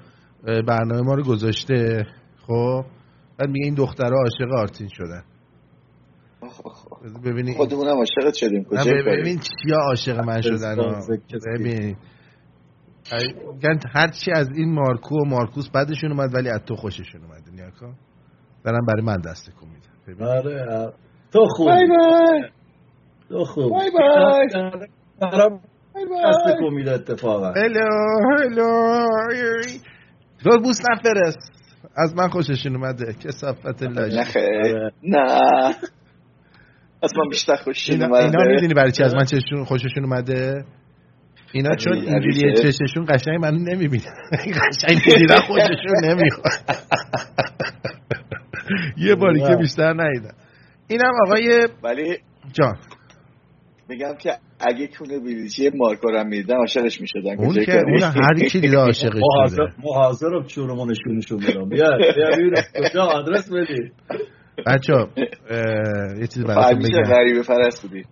[0.45, 2.07] برنامه ما رو گذاشته
[2.47, 2.85] خب؟
[3.39, 5.23] بعد میگه این دخترها عاشق آرتین شدن.
[7.25, 8.65] ببینید خودمونم عاشقت شدیم.
[8.65, 10.77] کاری؟ ببین چیا عاشق من شدن.
[11.59, 11.97] ببین.
[13.55, 17.43] میگن هر چی از این مارکو و مارکوس بعدشون اومد ولی از تو خوششون اومد
[17.53, 17.95] نیا کن
[18.65, 20.27] دارم برای من دست کن میدم ببین.
[20.27, 20.93] آره
[21.33, 22.43] تو خوب بای بای.
[23.29, 24.49] تو خوب بای بای.
[25.21, 25.61] برام
[25.95, 27.53] بای دست بای کن میده اتفاقا.
[27.53, 27.87] هلو
[28.31, 29.07] هلو.
[30.45, 31.53] دور بوس نفرست.
[31.97, 33.15] از من خوششون اومده.
[33.15, 34.91] کسافت آره.
[35.03, 35.19] نه.
[37.03, 40.65] از من بیشتر خوششون اینا, اینا اومده می‌دونی برای چی از من چششون خوششون اومده؟
[41.53, 46.53] اینا چون چه؟ چششون قشنگ من نمی‌بینن قشنگ دیدن خودشون نمی‌خواد
[48.97, 50.35] یه باری که بیشتر ندیدن
[50.89, 52.19] اینم آقای ولی
[52.53, 52.77] جان.
[53.89, 54.31] میگم که
[54.61, 59.21] اگه کونه بلیچی مارکو رو می‌دیدم عاشقش می‌شدم اون که اون هر کی دیده عاشقش
[59.51, 61.69] شده ما حاضرم چونمون نشونشون بدم.
[61.69, 63.91] بیا بیا بیا کجا؟ آدرس بدی.
[64.67, 64.93] بچه
[66.21, 67.11] یه چیزی براتون همیشه بگم.
[67.15, 68.05] غریبه فرست بودی.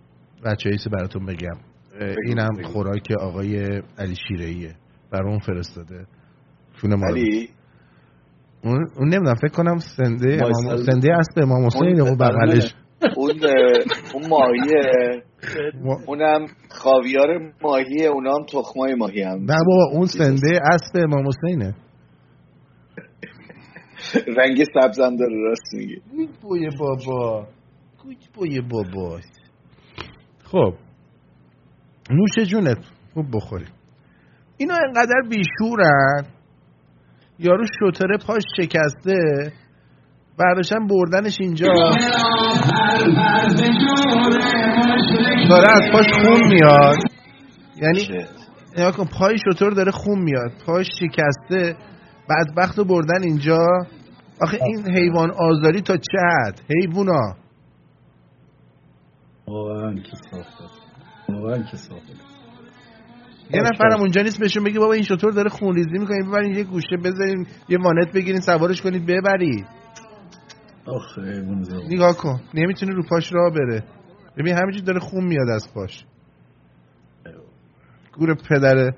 [0.45, 1.57] بچه یه چیزی براتون بگم.
[1.99, 4.75] اینم خوراک آقای علی شیرهیه
[5.11, 6.05] برای اون فرستاده.
[6.81, 7.49] چون ما علی؟
[8.63, 10.77] اون, اون نمی‌دونم فکر کنم سنده امام.
[10.77, 12.75] سنده اسب امام حسین اون بغلش.
[13.17, 13.31] اون
[14.13, 15.23] اون ماهیه.
[16.07, 19.37] اونم خاویار ماهیه اونام تخمای ماهی هم.
[19.39, 21.75] نه بابا اون سنده اسب امام حسینه.
[24.37, 26.01] رنگ سبزم داره راست میگی
[26.41, 27.47] بوی بابا.
[28.03, 29.19] کوچ بوی بابا.
[30.43, 30.73] خب.
[32.11, 32.77] نوش جونت
[33.13, 33.65] خوب بخوری.
[34.57, 36.25] اینا انقدر بیشورن.
[37.39, 39.51] یارو شتره پاش شکسته.
[40.39, 41.67] برداشتن بردنش اینجا.
[45.49, 46.97] داره از پاش خون میاد.
[47.81, 48.25] یعنی
[48.77, 50.51] نگاه کن پای شطور داره خون میاد.
[50.65, 51.75] پاش شکسته.
[52.29, 53.67] بدبخت رو بردن اینجا.
[54.41, 57.35] آخه این حیوان آزاری تا چه حد؟ حیوونا.
[61.35, 61.77] واقعا که
[63.53, 66.97] یه نفرم اونجا نیست بهشون بگی بابا این شطور داره خونریزی می‌کنه ببرین یه گوشه
[67.03, 69.65] بذارین یه وانت بگیرین سوارش کنید ببرید
[70.85, 71.21] آخه.
[71.89, 73.83] نگاه کن نمی‌تونه رو پاش راه بره.
[74.37, 76.05] ببین همینجور داره خون میاد از پاش.
[78.17, 78.93] گور پدر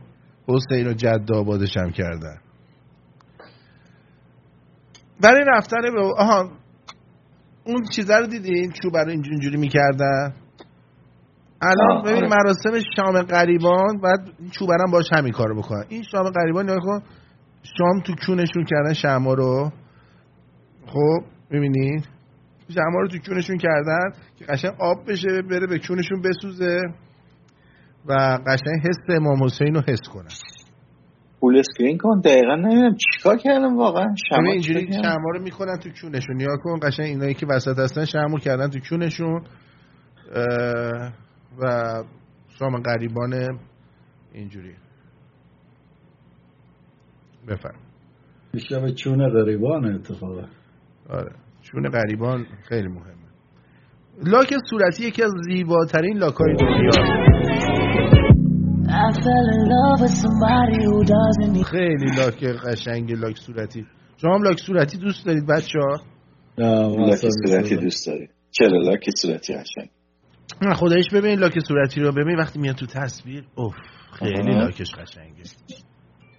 [0.48, 2.38] حسین و جد آبادش هم کردن.
[5.22, 6.52] برای رفتن به آها
[7.66, 10.34] اون چیزه رو دیدین؟ چوب رو اینجوری می‌کردن؟
[11.64, 12.28] الان ببین آره.
[12.28, 15.84] مراسم شام غریبان بعد چوبرم باش همین کارو بکنن.
[15.90, 17.02] این شام غریبان نگاه کن
[17.78, 19.72] شام تو کونشون کردن شما رو.
[20.86, 22.08] خب ببینید
[22.70, 26.82] شما رو تو کونشون کردن که قشنگ آب بشه بره به کونشون بسوزه
[28.06, 28.14] و
[28.48, 30.30] قشنگ حس امام حسین رو حس کنن
[31.40, 34.16] فول اسکرین کن دقیقا نمی‌دونم چیکار کردم واقعا.
[34.30, 36.36] شما اینجوری شما رو می‌کنن تو کونشون.
[36.36, 39.44] نیا کن قشنگ اینایی که وسط هستن شما کردن تو کونشون.
[40.36, 41.14] اه،
[41.60, 42.04] و
[42.60, 43.60] شام غریبان
[44.34, 44.76] اینجوری.
[47.48, 47.80] بفرم
[48.54, 50.48] بیشتر به چون غریبان اتفاقا
[51.10, 51.32] آره.
[51.62, 53.14] چون غریبان خیلی مهمه.
[54.26, 56.92] لاک صورتی یکی از زیباترین لاکای دنیا.
[58.86, 63.86] I fell in love with somebody who doesn't need خیلی لاک قشنگ لاک صورتی.
[64.18, 65.98] شما هم لاک صورتی دوست دارید بچه ها
[66.58, 69.90] لاک صورتی دوست داری چرا لاک صورتی قشنگ؟
[70.74, 72.12] خدایش ببین لاک صورتی رو.
[72.12, 73.74] ببین وقتی میاد تو تصویر اوف
[74.20, 74.54] خیلی.
[74.56, 75.44] لاکش قشنگه.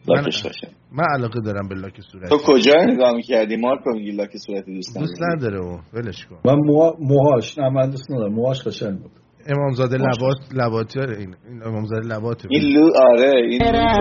[0.08, 0.52] لاکش من-
[0.92, 2.28] من علاقه دارم به لاک صورتی.
[2.28, 6.36] تو کجا نگاه می‌کردی؟ مارکو میگی لاک صورتی دوست دوست نداری؟ نداره اون ولش کن.
[6.44, 8.32] من موها- موهاش نه من دوست ندارم.
[8.32, 9.10] موهاش قشنگ بود.
[9.46, 9.96] امامزاده.
[9.96, 14.00] لبات لباتی این این امامزاده لباته این لو آره این اینم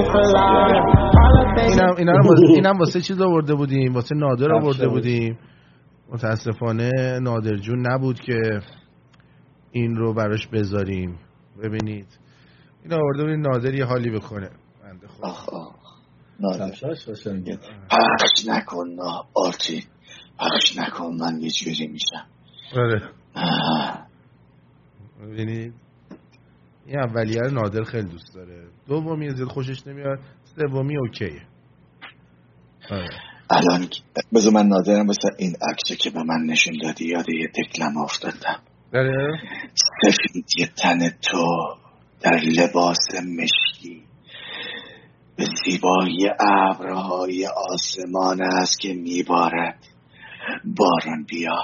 [1.97, 3.93] اینا واسه اینم واسه چیز آورده بودیم.
[3.93, 4.93] واسه نادر آورده بود.
[4.95, 5.37] بودیم.
[6.13, 6.89] متاسفانه
[7.21, 8.39] نادر جون نبود که
[9.73, 11.19] این رو براش بذاریم.
[11.63, 12.07] ببینید.
[12.83, 14.49] این آورده بودیم نادر یه حالی بکنه.
[14.83, 15.27] بنده خدا.
[15.27, 15.75] آخ آخ.
[17.89, 19.83] پخش نکن نه آرتی.
[20.39, 22.25] پخش نکن من یه جوری میشم.
[22.75, 23.09] آره.
[23.35, 24.07] آه.
[25.21, 25.73] ببینید.
[26.85, 28.67] این اولیه رو نادر خیلی دوست داره.
[28.87, 30.19] دومی زیاد خوشش نمیاد
[30.55, 31.41] سومی اوکیه.
[32.89, 33.09] آره.
[33.49, 33.87] الان
[34.33, 38.59] بذار من نادرم بسه این عکسی که به من نشون دادی یاد یه دکلم افتادم.
[38.93, 39.39] داره
[39.75, 41.75] سفیدی تن تو
[42.21, 44.03] در لباس مشکی.
[45.37, 49.79] به زیبایی ابرهای آسمان است که میبارد.
[50.65, 51.61] باران بیا.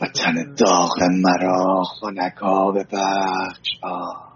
[0.00, 4.32] و تن داغ مرا خنکا به بخش آه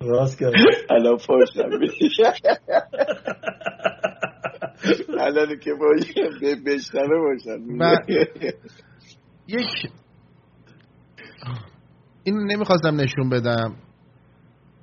[0.00, 0.52] راست کرد
[0.90, 1.70] الان پشتم
[5.20, 6.22] الان که باشه
[6.66, 7.98] بشنوه باشن من-
[9.46, 9.66] یک
[12.24, 13.74] اینو نمی‌خواستم نشون بدم.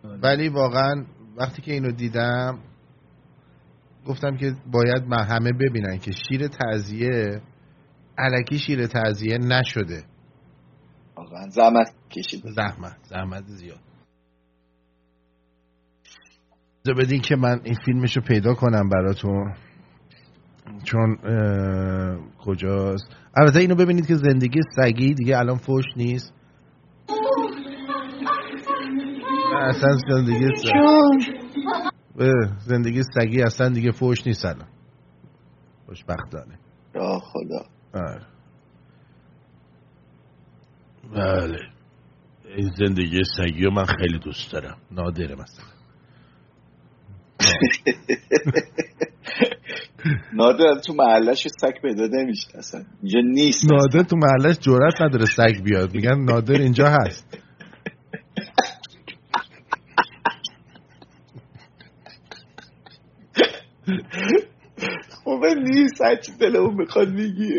[0.04, 1.06] ولی واقعا
[1.38, 2.60] وقتی که اینو دیدم
[4.08, 7.42] گفتم که باید من همه ببینن که شیر تعذیه
[8.18, 10.04] علکی شیر تعذیه نشده.
[11.18, 12.44] واقعا زحمت کشید.
[12.56, 13.80] زحمت زحمت زیاد.
[16.98, 19.54] بدین که من این فیلمش رو پیدا کنم براتون.
[20.84, 26.34] چون اه، کجاست؟ البته اینو ببینید که زندگی سگی دیگه الان فوش نیست
[29.49, 30.48] نه، اصلا زندگی
[32.60, 34.68] زندگی سگی اصلا دیگه فوش نیست الان.
[35.86, 36.60] خوشبختانه
[36.96, 37.66] یا خدا.
[37.94, 38.26] آره.
[41.14, 41.60] بله.
[42.56, 44.78] این زندگی سگی رو من خیلی دوست دارم.
[44.92, 45.66] نادره مثلا.
[50.34, 52.84] نادر تو محلش سگ پیدا نمیشه اصلا.
[53.02, 55.96] اینجا نیست نادر تو محلش جرأت نداره سگ بیاد.
[55.96, 57.38] میگن نادر اینجا هست.
[65.40, 67.50] خوبه نیست هرچی دلمون می‌خواد میگی.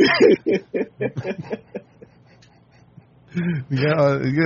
[3.70, 4.42] دیگه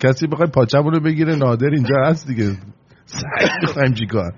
[0.00, 2.50] کسی بخواد پاچمون رو بگیره نادر اینجا هست دیگه.
[3.62, 4.32] می‌خوایم چیکار؟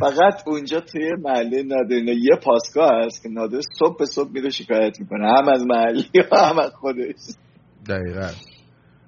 [0.00, 5.00] فقط اونجا توی محله نادر یه پاسگاه هست که نادر صبح به صبح میره شکایت
[5.00, 5.28] می‌کنه.
[5.28, 7.14] هم از محلی و هم از خودش.
[7.88, 8.28] دقیقا.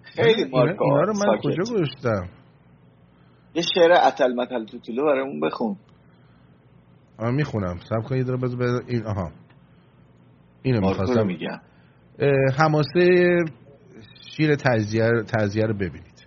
[0.03, 1.39] خیلی مارکا اینا رو من.
[1.45, 2.29] کجا گذاشتم؟
[3.55, 5.77] یه شعر اتل متل توتولو برامون بخون.
[7.19, 7.79] آه می‌خونم.
[7.89, 9.31] سب کن یه داره بذار بذار- این آها.
[10.63, 11.27] اینو رو می‌خواستم.
[11.27, 11.61] میگم.
[12.59, 13.37] حماسه
[14.37, 16.19] شیر تجزیه تجزیه رو ببینید.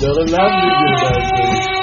[0.00, 1.75] داره لب می‌گیره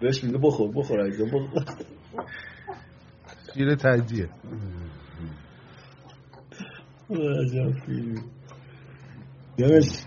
[0.00, 1.64] بهش میگه بخور بخور عزیزم بخور.
[3.54, 3.74] شیر
[7.86, 8.24] فیلم
[9.58, 10.04] دمش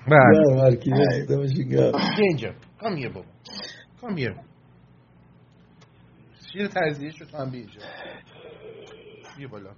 [1.30, 1.50] دمش
[2.20, 3.28] اینجا کام یه بابا.
[4.02, 4.36] کام یه
[6.56, 7.82] شیر تجزیه شو تو هم بیا اینجا.
[9.38, 9.70] بیا بالا.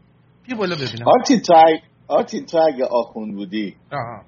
[0.47, 1.07] بیا بالا ببینم.
[1.07, 3.75] آرتین تو اگه- آرتین تو اگه آخون بودی.
[3.91, 4.23] آها.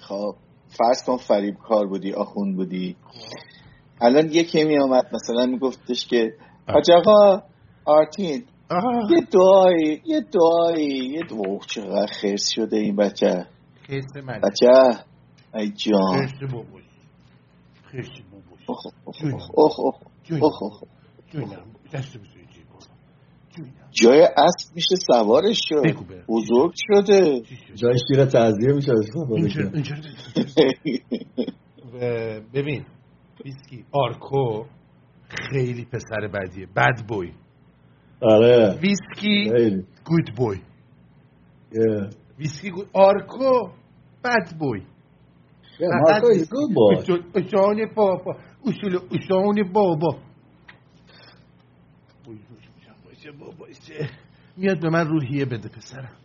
[0.00, 0.34] خب
[0.78, 2.96] فرض کن فریب کار بودی آخون بودی.
[4.00, 6.32] الان یکی می آمد مثلا میگفتش که
[6.68, 7.42] حاج آقا
[7.84, 8.44] آرتین
[9.10, 11.38] یه دعایی یه دعایی یه دعا.
[11.38, 13.46] اوه، چقدر خرس شده این بچه.
[13.86, 15.04] خیس من بچه
[15.54, 16.26] ای جان.
[16.26, 16.82] خیس بابوش
[17.84, 18.60] خیس بابوش
[19.54, 19.94] اوه اوه
[20.24, 20.42] جونم.
[20.42, 20.80] اوه.
[23.90, 25.82] جای اسب میشه سوارش شد.
[26.28, 27.40] بزرگ شده.
[27.74, 28.92] جای شیر تعذیه میشه.
[32.54, 32.84] ببین
[33.44, 34.64] ویسکی آرکو
[35.28, 36.66] خیلی پسر بدیه.
[36.76, 37.32] بد بوی
[38.20, 38.78] آره.
[38.82, 39.84] ویسکی خیلی.
[40.04, 40.60] گود بوی.
[42.38, 43.68] ویسکی گود آرکو
[44.24, 44.82] بد بوی
[46.74, 46.96] boy.
[47.34, 48.36] اشان بابا
[48.66, 50.18] اصول بابا
[53.24, 54.10] وای، بابا، ایسه.
[54.56, 56.16] میاد به من روحیه بده پسرم.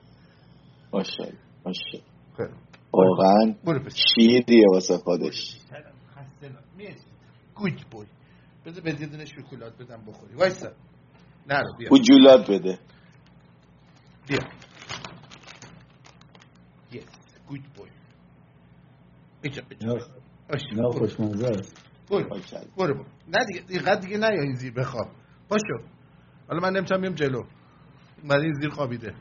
[0.94, 2.04] ماشاءالله ماشاءالله
[2.38, 2.54] خیلی.
[2.94, 3.56] واقعا
[4.16, 5.58] شیریه واسه خودش.
[7.56, 8.06] گود بوی.
[8.66, 10.36] بذار به یه دونه شکلات بدم بخوری.
[10.36, 10.72] وایسا.
[11.48, 11.90] نرو بیا.
[11.94, 12.80] وجولات بده.
[14.28, 14.40] بیا.
[16.92, 17.04] یس
[17.48, 17.90] گود بوی
[20.50, 21.00] باش، اینا برو.
[21.00, 21.82] خوشمزه است.
[22.10, 22.30] برو.
[22.78, 25.08] برو نه دیگه دیگه دیگه نه یا این زیر بخواب.
[25.50, 25.95] پاشو
[26.48, 27.44] حالا من نمی‌تونم بیام جلو.
[28.30, 29.14] بعد این زیر خوابیده.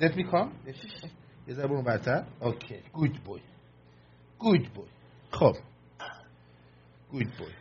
[0.00, 0.50] Let me come.
[1.48, 2.24] یه ذره برو برتر.
[2.40, 3.40] اوکی گود بوی
[4.38, 4.88] گود بوی
[5.30, 5.52] خب.
[7.10, 7.52] گود بوی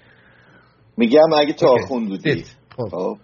[0.97, 1.67] میگم اگه تو.
[1.67, 2.43] آخون بودی.
[2.77, 2.89] خب.
[2.91, 3.17] خب.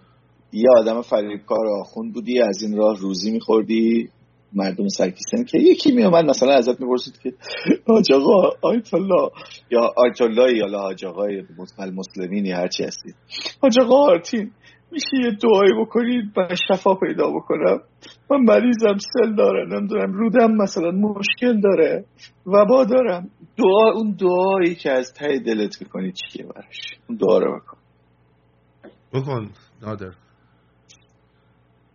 [0.52, 4.10] یه آدم فریبکار آخون بودی از این راه روزی میخوردی.
[4.52, 7.32] مردم سرکیسن که یکی میومد مثلا ازت می‌پرسید که
[7.88, 9.30] حاج آقا آیت الله.
[9.70, 11.42] یا آیت الله یا حاج آقای
[11.96, 13.14] مسلمینی هرچی هستید
[13.62, 14.50] حاج آقا آرتین
[14.92, 17.80] میشه یه دعایی بکنید؟ من شفا پیدا بکنم.
[18.30, 20.12] من مریضم سل داره نمی‌دونم.
[20.12, 22.04] رودم مثلا مشکل داره.
[22.46, 23.30] وبا دارم.
[23.56, 26.76] دعا اون دعایی که از ته دلت می‌کنی چیه براش؟
[27.08, 27.78] اون دعا رو بکن.
[29.12, 29.50] بکن.
[29.82, 30.10] نادر.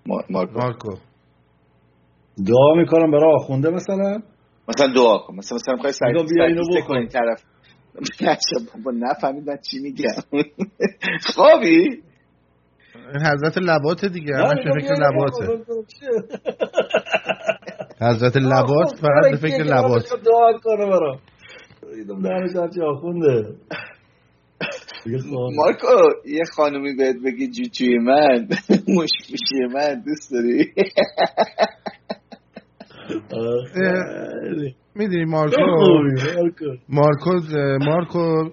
[0.05, 0.59] ما- مارکو.
[0.59, 0.95] مارکو.
[2.37, 4.21] دعا می‌کنم برای آخونده مثلا.
[4.67, 5.35] مثلا دعا کن.
[5.35, 6.97] مثلا مثلا می‌خوای سر بگو بیا اینو سرکیسه بخور.
[6.97, 7.43] کنی طرف.
[8.75, 10.41] بابا نفهمید من چی میگم.
[11.35, 12.01] خوابی؟
[13.13, 15.63] این حضرت لبات دیگه همش به میگم فکر لباته.
[18.01, 21.19] حضرت لبات آخ، فقط به فکر لبات دعا کنه برام
[21.95, 23.55] دیدم دهنش هرچی آخونده.
[25.55, 25.87] مارکو
[26.25, 28.47] یه خانومی بهت بگی جوجوی من
[28.97, 30.73] مشکوشی من دوست داری.
[34.95, 35.61] می‌دونی مارکو
[36.89, 37.31] مارکو.
[37.85, 38.49] مارکو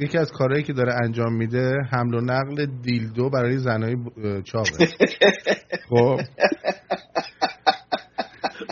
[0.00, 3.96] یکی از کارهایی که داره انجام میده حمل و نقل دیلدو برای زنای
[4.44, 4.86] چاقه
[5.88, 6.18] خب.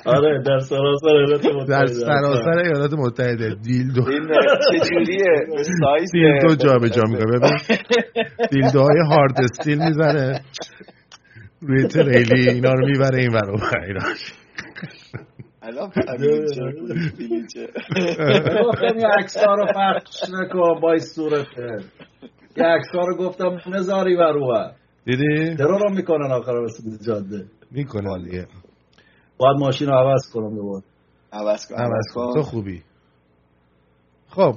[0.07, 4.09] آره در سراسر ایالات در متحده سراسر ایالات متحده دیلدو.
[4.09, 4.23] این
[4.73, 5.25] چجوریه
[5.81, 7.39] سایز دیلدو جا به جا می‌کنه.
[7.39, 7.59] ببین
[8.51, 10.41] دیلدوهای هارد استیل می‌زنه.
[11.61, 13.79] روی تریلی اینا رو می‌بره این ور.
[13.87, 14.01] اینا.
[15.63, 15.89] الان.
[18.67, 21.77] گفتم یه عکس‌ها رو پخش نکن با این صورته
[22.57, 24.71] یه عکس‌ها رو گفتم نذاری بر رو
[25.05, 28.47] دیدی؟ ترور رو می‌کنن آخر رسید جاده؟ می‌کنه دیگه.
[29.39, 30.85] باید ماشین رو عوض کنم دوباره.
[31.33, 31.75] عوض کن.
[31.75, 32.35] عوض کن.
[32.35, 32.83] تو خوبی؟
[34.29, 34.55] خب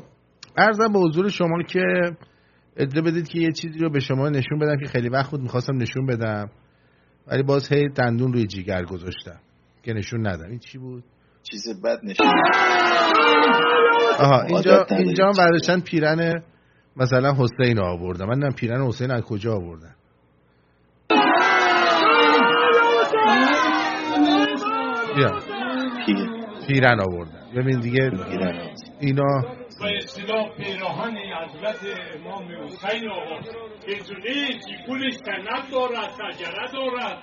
[0.57, 1.83] ارزم به حضور شما که
[2.77, 5.77] ادعا بدید که یه چیزی رو به شما نشون بدم که خیلی وقت بود می‌خواستم
[5.77, 6.49] نشون بدم
[7.27, 9.39] ولی باز هی دندون روی جیگر گذاشتم.
[9.85, 11.03] که نشون ندم این چی بود؟
[11.43, 12.27] چیز بد نشون
[14.19, 14.85] آها اینجا.
[14.89, 16.43] اینجا هم برداشتن پیرن
[16.97, 19.95] مثلا حسین رو آوردم من نمی‌دونم پیرن حسین از کجا آوردن.
[25.15, 25.39] بیا.
[26.67, 27.51] پیرن آوردن.
[27.55, 28.11] ببین دیگه
[28.99, 29.41] اینا
[29.81, 31.79] به اصطلاح پیراهن حضرت
[32.15, 33.09] امام حسین
[33.87, 37.17] بدونه جیکولش سند دارد شجره دارد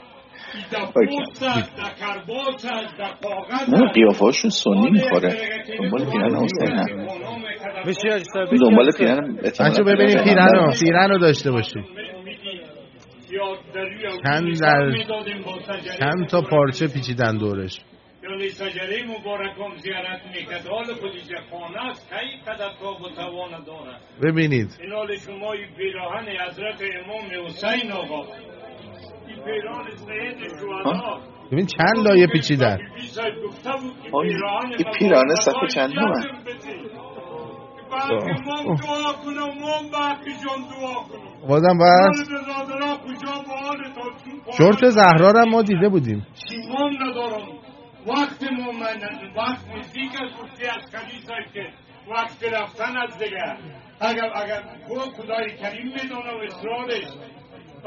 [3.69, 5.37] نه است قیافهاشون سنی می‌خوره.
[5.79, 7.09] دنبال پیرن حسین هم
[8.61, 11.85] دنبال پیرن بچه ببینیم پیرن رو پیرن رو داشته باشیم
[14.25, 14.93] چند در
[15.99, 17.81] چند تا پارچه پیچیدن دورش.
[18.23, 24.01] یعنی شجره مبارکم زیارت می‌کرد حال خودش خانه است کی قدر تاب و توان دارد؟
[24.23, 24.79] ببینید.
[24.81, 29.32] این حال شما این پیراهن حضرت امام حسین آقا این پیراهن سید شهدا
[31.53, 32.79] ببین چند لایه پیچیدن
[34.79, 36.25] این پیراهن صفحه چند کنه
[41.49, 42.31] بازم بس.
[44.59, 46.27] شورت زهرا رو هم ما دیده بودیم.
[48.07, 49.01] وقت مومن
[49.37, 51.67] وقت نزدیک است گفتی از کلیسا که
[52.11, 53.57] وقت رفتن از دیگه
[54.01, 54.63] اگر اگر
[55.17, 57.05] خدای کریم می‌دونه و اصرارش.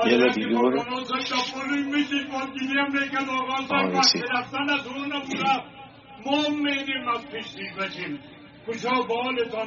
[0.03, 0.83] یه رو دیگه برو.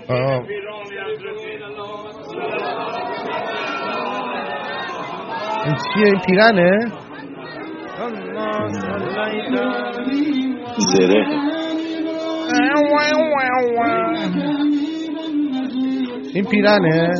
[0.09, 0.46] آه،.
[0.46, 0.86] پیران
[5.64, 6.92] این چیه؟ این پیرنه؟
[10.78, 11.26] زره.
[16.34, 17.14] این پیرنه؟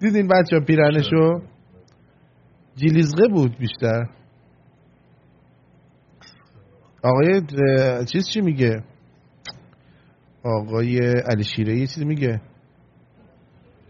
[0.00, 1.40] دیدین بچه پیرنشو
[2.76, 4.06] جیلیزقه بود بیشتر.
[7.04, 7.40] آقای
[8.12, 8.82] چیز چی میگه؟
[10.44, 10.98] آقای
[11.30, 12.40] علی شیره یه چیزی میگه.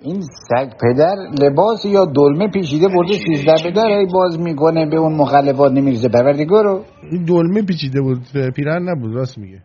[0.03, 4.97] این سگ پدر لباس یا دلمه پیچیده برده سیزده به در هی باز می‌کنه به
[4.97, 6.85] اون مخلفات نمی‌رسه پروردگارو.
[7.11, 8.19] این دلمه پیچیده بود
[8.57, 9.63] پیرن نبود راست میگه.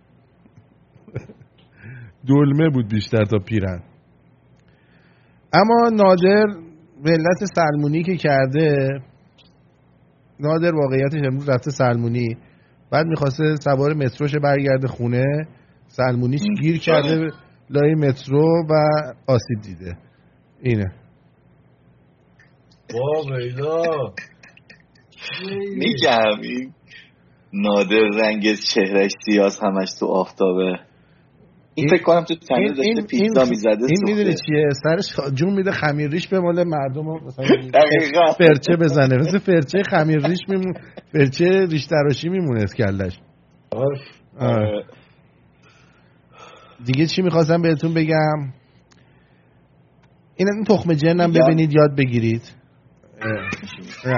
[2.28, 3.84] دلمه بود بیشتر تا پیرن.
[5.54, 6.45] اما نادر
[7.04, 8.99] به علت سلمونی که کرده
[10.40, 12.38] نادر واقعیتش امروز رفته سلمونی
[12.91, 15.48] بعد می‌خواسته سوار متروش برگرده خونه.
[15.88, 17.30] سلمونیش گیر کرده
[17.70, 18.74] لای مترو و
[19.28, 19.98] آسیب دیده.
[20.62, 20.94] اینه.
[25.76, 26.74] میگم این
[27.54, 28.44] نادر رنگ
[28.74, 30.80] چهرش سیاس همش تو آفتابه.
[31.78, 34.36] این فکر کنم تو تنور داشته پیتزا می‌زده این می‌دونی.
[34.36, 37.45] چیه سرش جون میده خمیر ریش به مال مردم رو مثلا
[37.80, 38.32] دقیقاً.
[38.38, 40.74] فرچه بزنه مثل فرچه خمیر ریش میمون
[41.14, 43.20] فرچه ریش تراشی میمونه از کلش
[44.40, 44.84] آره.
[46.86, 48.54] دیگه چی می‌خواستم بهتون بگم
[50.36, 51.32] این این تخم جنم.
[51.34, 52.41] ببینید یاد بگیرید.
[54.06, 54.18] نه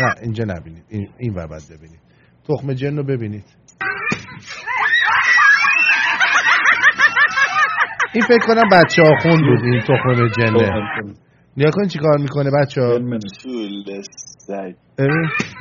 [0.00, 2.00] نه اینجا نبینید این, این ور ببینید
[2.48, 3.44] تخم جن رو ببینید
[8.12, 10.72] این فکر کنم بچه ها خون بود این تخم جنه.
[11.56, 12.88] نیا کن چی کار می‌کنه بچه ها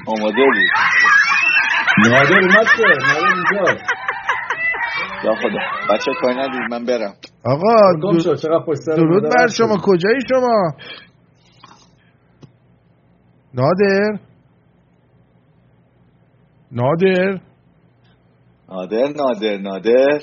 [0.08, 0.56] آماده بود
[1.98, 3.82] نادر اومد که نادر اینجا.
[5.24, 5.94] یا خدا.
[5.94, 7.14] بچه کاری ندید من برم.
[7.46, 7.94] آقا
[8.96, 9.48] درود بر.
[9.48, 9.78] شما.
[9.84, 10.72] کجایی شما؟
[13.54, 14.20] نادر؟
[16.72, 17.40] نادر؟
[18.70, 20.20] نادر نادر نادر.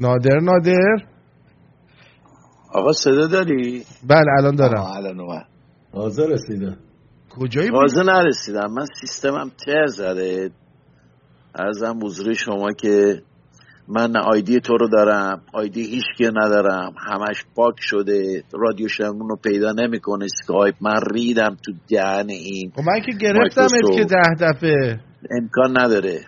[0.00, 1.09] نادر نادر؟
[2.72, 4.82] آقا صدا داری؟ بله الان دارم.
[4.82, 5.46] الان اومد.
[5.92, 6.76] حاضر رسیده.
[7.30, 8.72] کجایی بود؟ تازه نرسیدم.
[8.72, 10.50] من سیستمم تر زده
[11.54, 13.22] ارزم حضور شما که
[13.88, 15.42] من آیدی تو رو دارم.
[15.52, 16.92] آیدی هیچکی ندارم.
[16.98, 18.42] همش پاک شده.
[18.52, 20.24] رادیو شمرون رو پیدا نمی‌کنه.
[20.24, 20.74] اسکایپ.
[20.80, 23.66] من ریدم تو دهن این خب من که گرفتم.
[23.96, 25.00] که ده دفعه.
[25.30, 26.20] امکان نداره.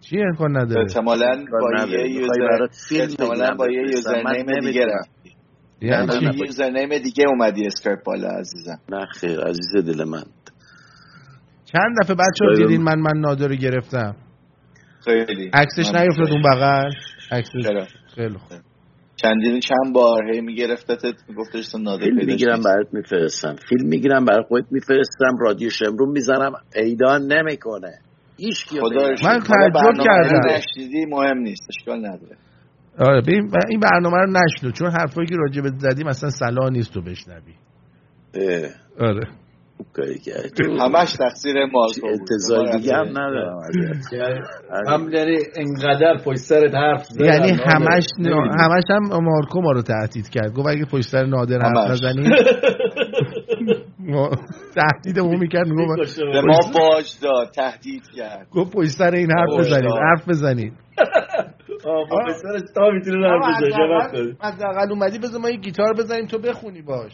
[0.00, 1.86] چی امکان نداره؟ احتمالاً با.
[1.88, 3.82] یه user با یه.
[3.84, 4.86] من username دیگه.
[4.86, 5.37] رفتی
[5.82, 8.80] یعنی؟ یه username دیگه اومدی اسکایپ بالا عزیزم.
[8.88, 10.24] نه خیر عزیز دل من.
[11.64, 14.16] چند دفعه بچه دیدین من من نادر رو گرفتم؟
[15.04, 15.50] خیلی.
[15.52, 16.90] عکسش نیفتاد اون بغل؟
[17.32, 18.58] عکسش؟ خیلی خوب.
[19.16, 22.62] چندین چند بار هی میگرفتت گفتش تو نادر فیلم می‌گیرم.
[22.62, 23.56] برات میفرستم.
[23.68, 25.36] فیلم می‌گیرم برای خودت میفرستم.
[25.40, 27.98] رادیو شمرون می‌زنم پیدا نمی‌کنه.
[28.36, 28.66] هیچ.
[29.24, 30.60] من تعجب کردم.
[31.08, 31.62] مهم نیست.
[31.68, 32.36] اشکال نداره.
[32.98, 36.94] آره ببین این برنامه رو نشنو چون حرفایی که راجع به زدیم اصلا صلاح نیست
[36.94, 37.54] تو بشنوی
[39.00, 39.28] آره
[39.92, 40.20] کاری.
[40.80, 43.60] همش تقصیر مارکو بود انتظار دیگه هم ندارم
[44.12, 44.40] یعنی
[44.88, 47.50] هم یعنی انقدر پشت سرت حرف زدن یعنی.
[47.50, 48.04] همش.
[48.60, 51.90] همش هم مارکو ما رو تهدید کرد گفت اگه پشت سر نادر حرف.
[51.90, 52.30] نزنی
[54.08, 54.30] ما
[54.74, 56.16] تهدیدمون می‌کرد می‌گفت.
[56.32, 59.90] به ما باج داد تهدید کرد گفت پشت سر این حرف بزنید.
[59.90, 60.72] حرف بزنید
[61.86, 64.36] آه، با پسرش تا می‌تونه حرف بزنه جواب بده.
[64.40, 67.12] حداقل اومدی بذار ما یه گیتار بزنیم تو بخونی باش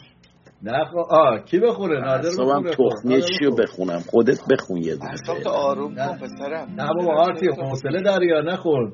[0.63, 2.69] نه خب آه کی بخوره نادر خب.
[2.71, 3.55] تخمیه نادر چی رو.
[3.55, 5.55] بخونم خودت بخون یه دونه اصلا تو فعلا.
[5.55, 8.93] آروم کن پسرم نه بابا آرتی حوصله داری یا نخون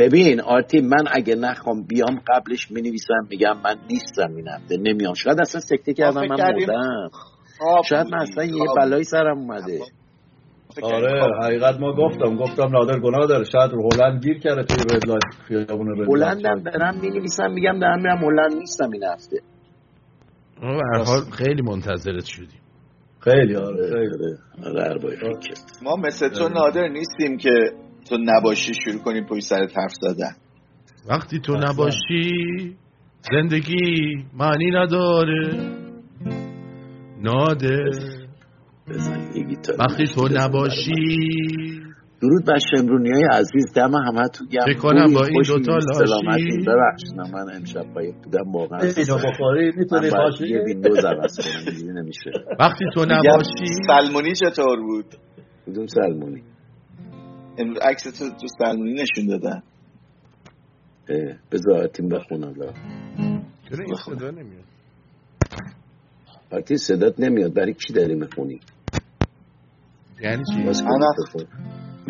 [0.00, 5.14] ببین آرتی من اگه نخوام بیام قبلش می نویسم میگم من نیستم این هفته نمیام.
[5.14, 7.10] شاید اصلا سکته کردم من مردم.
[7.88, 9.78] شاید من اصلا یه بلایی سرم اومده.
[10.76, 11.44] کردیم آره.
[11.44, 13.44] حقیقت ما گفتم گفتم نادر گناه داره.
[13.44, 16.36] شاید رو هلند گیر کرده توی red light خیابون red light.
[16.36, 19.40] هلندم برم می نویسم میگم دارم میرم هلند نیستم این هفته.
[20.62, 22.60] ما به هر حال خیلی منتظرت شدیم.
[23.20, 24.34] خیلی آره خیلی.
[24.64, 25.38] آره آره.
[25.82, 27.50] ما مثل تو نادر نیستیم که
[28.10, 30.32] تو نباشی شروع کنیم پشت سرت حرف زدن.
[31.08, 32.76] وقتی تو نباشی
[33.32, 33.84] زندگی
[34.34, 35.50] معنی نداره.
[39.48, 39.76] گیتار.
[39.78, 40.28] وقتی تو.
[40.32, 40.92] نباشی.
[42.22, 45.52] درود بر شمرونی های عزیز دم همه تو گم فکر کنم خوبی، با این خوشی،
[45.52, 46.56] دوتا لاشی.
[47.16, 48.86] نه، من امشب پای بودم واقعا من
[49.76, 52.30] می‌تونی باید باشی؟ یه ویندوز عوض کنم اینجوری نمیشه.
[52.58, 53.66] وقتی تو نباشی.
[53.86, 55.06] سلمونی چطور بود؟
[55.66, 56.42] کدوم سلمونی؟
[57.58, 59.62] امروز عکس تو تو سلمونی نشون دادن.
[61.52, 62.72] بذار تیم بخون حالا
[63.70, 64.64] چرا این صدا نمیاد؟
[66.52, 68.60] آرتی صدات نمیاد برای کی داری می‌خونی؟
[70.20, 70.62] یعنی چی؟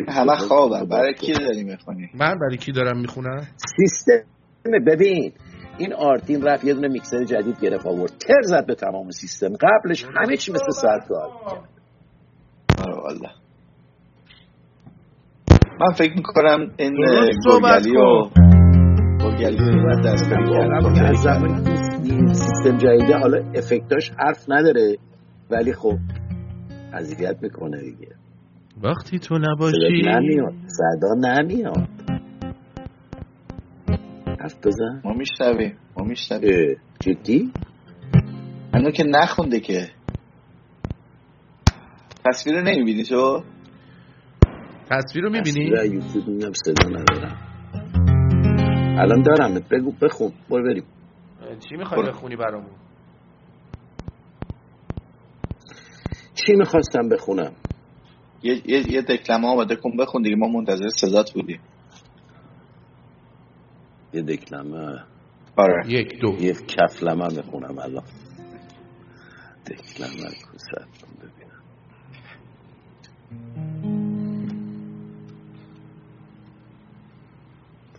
[0.07, 1.13] همه- خوابم باز برای.
[1.13, 3.47] کی داری می‌خونی؟ من برای کی دارم می‌خونم؟
[3.77, 4.27] سیستم
[4.87, 5.33] ببین
[5.77, 8.11] این آرتین رفت یه دونه میکسر جدید گرفت آورد.
[8.11, 9.53] تر زد به تمام سیستم.
[9.55, 11.29] قبلش همه چی مثل سر کار
[12.77, 13.29] آره والله.
[15.81, 16.95] من فکر می‌کنم این
[17.45, 18.29] گلگلی و
[21.13, 21.71] زمانی که
[22.03, 24.97] این سیستم جدیده حالا افکتاش حرف نداره
[25.49, 25.97] ولی خب
[26.93, 28.07] اذیت می‌کنه دیگه.
[28.83, 30.53] وقتی تو صدا نباشی نمیاد.
[30.67, 31.89] صدا نمیاد.
[34.39, 35.01] حرف بزن.
[35.05, 35.77] ما میشنویم.
[35.97, 36.77] ما میشنویم.
[36.99, 37.51] جدی؟
[38.73, 39.87] هنو که نخونده که.
[42.25, 43.43] تصویر رو نمی‌بینی تو؟
[44.91, 47.37] تصویر رو می‌بینی؟ تصویر یوتیوب میگم صدا ندارم.
[48.99, 50.83] الان دارمت بگو بخون برو بریم.
[51.69, 52.71] چی می‌خوای بخونی برامون؟
[56.33, 57.53] چی می‌خواستم بخونم؟
[58.43, 61.61] یه یه, یه دکلمه آماده کن بخون دیگه ما منتظر صدات بودیم.
[64.13, 65.03] یه دکلمه.
[65.55, 65.91] آره.
[65.91, 66.37] یک دو.
[66.39, 68.03] یه کفلمه می‌خونم الان.
[69.67, 70.67] دکلمه کوست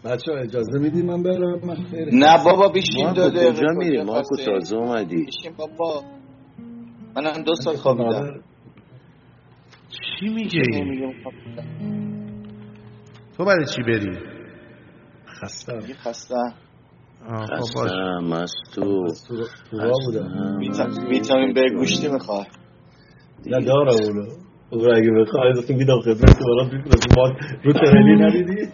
[0.04, 4.36] بچه اجازه میدی من برم؟ من خیلی نه بابا بیشیم دو دقیقه کجا میری؟ مارکو؟
[4.36, 5.24] تازه اومدی.
[5.24, 6.02] بیشیم بابا.
[7.16, 8.40] منم دو ساعت خوابیدم.
[9.88, 10.62] چی میگه؟
[13.36, 14.18] تو برای چی بری؟
[15.26, 15.94] خسته.
[15.94, 16.34] خسته.
[17.26, 19.40] خب خستم مستو تو.
[19.70, 19.76] تو
[21.08, 22.46] ویتامین به گوشتی می‌خواد
[23.46, 24.26] نه دارم اونو.
[24.70, 27.28] اون اگه بخوای از میدم خدمت تو میفرستم ما
[27.64, 28.68] رو ترلی ندیدی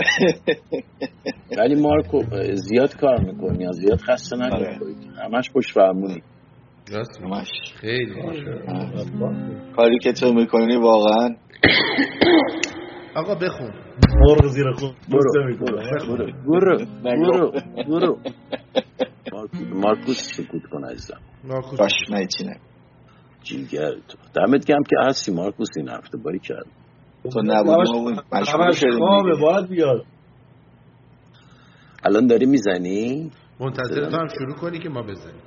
[1.58, 2.22] ولی مارکو
[2.54, 4.46] زیاد کار می‌کنی یا زیاد خسته آره.
[4.74, 6.22] نکنی همش پشت فرمونی.
[7.24, 7.48] همش.
[7.80, 8.14] خیلی.
[9.76, 11.28] کاری که تو می‌کنی واقعا.
[13.16, 13.70] آقا بخون.
[14.20, 15.20] مرغ زیر خود برو.
[15.34, 16.32] برو می‌کنه برو.
[16.46, 16.78] برو.
[17.04, 17.52] برو.
[17.88, 18.18] برو.
[19.32, 21.20] مارکو- مارکوس سکوت کن عزیزم.
[21.44, 22.56] ناکوس باش من چی نه.
[23.42, 24.18] جیگر تو.
[24.34, 26.66] دمت گم که هستی مارکوس این هفته باری کرد.
[27.22, 29.40] تو نبودی ما بود مشغول شدیم.
[29.40, 30.04] باید بیاد.
[32.04, 33.30] الان داری می‌زنی؟
[33.60, 35.42] منتظر تو هم شروع کنی که ما بزنیم.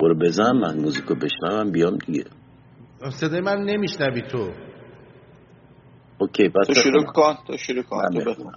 [0.00, 2.24] برو بزن من موزیکو بشنوم بیام دیگه.
[3.10, 4.50] صدای من نمیشنوی تو.
[6.18, 7.04] اوکی بعد تو شروع.
[7.04, 8.52] کن تو شروع کن من تو بخونم.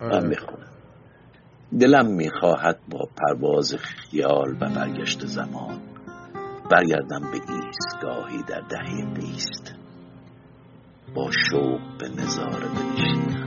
[0.00, 0.10] بخون.
[0.10, 0.68] من می‌خونم.
[1.80, 5.80] دلم می‌خواهد با پرواز خیال و برگشت زمان
[6.70, 9.83] برگردم به ایستگاهی در دهه بیست.
[11.14, 13.44] با شوق به نظاره بنشینم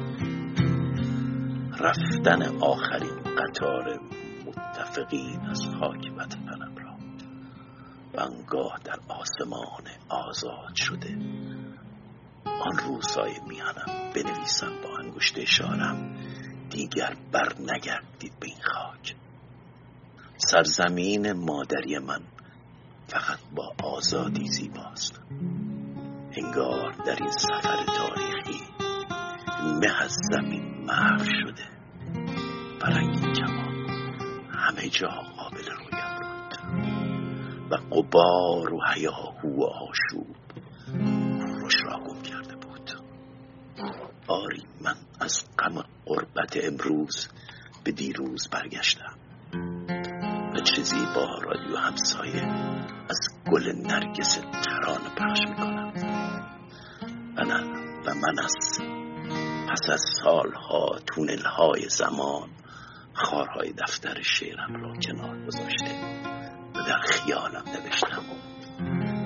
[1.80, 3.99] رفتن آخرین قطار
[4.45, 6.98] متفقین از خاک وطنم را.
[8.14, 11.18] بنگاه در آسمان آزاد شده.
[12.45, 16.15] آن روزهای میانم بنویسم با انگشت اشارم
[16.69, 19.15] دیگر بر نگردید به این خاک.
[20.38, 22.22] سرزمین مادری من
[23.07, 25.19] فقط با آزادی زیباست.
[26.38, 28.62] انگار در این سفر تاریخی
[29.82, 31.64] مه از زمین محو شده.
[32.82, 33.90] و رنگین کمان
[34.50, 36.58] همه جا قابل رویم بود.
[37.72, 40.36] و قبار و هیاهو و آشوب
[41.40, 42.92] روش را گم کرده بود.
[44.28, 47.28] آری من از غم قربت امروز
[47.84, 49.18] به دیروز برگشتم.
[50.54, 52.44] و چیزی با رادیو همسایه
[53.10, 53.20] از
[53.52, 56.07] گل نرگس ترانه پخش می‌کنم.
[57.44, 57.64] نه
[58.06, 58.80] و من از
[59.70, 62.50] پس از سالها تونل های زمان
[63.14, 65.92] خارهای دفتر شعرم را کنار گذاشته
[66.76, 68.24] و در خیالم نوشتم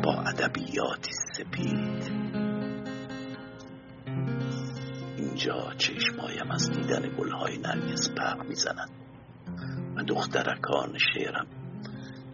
[0.04, 2.12] با ادبیاتی سپید.
[5.18, 8.90] اینجا چشمایم از دیدن گلهای نرگس برق می‌زند
[9.96, 11.48] و دخترکان شعرم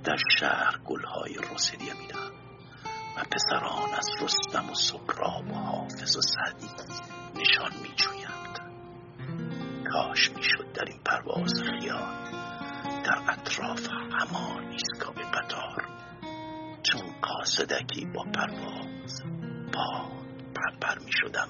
[0.03, 2.26] در شهر گلهای روسریه میدن
[3.17, 6.69] و پسران از رستم و سهراب و حافظ و سعدی
[7.35, 8.59] نشان میجویند.
[9.93, 12.27] کاش می‌شد در این پرواز خیال
[13.03, 15.87] در اطراف همان ایستگاه قطار.
[16.83, 19.23] چون قاصدکی با پرواز
[19.73, 20.11] با
[20.55, 21.47] پرپر می شدم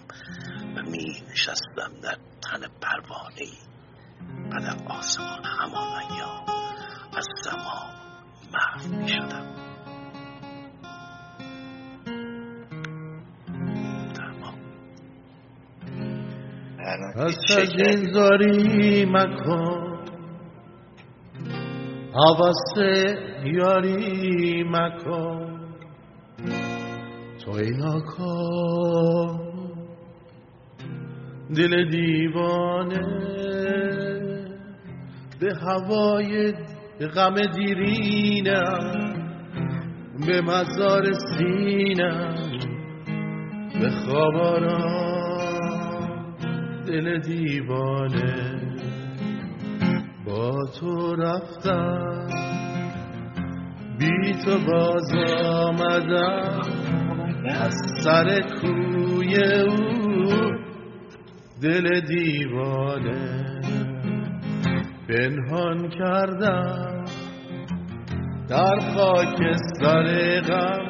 [0.75, 3.57] و می نشستم در تن پروانه ای
[4.51, 6.45] و در آسمان همان ایام
[7.17, 7.95] از زمان
[8.53, 9.66] محو می شدم
[16.87, 19.97] پس از این زاری مکن.
[22.13, 22.77] حواس
[23.43, 25.59] یاری مکن.
[27.45, 29.37] تو اینا کن
[31.55, 33.07] دل دیوانه.
[35.39, 36.53] به هوای
[37.15, 39.13] غم دیرینم.
[40.27, 42.35] به مزار سینم.
[43.81, 45.16] به خواب آرام
[46.87, 48.61] دل دیوانه
[50.25, 52.27] با تو رفتم.
[53.99, 55.11] بی تو باز
[55.43, 56.61] آمدم
[57.45, 57.73] از
[58.03, 59.35] سر کوی
[59.67, 60.51] او.
[61.61, 63.61] دل دیوانه
[65.09, 67.03] پنهان کردم
[68.49, 70.87] در خاک سر غم.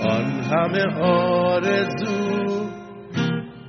[0.00, 2.33] آن همه آرزو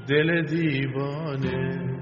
[0.10, 1.96] دل دیوانه.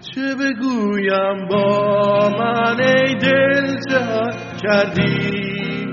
[0.00, 4.32] چه بگویم با من ای دل جهان
[4.62, 5.86] کردی؟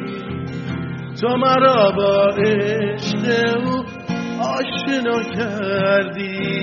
[1.22, 3.26] تو مرا با عشق
[3.57, 3.84] او
[4.41, 6.56] آشنا کردی.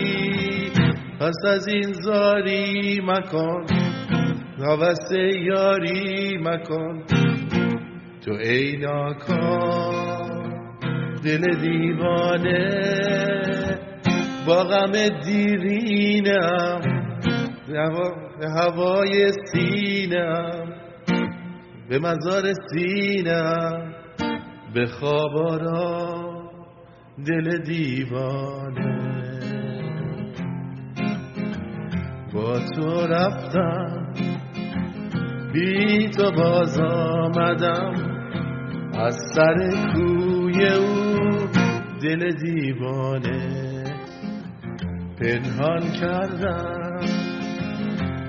[1.20, 3.66] پس از این زاری مکن
[4.58, 5.12] هوس
[5.46, 7.04] یاری مکن.
[8.24, 10.12] تو ای ناکام
[11.24, 13.41] دل دیوانه.
[14.46, 14.92] با غم
[15.24, 16.80] دیرینم
[18.40, 20.72] به هوای سینم
[21.88, 23.94] به مزار سینم
[24.74, 26.50] به خواب آرام
[27.26, 28.98] دل دیوانه.
[32.34, 34.12] با تو رفتم
[35.52, 37.92] بی تو باز آمدم
[38.94, 39.56] از سر
[39.92, 41.46] کوی او
[42.02, 43.61] دل دیوانه.
[45.22, 46.98] پنهان کردم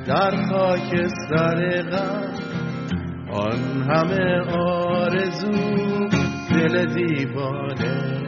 [0.07, 2.33] در خاک سر غم.
[3.31, 5.51] آن همه آرزو
[6.51, 8.23] دل دیوانه.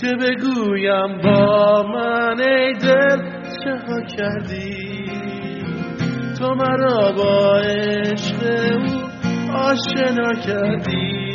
[0.00, 3.22] چه بگویم با من ای دل
[3.64, 5.06] چه ها کردی؟
[6.38, 8.42] تو مرا با عشق
[8.76, 9.02] او
[9.56, 11.32] آشنا کردی.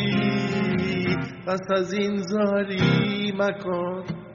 [1.47, 4.26] پس از این زاری مکن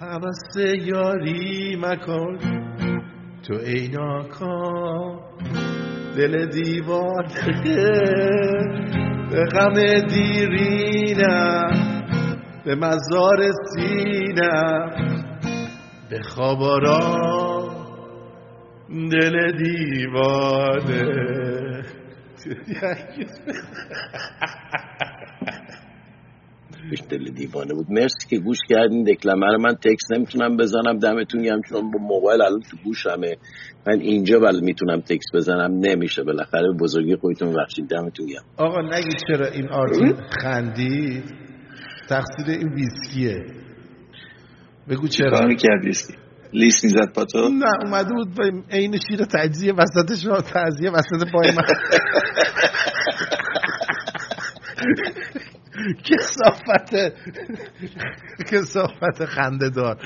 [0.00, 2.38] حوث یاری مکن.
[3.42, 5.20] تو ای ناکام
[6.16, 7.62] دل دیوانه
[9.30, 9.74] به غم
[10.08, 11.70] دیرینم
[12.64, 14.90] به مزار سینم.
[16.10, 17.86] به خواب آرام
[19.12, 21.06] دل دیوانه
[26.90, 27.86] پیش دل دیوانه بود.
[27.90, 29.04] مرسی که گوش کردین.
[29.04, 30.98] دکلمه رو من تکس نمی‌تونم بزنم.
[30.98, 33.36] دمتون گرم چون با موبایل الان تو گوشمه.
[33.86, 35.72] من اینجا بل می‌تونم تکس بزنم.
[35.72, 36.22] نمیشه.
[36.22, 38.44] بالاخره بزرگی خودتون بخشید دمتون گرم.
[38.56, 41.24] آقا نگید چرا این آرتین خندید؟
[42.08, 43.44] تقصیر این ویسکیه.
[44.88, 45.30] بگو چرا.
[45.30, 46.14] کار کرد ویسکی
[46.52, 51.30] لیست می‌زد با تو نه اومده بود با عین شیر تجزیه وسط شما تجزیه وسط
[51.32, 51.62] پای من.
[56.10, 56.94] کسافت
[58.50, 59.96] کسافت خنده دار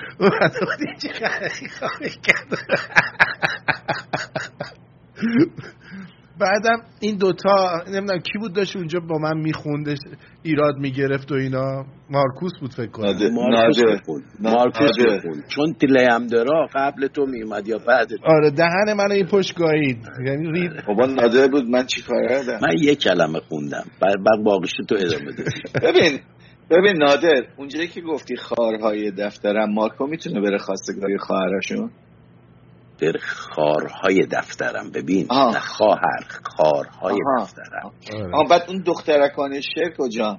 [0.80, 1.10] اینجا
[1.68, 2.58] خنده کرد.
[6.40, 9.98] بعدم این دوتا نمی‌دونم کی بود داشت اونجا با من میخوندش
[10.42, 11.84] ایراد می‌گرفت و اینا.
[12.10, 13.06] مارکوس بود فکر کنم.
[13.32, 19.26] مارکوس بخون مارکوس بخون چون تلیمدرا قبل تو میومد یا بعد آره دهن من این
[19.26, 21.64] پشت گایید یعنی رید بابا نادر بود.
[21.64, 23.84] من چی کار کردم؟ من یک کلمه خوندم.
[24.00, 25.50] بعد باقیش تو ادامه دادی.
[25.86, 26.20] ببین
[26.70, 31.90] ببین نادر اونجایی که گفتی خارهای دفترم مارکو می‌تونه بره خواستگاری خواهرشون
[33.00, 35.26] در خارهای دفترم ببین.
[35.30, 36.24] نه خواهر
[36.56, 37.44] خارهای آها.
[37.44, 37.92] دفترم
[38.34, 40.38] آه بعد اون دخترکان شعر کجا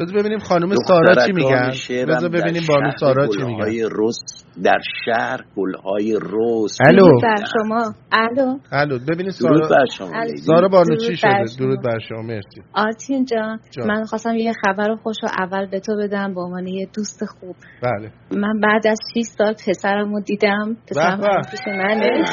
[0.00, 1.70] بذار ببینیم خانم سارا چی میگن.
[2.08, 3.88] بذار ببینیم بانو سارا چی گلهای میگن.
[3.92, 6.78] رس در شهر گلهای رس.
[6.86, 7.06] الو.
[7.06, 7.94] درود بر شما.
[8.12, 8.58] الو.
[8.72, 10.10] الو ببینید درود سارا بر شما.
[10.46, 11.44] سارا بانو درود چی شده.
[11.58, 12.62] درود بر شما مرسی.
[12.74, 13.86] آرتین جان جان.
[13.86, 17.56] من خواستم یه خبر خوش رو اول به تو بدم به عنوان یه دوست خوب.
[17.82, 18.10] بله.
[18.30, 20.76] من بعد از 6 سال پسرم رو دیدم.
[20.90, 22.24] پسرم پیش منه.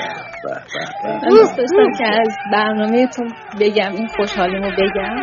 [1.05, 3.23] من دوست داشتم که از برنامه تو
[3.61, 5.15] بگم این خوشحالیمو بگم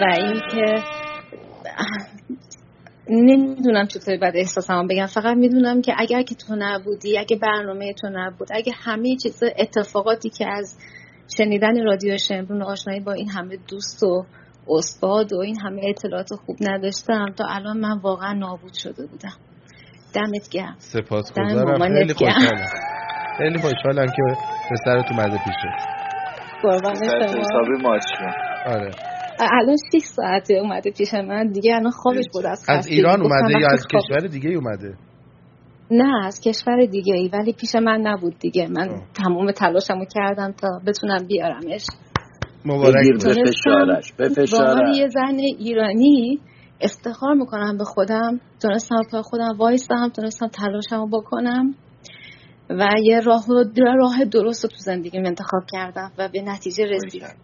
[0.00, 0.82] و اینکه
[3.08, 5.06] نمی‌دونم چطوری باید احساسمو بگم.
[5.06, 10.30] فقط می‌دونم که اگر که تو نبودی اگه برنامه تو نبود اگه همه چیز اتفاقاتی
[10.30, 10.78] که از
[11.36, 14.24] شنیدن رادیو شمرون و آشنایی با این همه دوست و
[14.68, 19.32] استاد و این همه اطلاعات خوب نداشتم تا الان من واقعا نابود شده بودم.
[20.14, 20.76] دمت گرم.
[20.78, 22.14] سپاسگزارم مامانت خیلی.
[22.14, 22.66] خوشحالم.
[23.38, 24.22] خیلی خوشحالم که
[24.70, 25.94] پسرت اومده پیشه
[26.62, 28.32] قربان شما
[28.66, 28.90] آره.
[29.40, 31.46] الان 6 ساعته اومده پیش من.
[31.46, 32.86] دیگه الان خوابش بود از از.
[32.86, 34.94] ایران اومده یا از کشور دیگه اومده؟
[35.90, 38.68] نه از کشور دیگه ای ولی پیش من نبود دیگه.
[38.68, 39.02] من آه.
[39.14, 41.86] تمام تلاشمو کردم تا بتونم بیارمش.
[42.64, 43.42] مبارک بگیر باشه.
[43.42, 46.40] به فشارش به به عنوان یه زن ایرانی
[46.80, 48.40] افتخار می‌کنم به خودم.
[48.62, 51.74] تونستم پای خودم وایستم تونستم تلاشمو بکنم
[52.70, 53.44] و یه راه
[53.98, 57.34] راه درست رو تو زندگیم انتخاب کردم و به نتیجه رسیدم.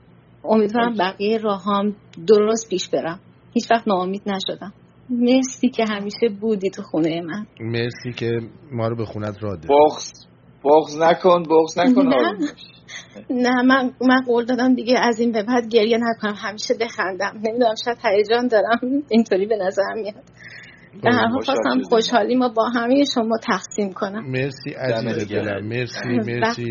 [0.44, 1.96] امیدوارم بقیه راهام
[2.26, 3.20] درست پیش برم.
[3.52, 4.72] هیچ وقت ناامید نشدم.
[5.10, 7.46] مرسی که همیشه بودی تو خونه من.
[7.60, 8.40] مرسی که
[8.72, 9.68] ما رو به خونت را دادی.
[9.68, 10.12] بغز
[10.64, 12.38] بغز نکن بغز نکن نه.
[13.30, 16.34] نه من من قول دادم دیگه از این به بعد گریه نکنم.
[16.36, 17.32] همیشه بخندم.
[17.34, 18.80] نمی‌دونم شاید هیجان دارم.
[19.10, 20.24] اینطوری به نظر میاد.
[21.02, 21.82] در هر حال خواستم.
[21.88, 24.30] خوشحالی ما با همه شما تقسیم کنم.
[24.30, 25.28] مرسی عزیز.
[25.28, 25.66] دلم.
[25.66, 26.70] مرسی مرسی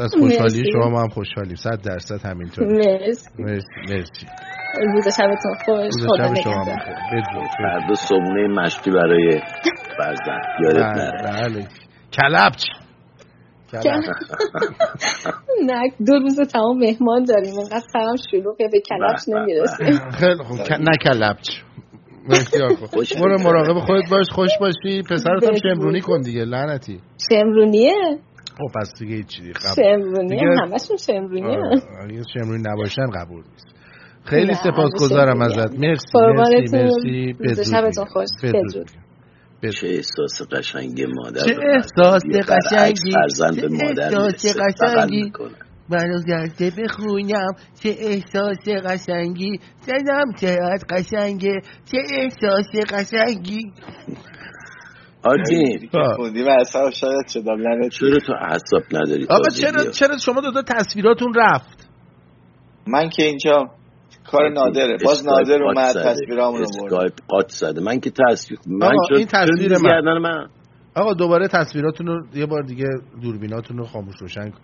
[0.00, 0.72] از خوشحالی.
[0.72, 3.30] شما ما هم خوشحالیم صد درصد همینطور مرسی.
[3.38, 4.26] مرسی مرسی.
[4.94, 5.92] روز شبتون خوش.
[6.06, 7.46] خدا شب شما هم نگهدار.
[7.58, 9.40] فردا صبحونه مشتی برای
[9.98, 10.42] فرزند.
[10.62, 11.48] یادت بله نره.
[11.48, 11.66] بله.
[12.12, 12.64] کلبچ.
[13.72, 14.06] کلبچ.
[15.68, 17.54] نه دو روز تمام مهمان داریم.
[17.58, 19.84] اینقدر سرم شلوغه به کلش به، به، نمی‌رسه.
[20.10, 20.58] خیلی خوب.
[20.80, 21.48] نه کلبچ.
[22.28, 23.38] خوب خوش برو.
[23.42, 25.56] مراقب خودت باش خوش باشی پسرت هم.
[25.62, 27.00] شمرونی کن دیگه لعنتی
[27.30, 27.92] شمرونیه
[28.58, 33.42] خب پس دیگه هیچ چیزی قبول شمرونیه دیگه- همشون شمرونیه آره، اگه شمرونی نباشن قبول
[33.52, 33.66] نیست
[34.24, 36.76] خیلی سپاسگزارم ازت شمرونی مرسی.
[36.76, 38.04] مرسی مرسی بدرود شبتون میگم.
[38.12, 38.28] خوش.
[38.42, 38.90] بدرود.
[39.80, 43.12] چه احساس قشنگی مادر چه احساس قشنگی.
[43.12, 45.32] فرزند چه به مادر احساس قشنگی.
[45.88, 47.52] منو گرده بخونم
[47.82, 53.60] چه احساس قشنگی زنم چقدر قشنگه چه احساس قشنگی.
[55.92, 60.40] که خوندی و اصلا شاید شدم لعنتی چرا تو اعصاب نداری؟ آقا چرا؟ چرا شما
[60.40, 61.88] دو تا تصویراتون رفت؟
[62.86, 63.70] من که اینجا
[64.30, 64.96] کار نادره.
[65.04, 65.94] باز نادر اومد.
[66.04, 66.92] تصویرامون رو برد.
[66.92, 67.80] اسکایپ قات زده.
[67.80, 70.18] من که تصویر من آقا، شد این تصویر من.
[70.18, 70.46] من؟
[70.94, 72.86] آقا دوباره تصویراتون رو یه بار دیگه
[73.22, 74.60] دوربیناتون رو خاموش روشن کن.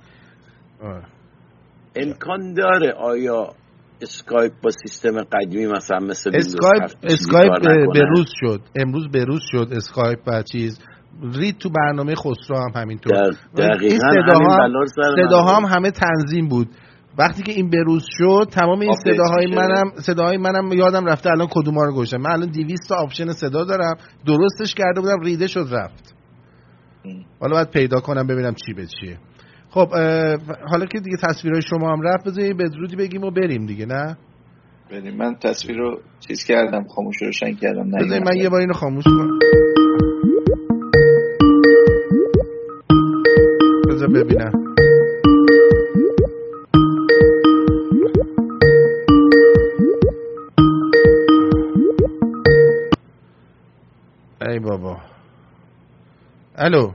[1.97, 3.55] امکان داره آیا
[4.03, 7.53] اسکایپ با سیستم قدیمی مثلا مثل Skype Skype
[7.95, 8.61] بروز شد.
[8.77, 10.81] امروز بروز شد اسکایپ و چیز.
[11.35, 13.15] رید تو برنامه خسرو هم همینطور.
[13.81, 14.01] این
[15.29, 16.69] صداها هم همه تنظیم بود.
[17.19, 21.85] وقتی که این بروز شد تمام این صداهای منم صداهای منم یادم رفته الان کدوما
[21.85, 23.97] رو گوشم من الان 200 تا آپشن صدا دارم.
[24.27, 26.15] درستش کرده بودم ریده شد رفت.
[27.41, 29.19] حالا باید پیدا کنم ببینم چی به چیه.
[29.71, 29.89] خب
[30.71, 34.17] حالا که دیگه تصویرهای شما هم رفت بذارید بدرودی بگیم و بریم دیگه نه؟
[34.91, 35.17] بریم.
[35.17, 39.39] من تصویر رو چیز کردم خاموش روشن کردم نه من یه بار اینو خاموش کنم.
[43.89, 44.53] بذار ببینم.
[54.49, 54.97] ای بابا.
[56.57, 56.93] الو؟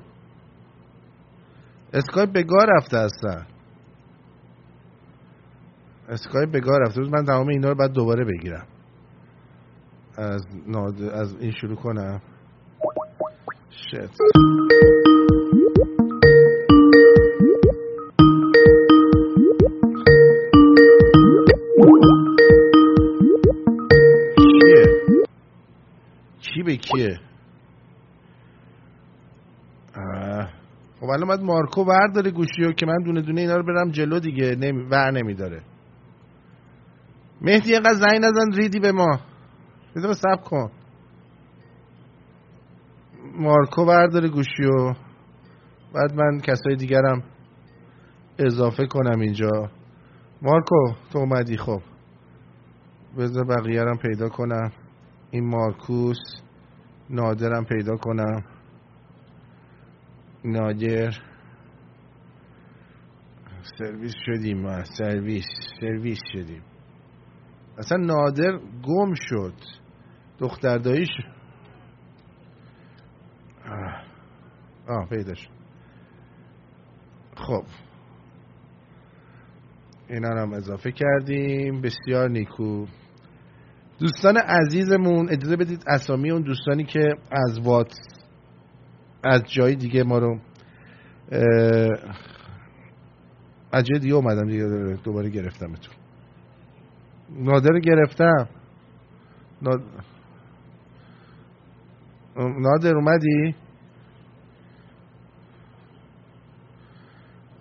[1.93, 3.47] اسکایپ به گا رفته هستن.
[6.09, 7.01] اسکایپ به گا رفته.
[7.01, 8.67] من تمام اینا رو بعد دوباره بگیرم.
[10.17, 11.01] از ناد...
[11.01, 12.21] از این شروع کنم.
[13.69, 14.17] شت.
[24.37, 24.85] کیه؟
[26.39, 27.19] کی به کیه؟
[31.03, 34.19] خب الان باید مارکو برداره گوشی رو که من دونه دونه اینا رو برم جلو
[34.19, 34.83] دیگه نمی...
[34.83, 35.61] ور نمیداره.
[37.41, 39.19] مهدی اینقدر زنگ نزن ریدی به ما.
[39.95, 40.71] بذار سب کن.
[43.35, 44.93] مارکو برداره گوشی و
[45.93, 47.23] بعد من کسای دیگرم
[48.39, 49.69] اضافه کنم اینجا.
[50.41, 51.81] مارکو تو اومدی خب.
[53.17, 54.71] بذار بقیه پیدا کنم.
[55.31, 56.17] این مارکوس
[57.09, 58.52] نادرم پیدا کنم.
[60.45, 61.11] نادر.
[63.77, 65.45] سرویس شدیم ما سرویس
[65.79, 66.61] سرویس شدیم.
[67.77, 69.53] اصلا نادر گم شد.
[70.39, 71.09] دختر داییش
[73.65, 74.03] آه,
[74.87, 75.47] آه پیداش
[77.35, 77.63] خب.
[80.09, 81.81] اینا هم اضافه کردیم.
[81.81, 82.85] بسیار نیکو.
[83.99, 88.12] دوستان عزیزمون اجازه بدید اسامی اون دوستانی که از واتس
[89.23, 90.39] از جای دیگه ما رو
[93.71, 94.63] از جای دیگه اومدم دیگه
[95.03, 95.93] دوباره گرفتمتون.
[97.29, 98.49] نادر گرفتم.
[102.37, 103.55] نادر اومدی؟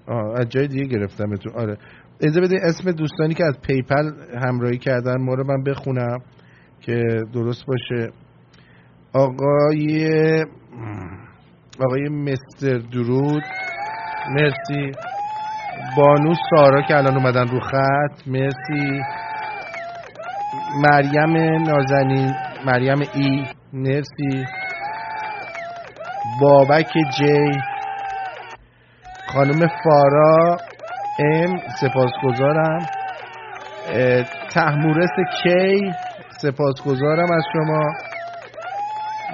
[0.06, 1.52] آه از جای دیگه گرفتمتون.
[1.52, 1.78] آره.
[2.20, 4.12] اجازه بده اسم دوستانی که از پیپل
[4.46, 6.18] همراهی کردن ما رو من بخونم
[6.80, 7.02] که
[7.32, 8.12] درست باشه.
[9.12, 10.08] آقای
[11.80, 13.42] آقای مستر درود.
[14.28, 14.96] مرسی.
[15.96, 18.26] بانو سارا که الان اومدن رو خط.
[18.26, 19.00] مرسی.
[20.74, 22.34] مریم نازنین
[22.66, 23.46] مریم ای.
[23.72, 24.44] مرسی.
[26.40, 27.60] بابک جی
[29.26, 30.60] خانم فارا
[31.18, 32.88] ام سپاسگزارم.
[34.54, 35.10] تحمورس
[35.42, 35.92] کی
[36.42, 38.11] سپاسگزارم از شما.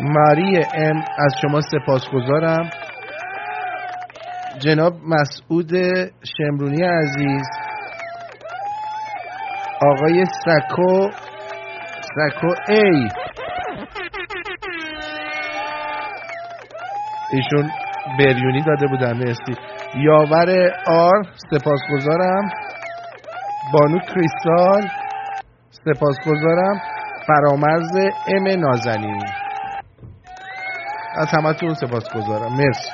[0.00, 2.70] ماری ام از شما سپاسگزارم.
[4.58, 5.70] جناب مسعود
[6.36, 7.46] شمرونی عزیز.
[9.86, 11.08] آقای سکو
[12.16, 13.08] سکو ای.
[17.30, 17.70] ایشون
[18.18, 19.54] بریونی داده بودن مرسی.
[19.94, 22.50] یاور آر سپاسگزارم.
[23.72, 24.88] بانو کریستال
[25.70, 26.80] سپاسگزارم.
[27.26, 27.96] فرامرز
[28.26, 29.47] ام نازنین.
[31.18, 32.90] از همتون سپاس گذارم مرسی.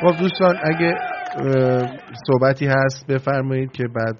[0.00, 0.94] خب دوستان اگه
[2.26, 4.18] صحبتی هست بفرمایید که بعد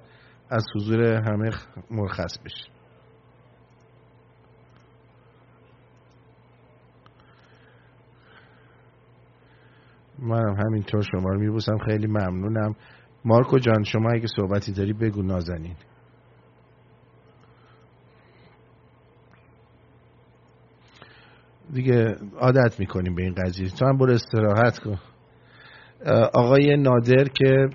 [0.49, 1.49] از حضور همه
[1.91, 2.75] مرخص بشه
[10.19, 11.77] منم همینطور شما رو میبوسم.
[11.77, 12.75] خیلی ممنونم.
[13.25, 15.75] مارکو جان شما اگه صحبتی داری بگو نازنین.
[21.73, 23.69] دیگه عادت می‌کنیم به این قضیه.
[23.69, 24.99] تو هم برو استراحت کن.
[26.33, 27.67] آقای نادر که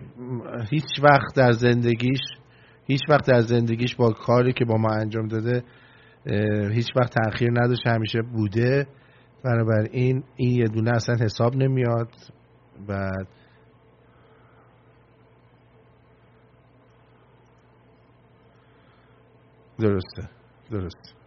[0.71, 2.21] هیچ وقت در زندگیش
[2.87, 5.63] هیچ وقت در زندگیش با کاری که با ما انجام داده
[6.73, 8.87] هیچ وقت تاخیر نداشته همیشه بوده.
[9.45, 12.11] بنابراین این یه دونه اصلا حساب نمیاد.
[12.89, 13.29] بعد
[19.79, 20.29] درسته
[20.71, 21.20] درسته.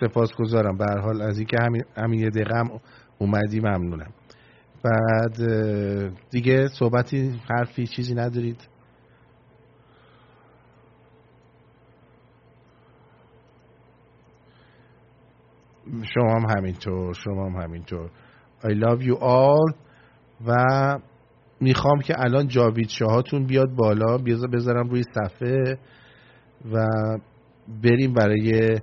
[0.00, 2.80] سپاس گذارم به حال از اینکه همین, همین هم
[3.18, 4.10] اومدی ممنونم.
[4.82, 5.36] بعد
[6.30, 8.68] دیگه صحبتی حرفی چیزی ندارید؟
[16.14, 18.10] شما هم همینطور شما هم همینطور.
[18.62, 19.74] I love you all
[20.46, 20.54] و
[21.60, 24.18] می‌خوام که الان جاوید شاهاتون بیاد بالا
[24.52, 25.78] بذارم روی صفحه
[26.72, 26.86] و
[27.82, 28.78] بریم برای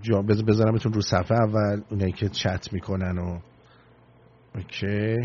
[0.00, 3.40] جا بذار بذارمتون رو صفحه اول اونایی که چت می‌کنن و
[4.54, 5.16] اوکی.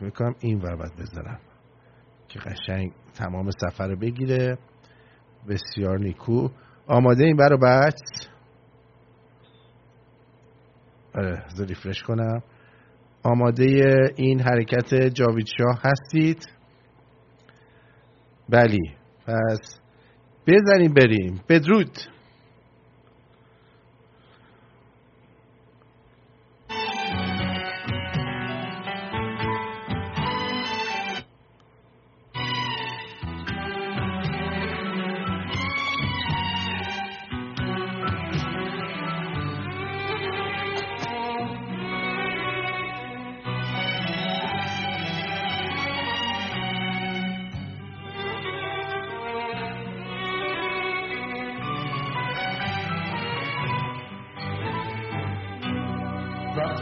[0.00, 1.40] فکر کنم این ور باید بذارم.
[2.28, 4.58] که قشنگ تمام صفحه رو بگیره.
[5.48, 6.48] بسیار نیکو.
[6.86, 8.28] آماده این برای بچ
[11.14, 12.42] آره ریفرش کنم.
[13.22, 16.48] آماده این حرکت جاوید شاه هستید.
[18.48, 18.94] بلی
[19.26, 19.78] پس
[20.46, 21.40] بزنیم بریم.
[21.48, 21.90] بدرود.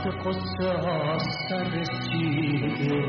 [0.06, 3.05] وقت قصه ها سر رسیده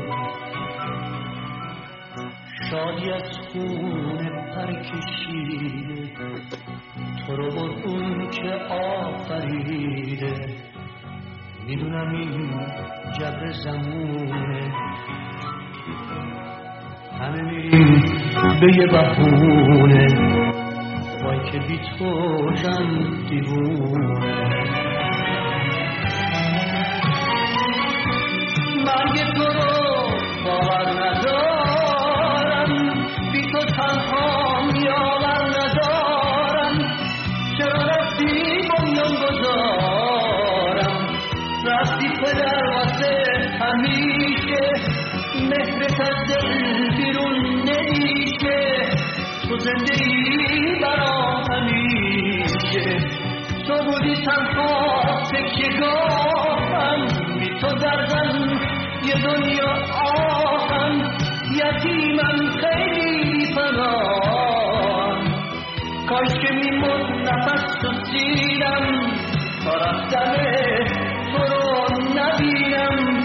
[2.70, 6.12] شادی از خون پر کشیده.
[7.26, 7.44] تو رو
[7.84, 10.32] اون که آفریده.
[11.66, 12.60] می‌دونم این
[13.18, 14.72] جبر زمونه.
[17.20, 18.00] همه میریم
[18.60, 20.06] به یه بهونه.
[21.24, 22.52] وای که بی تو
[23.28, 24.85] دیوونه.
[29.16, 29.52] مرگ رو
[30.44, 32.70] باور ندارم.
[33.32, 34.62] بی تو تنها
[35.48, 36.74] ندارم.
[37.58, 38.32] چرا رفتی
[38.68, 40.96] بنیان گذارم؟
[41.66, 42.08] رفتی
[43.60, 44.64] همیشه.
[45.50, 46.48] مهرت از دل
[46.96, 48.58] بیرون نمیشه
[49.48, 51.16] تو زنده ای برا
[51.50, 52.84] همیشه.
[53.66, 54.74] تو بودی تنها
[55.32, 57.00] تکیگاهم
[57.38, 58.45] بی تو یه
[59.22, 59.72] دنیا
[60.04, 61.02] آهم
[61.52, 65.24] یتیمم خیلی فنام
[66.08, 69.16] کاش که میمون نفس تو سیرم
[69.64, 70.36] تا رفتن
[71.32, 71.86] تو رو
[72.16, 73.20] نبینم.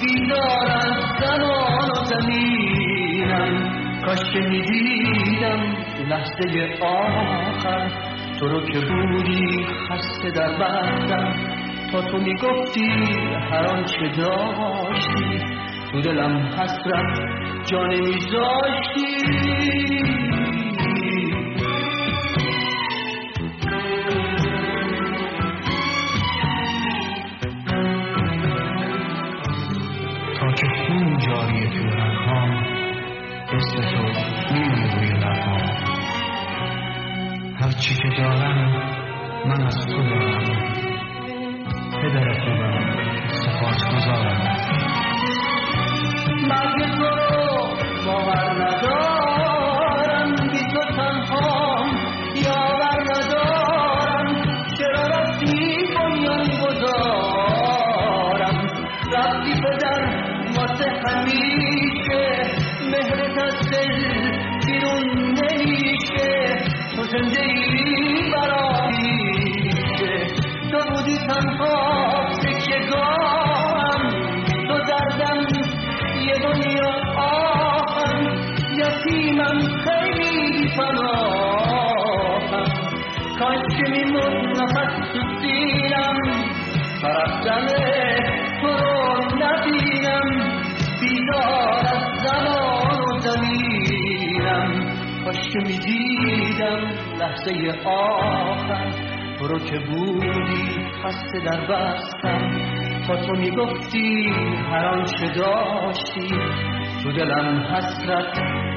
[0.00, 3.72] بیدار از زمان و زمینم.
[4.04, 5.76] کاش که می‌دیدم
[6.08, 7.90] لحظه آخر
[8.40, 11.34] تو رو که بودی خسته در بستم
[11.92, 12.88] تا تو می‌گفتی
[13.50, 15.38] هر آنچه داشتی
[15.92, 17.18] تو دلم حسرت
[17.64, 19.16] جا نمیذاشتی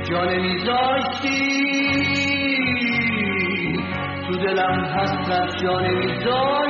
[0.10, 1.40] جا نمیذاشتی
[4.28, 6.65] تو دلم حسرت جا نمیذاشتی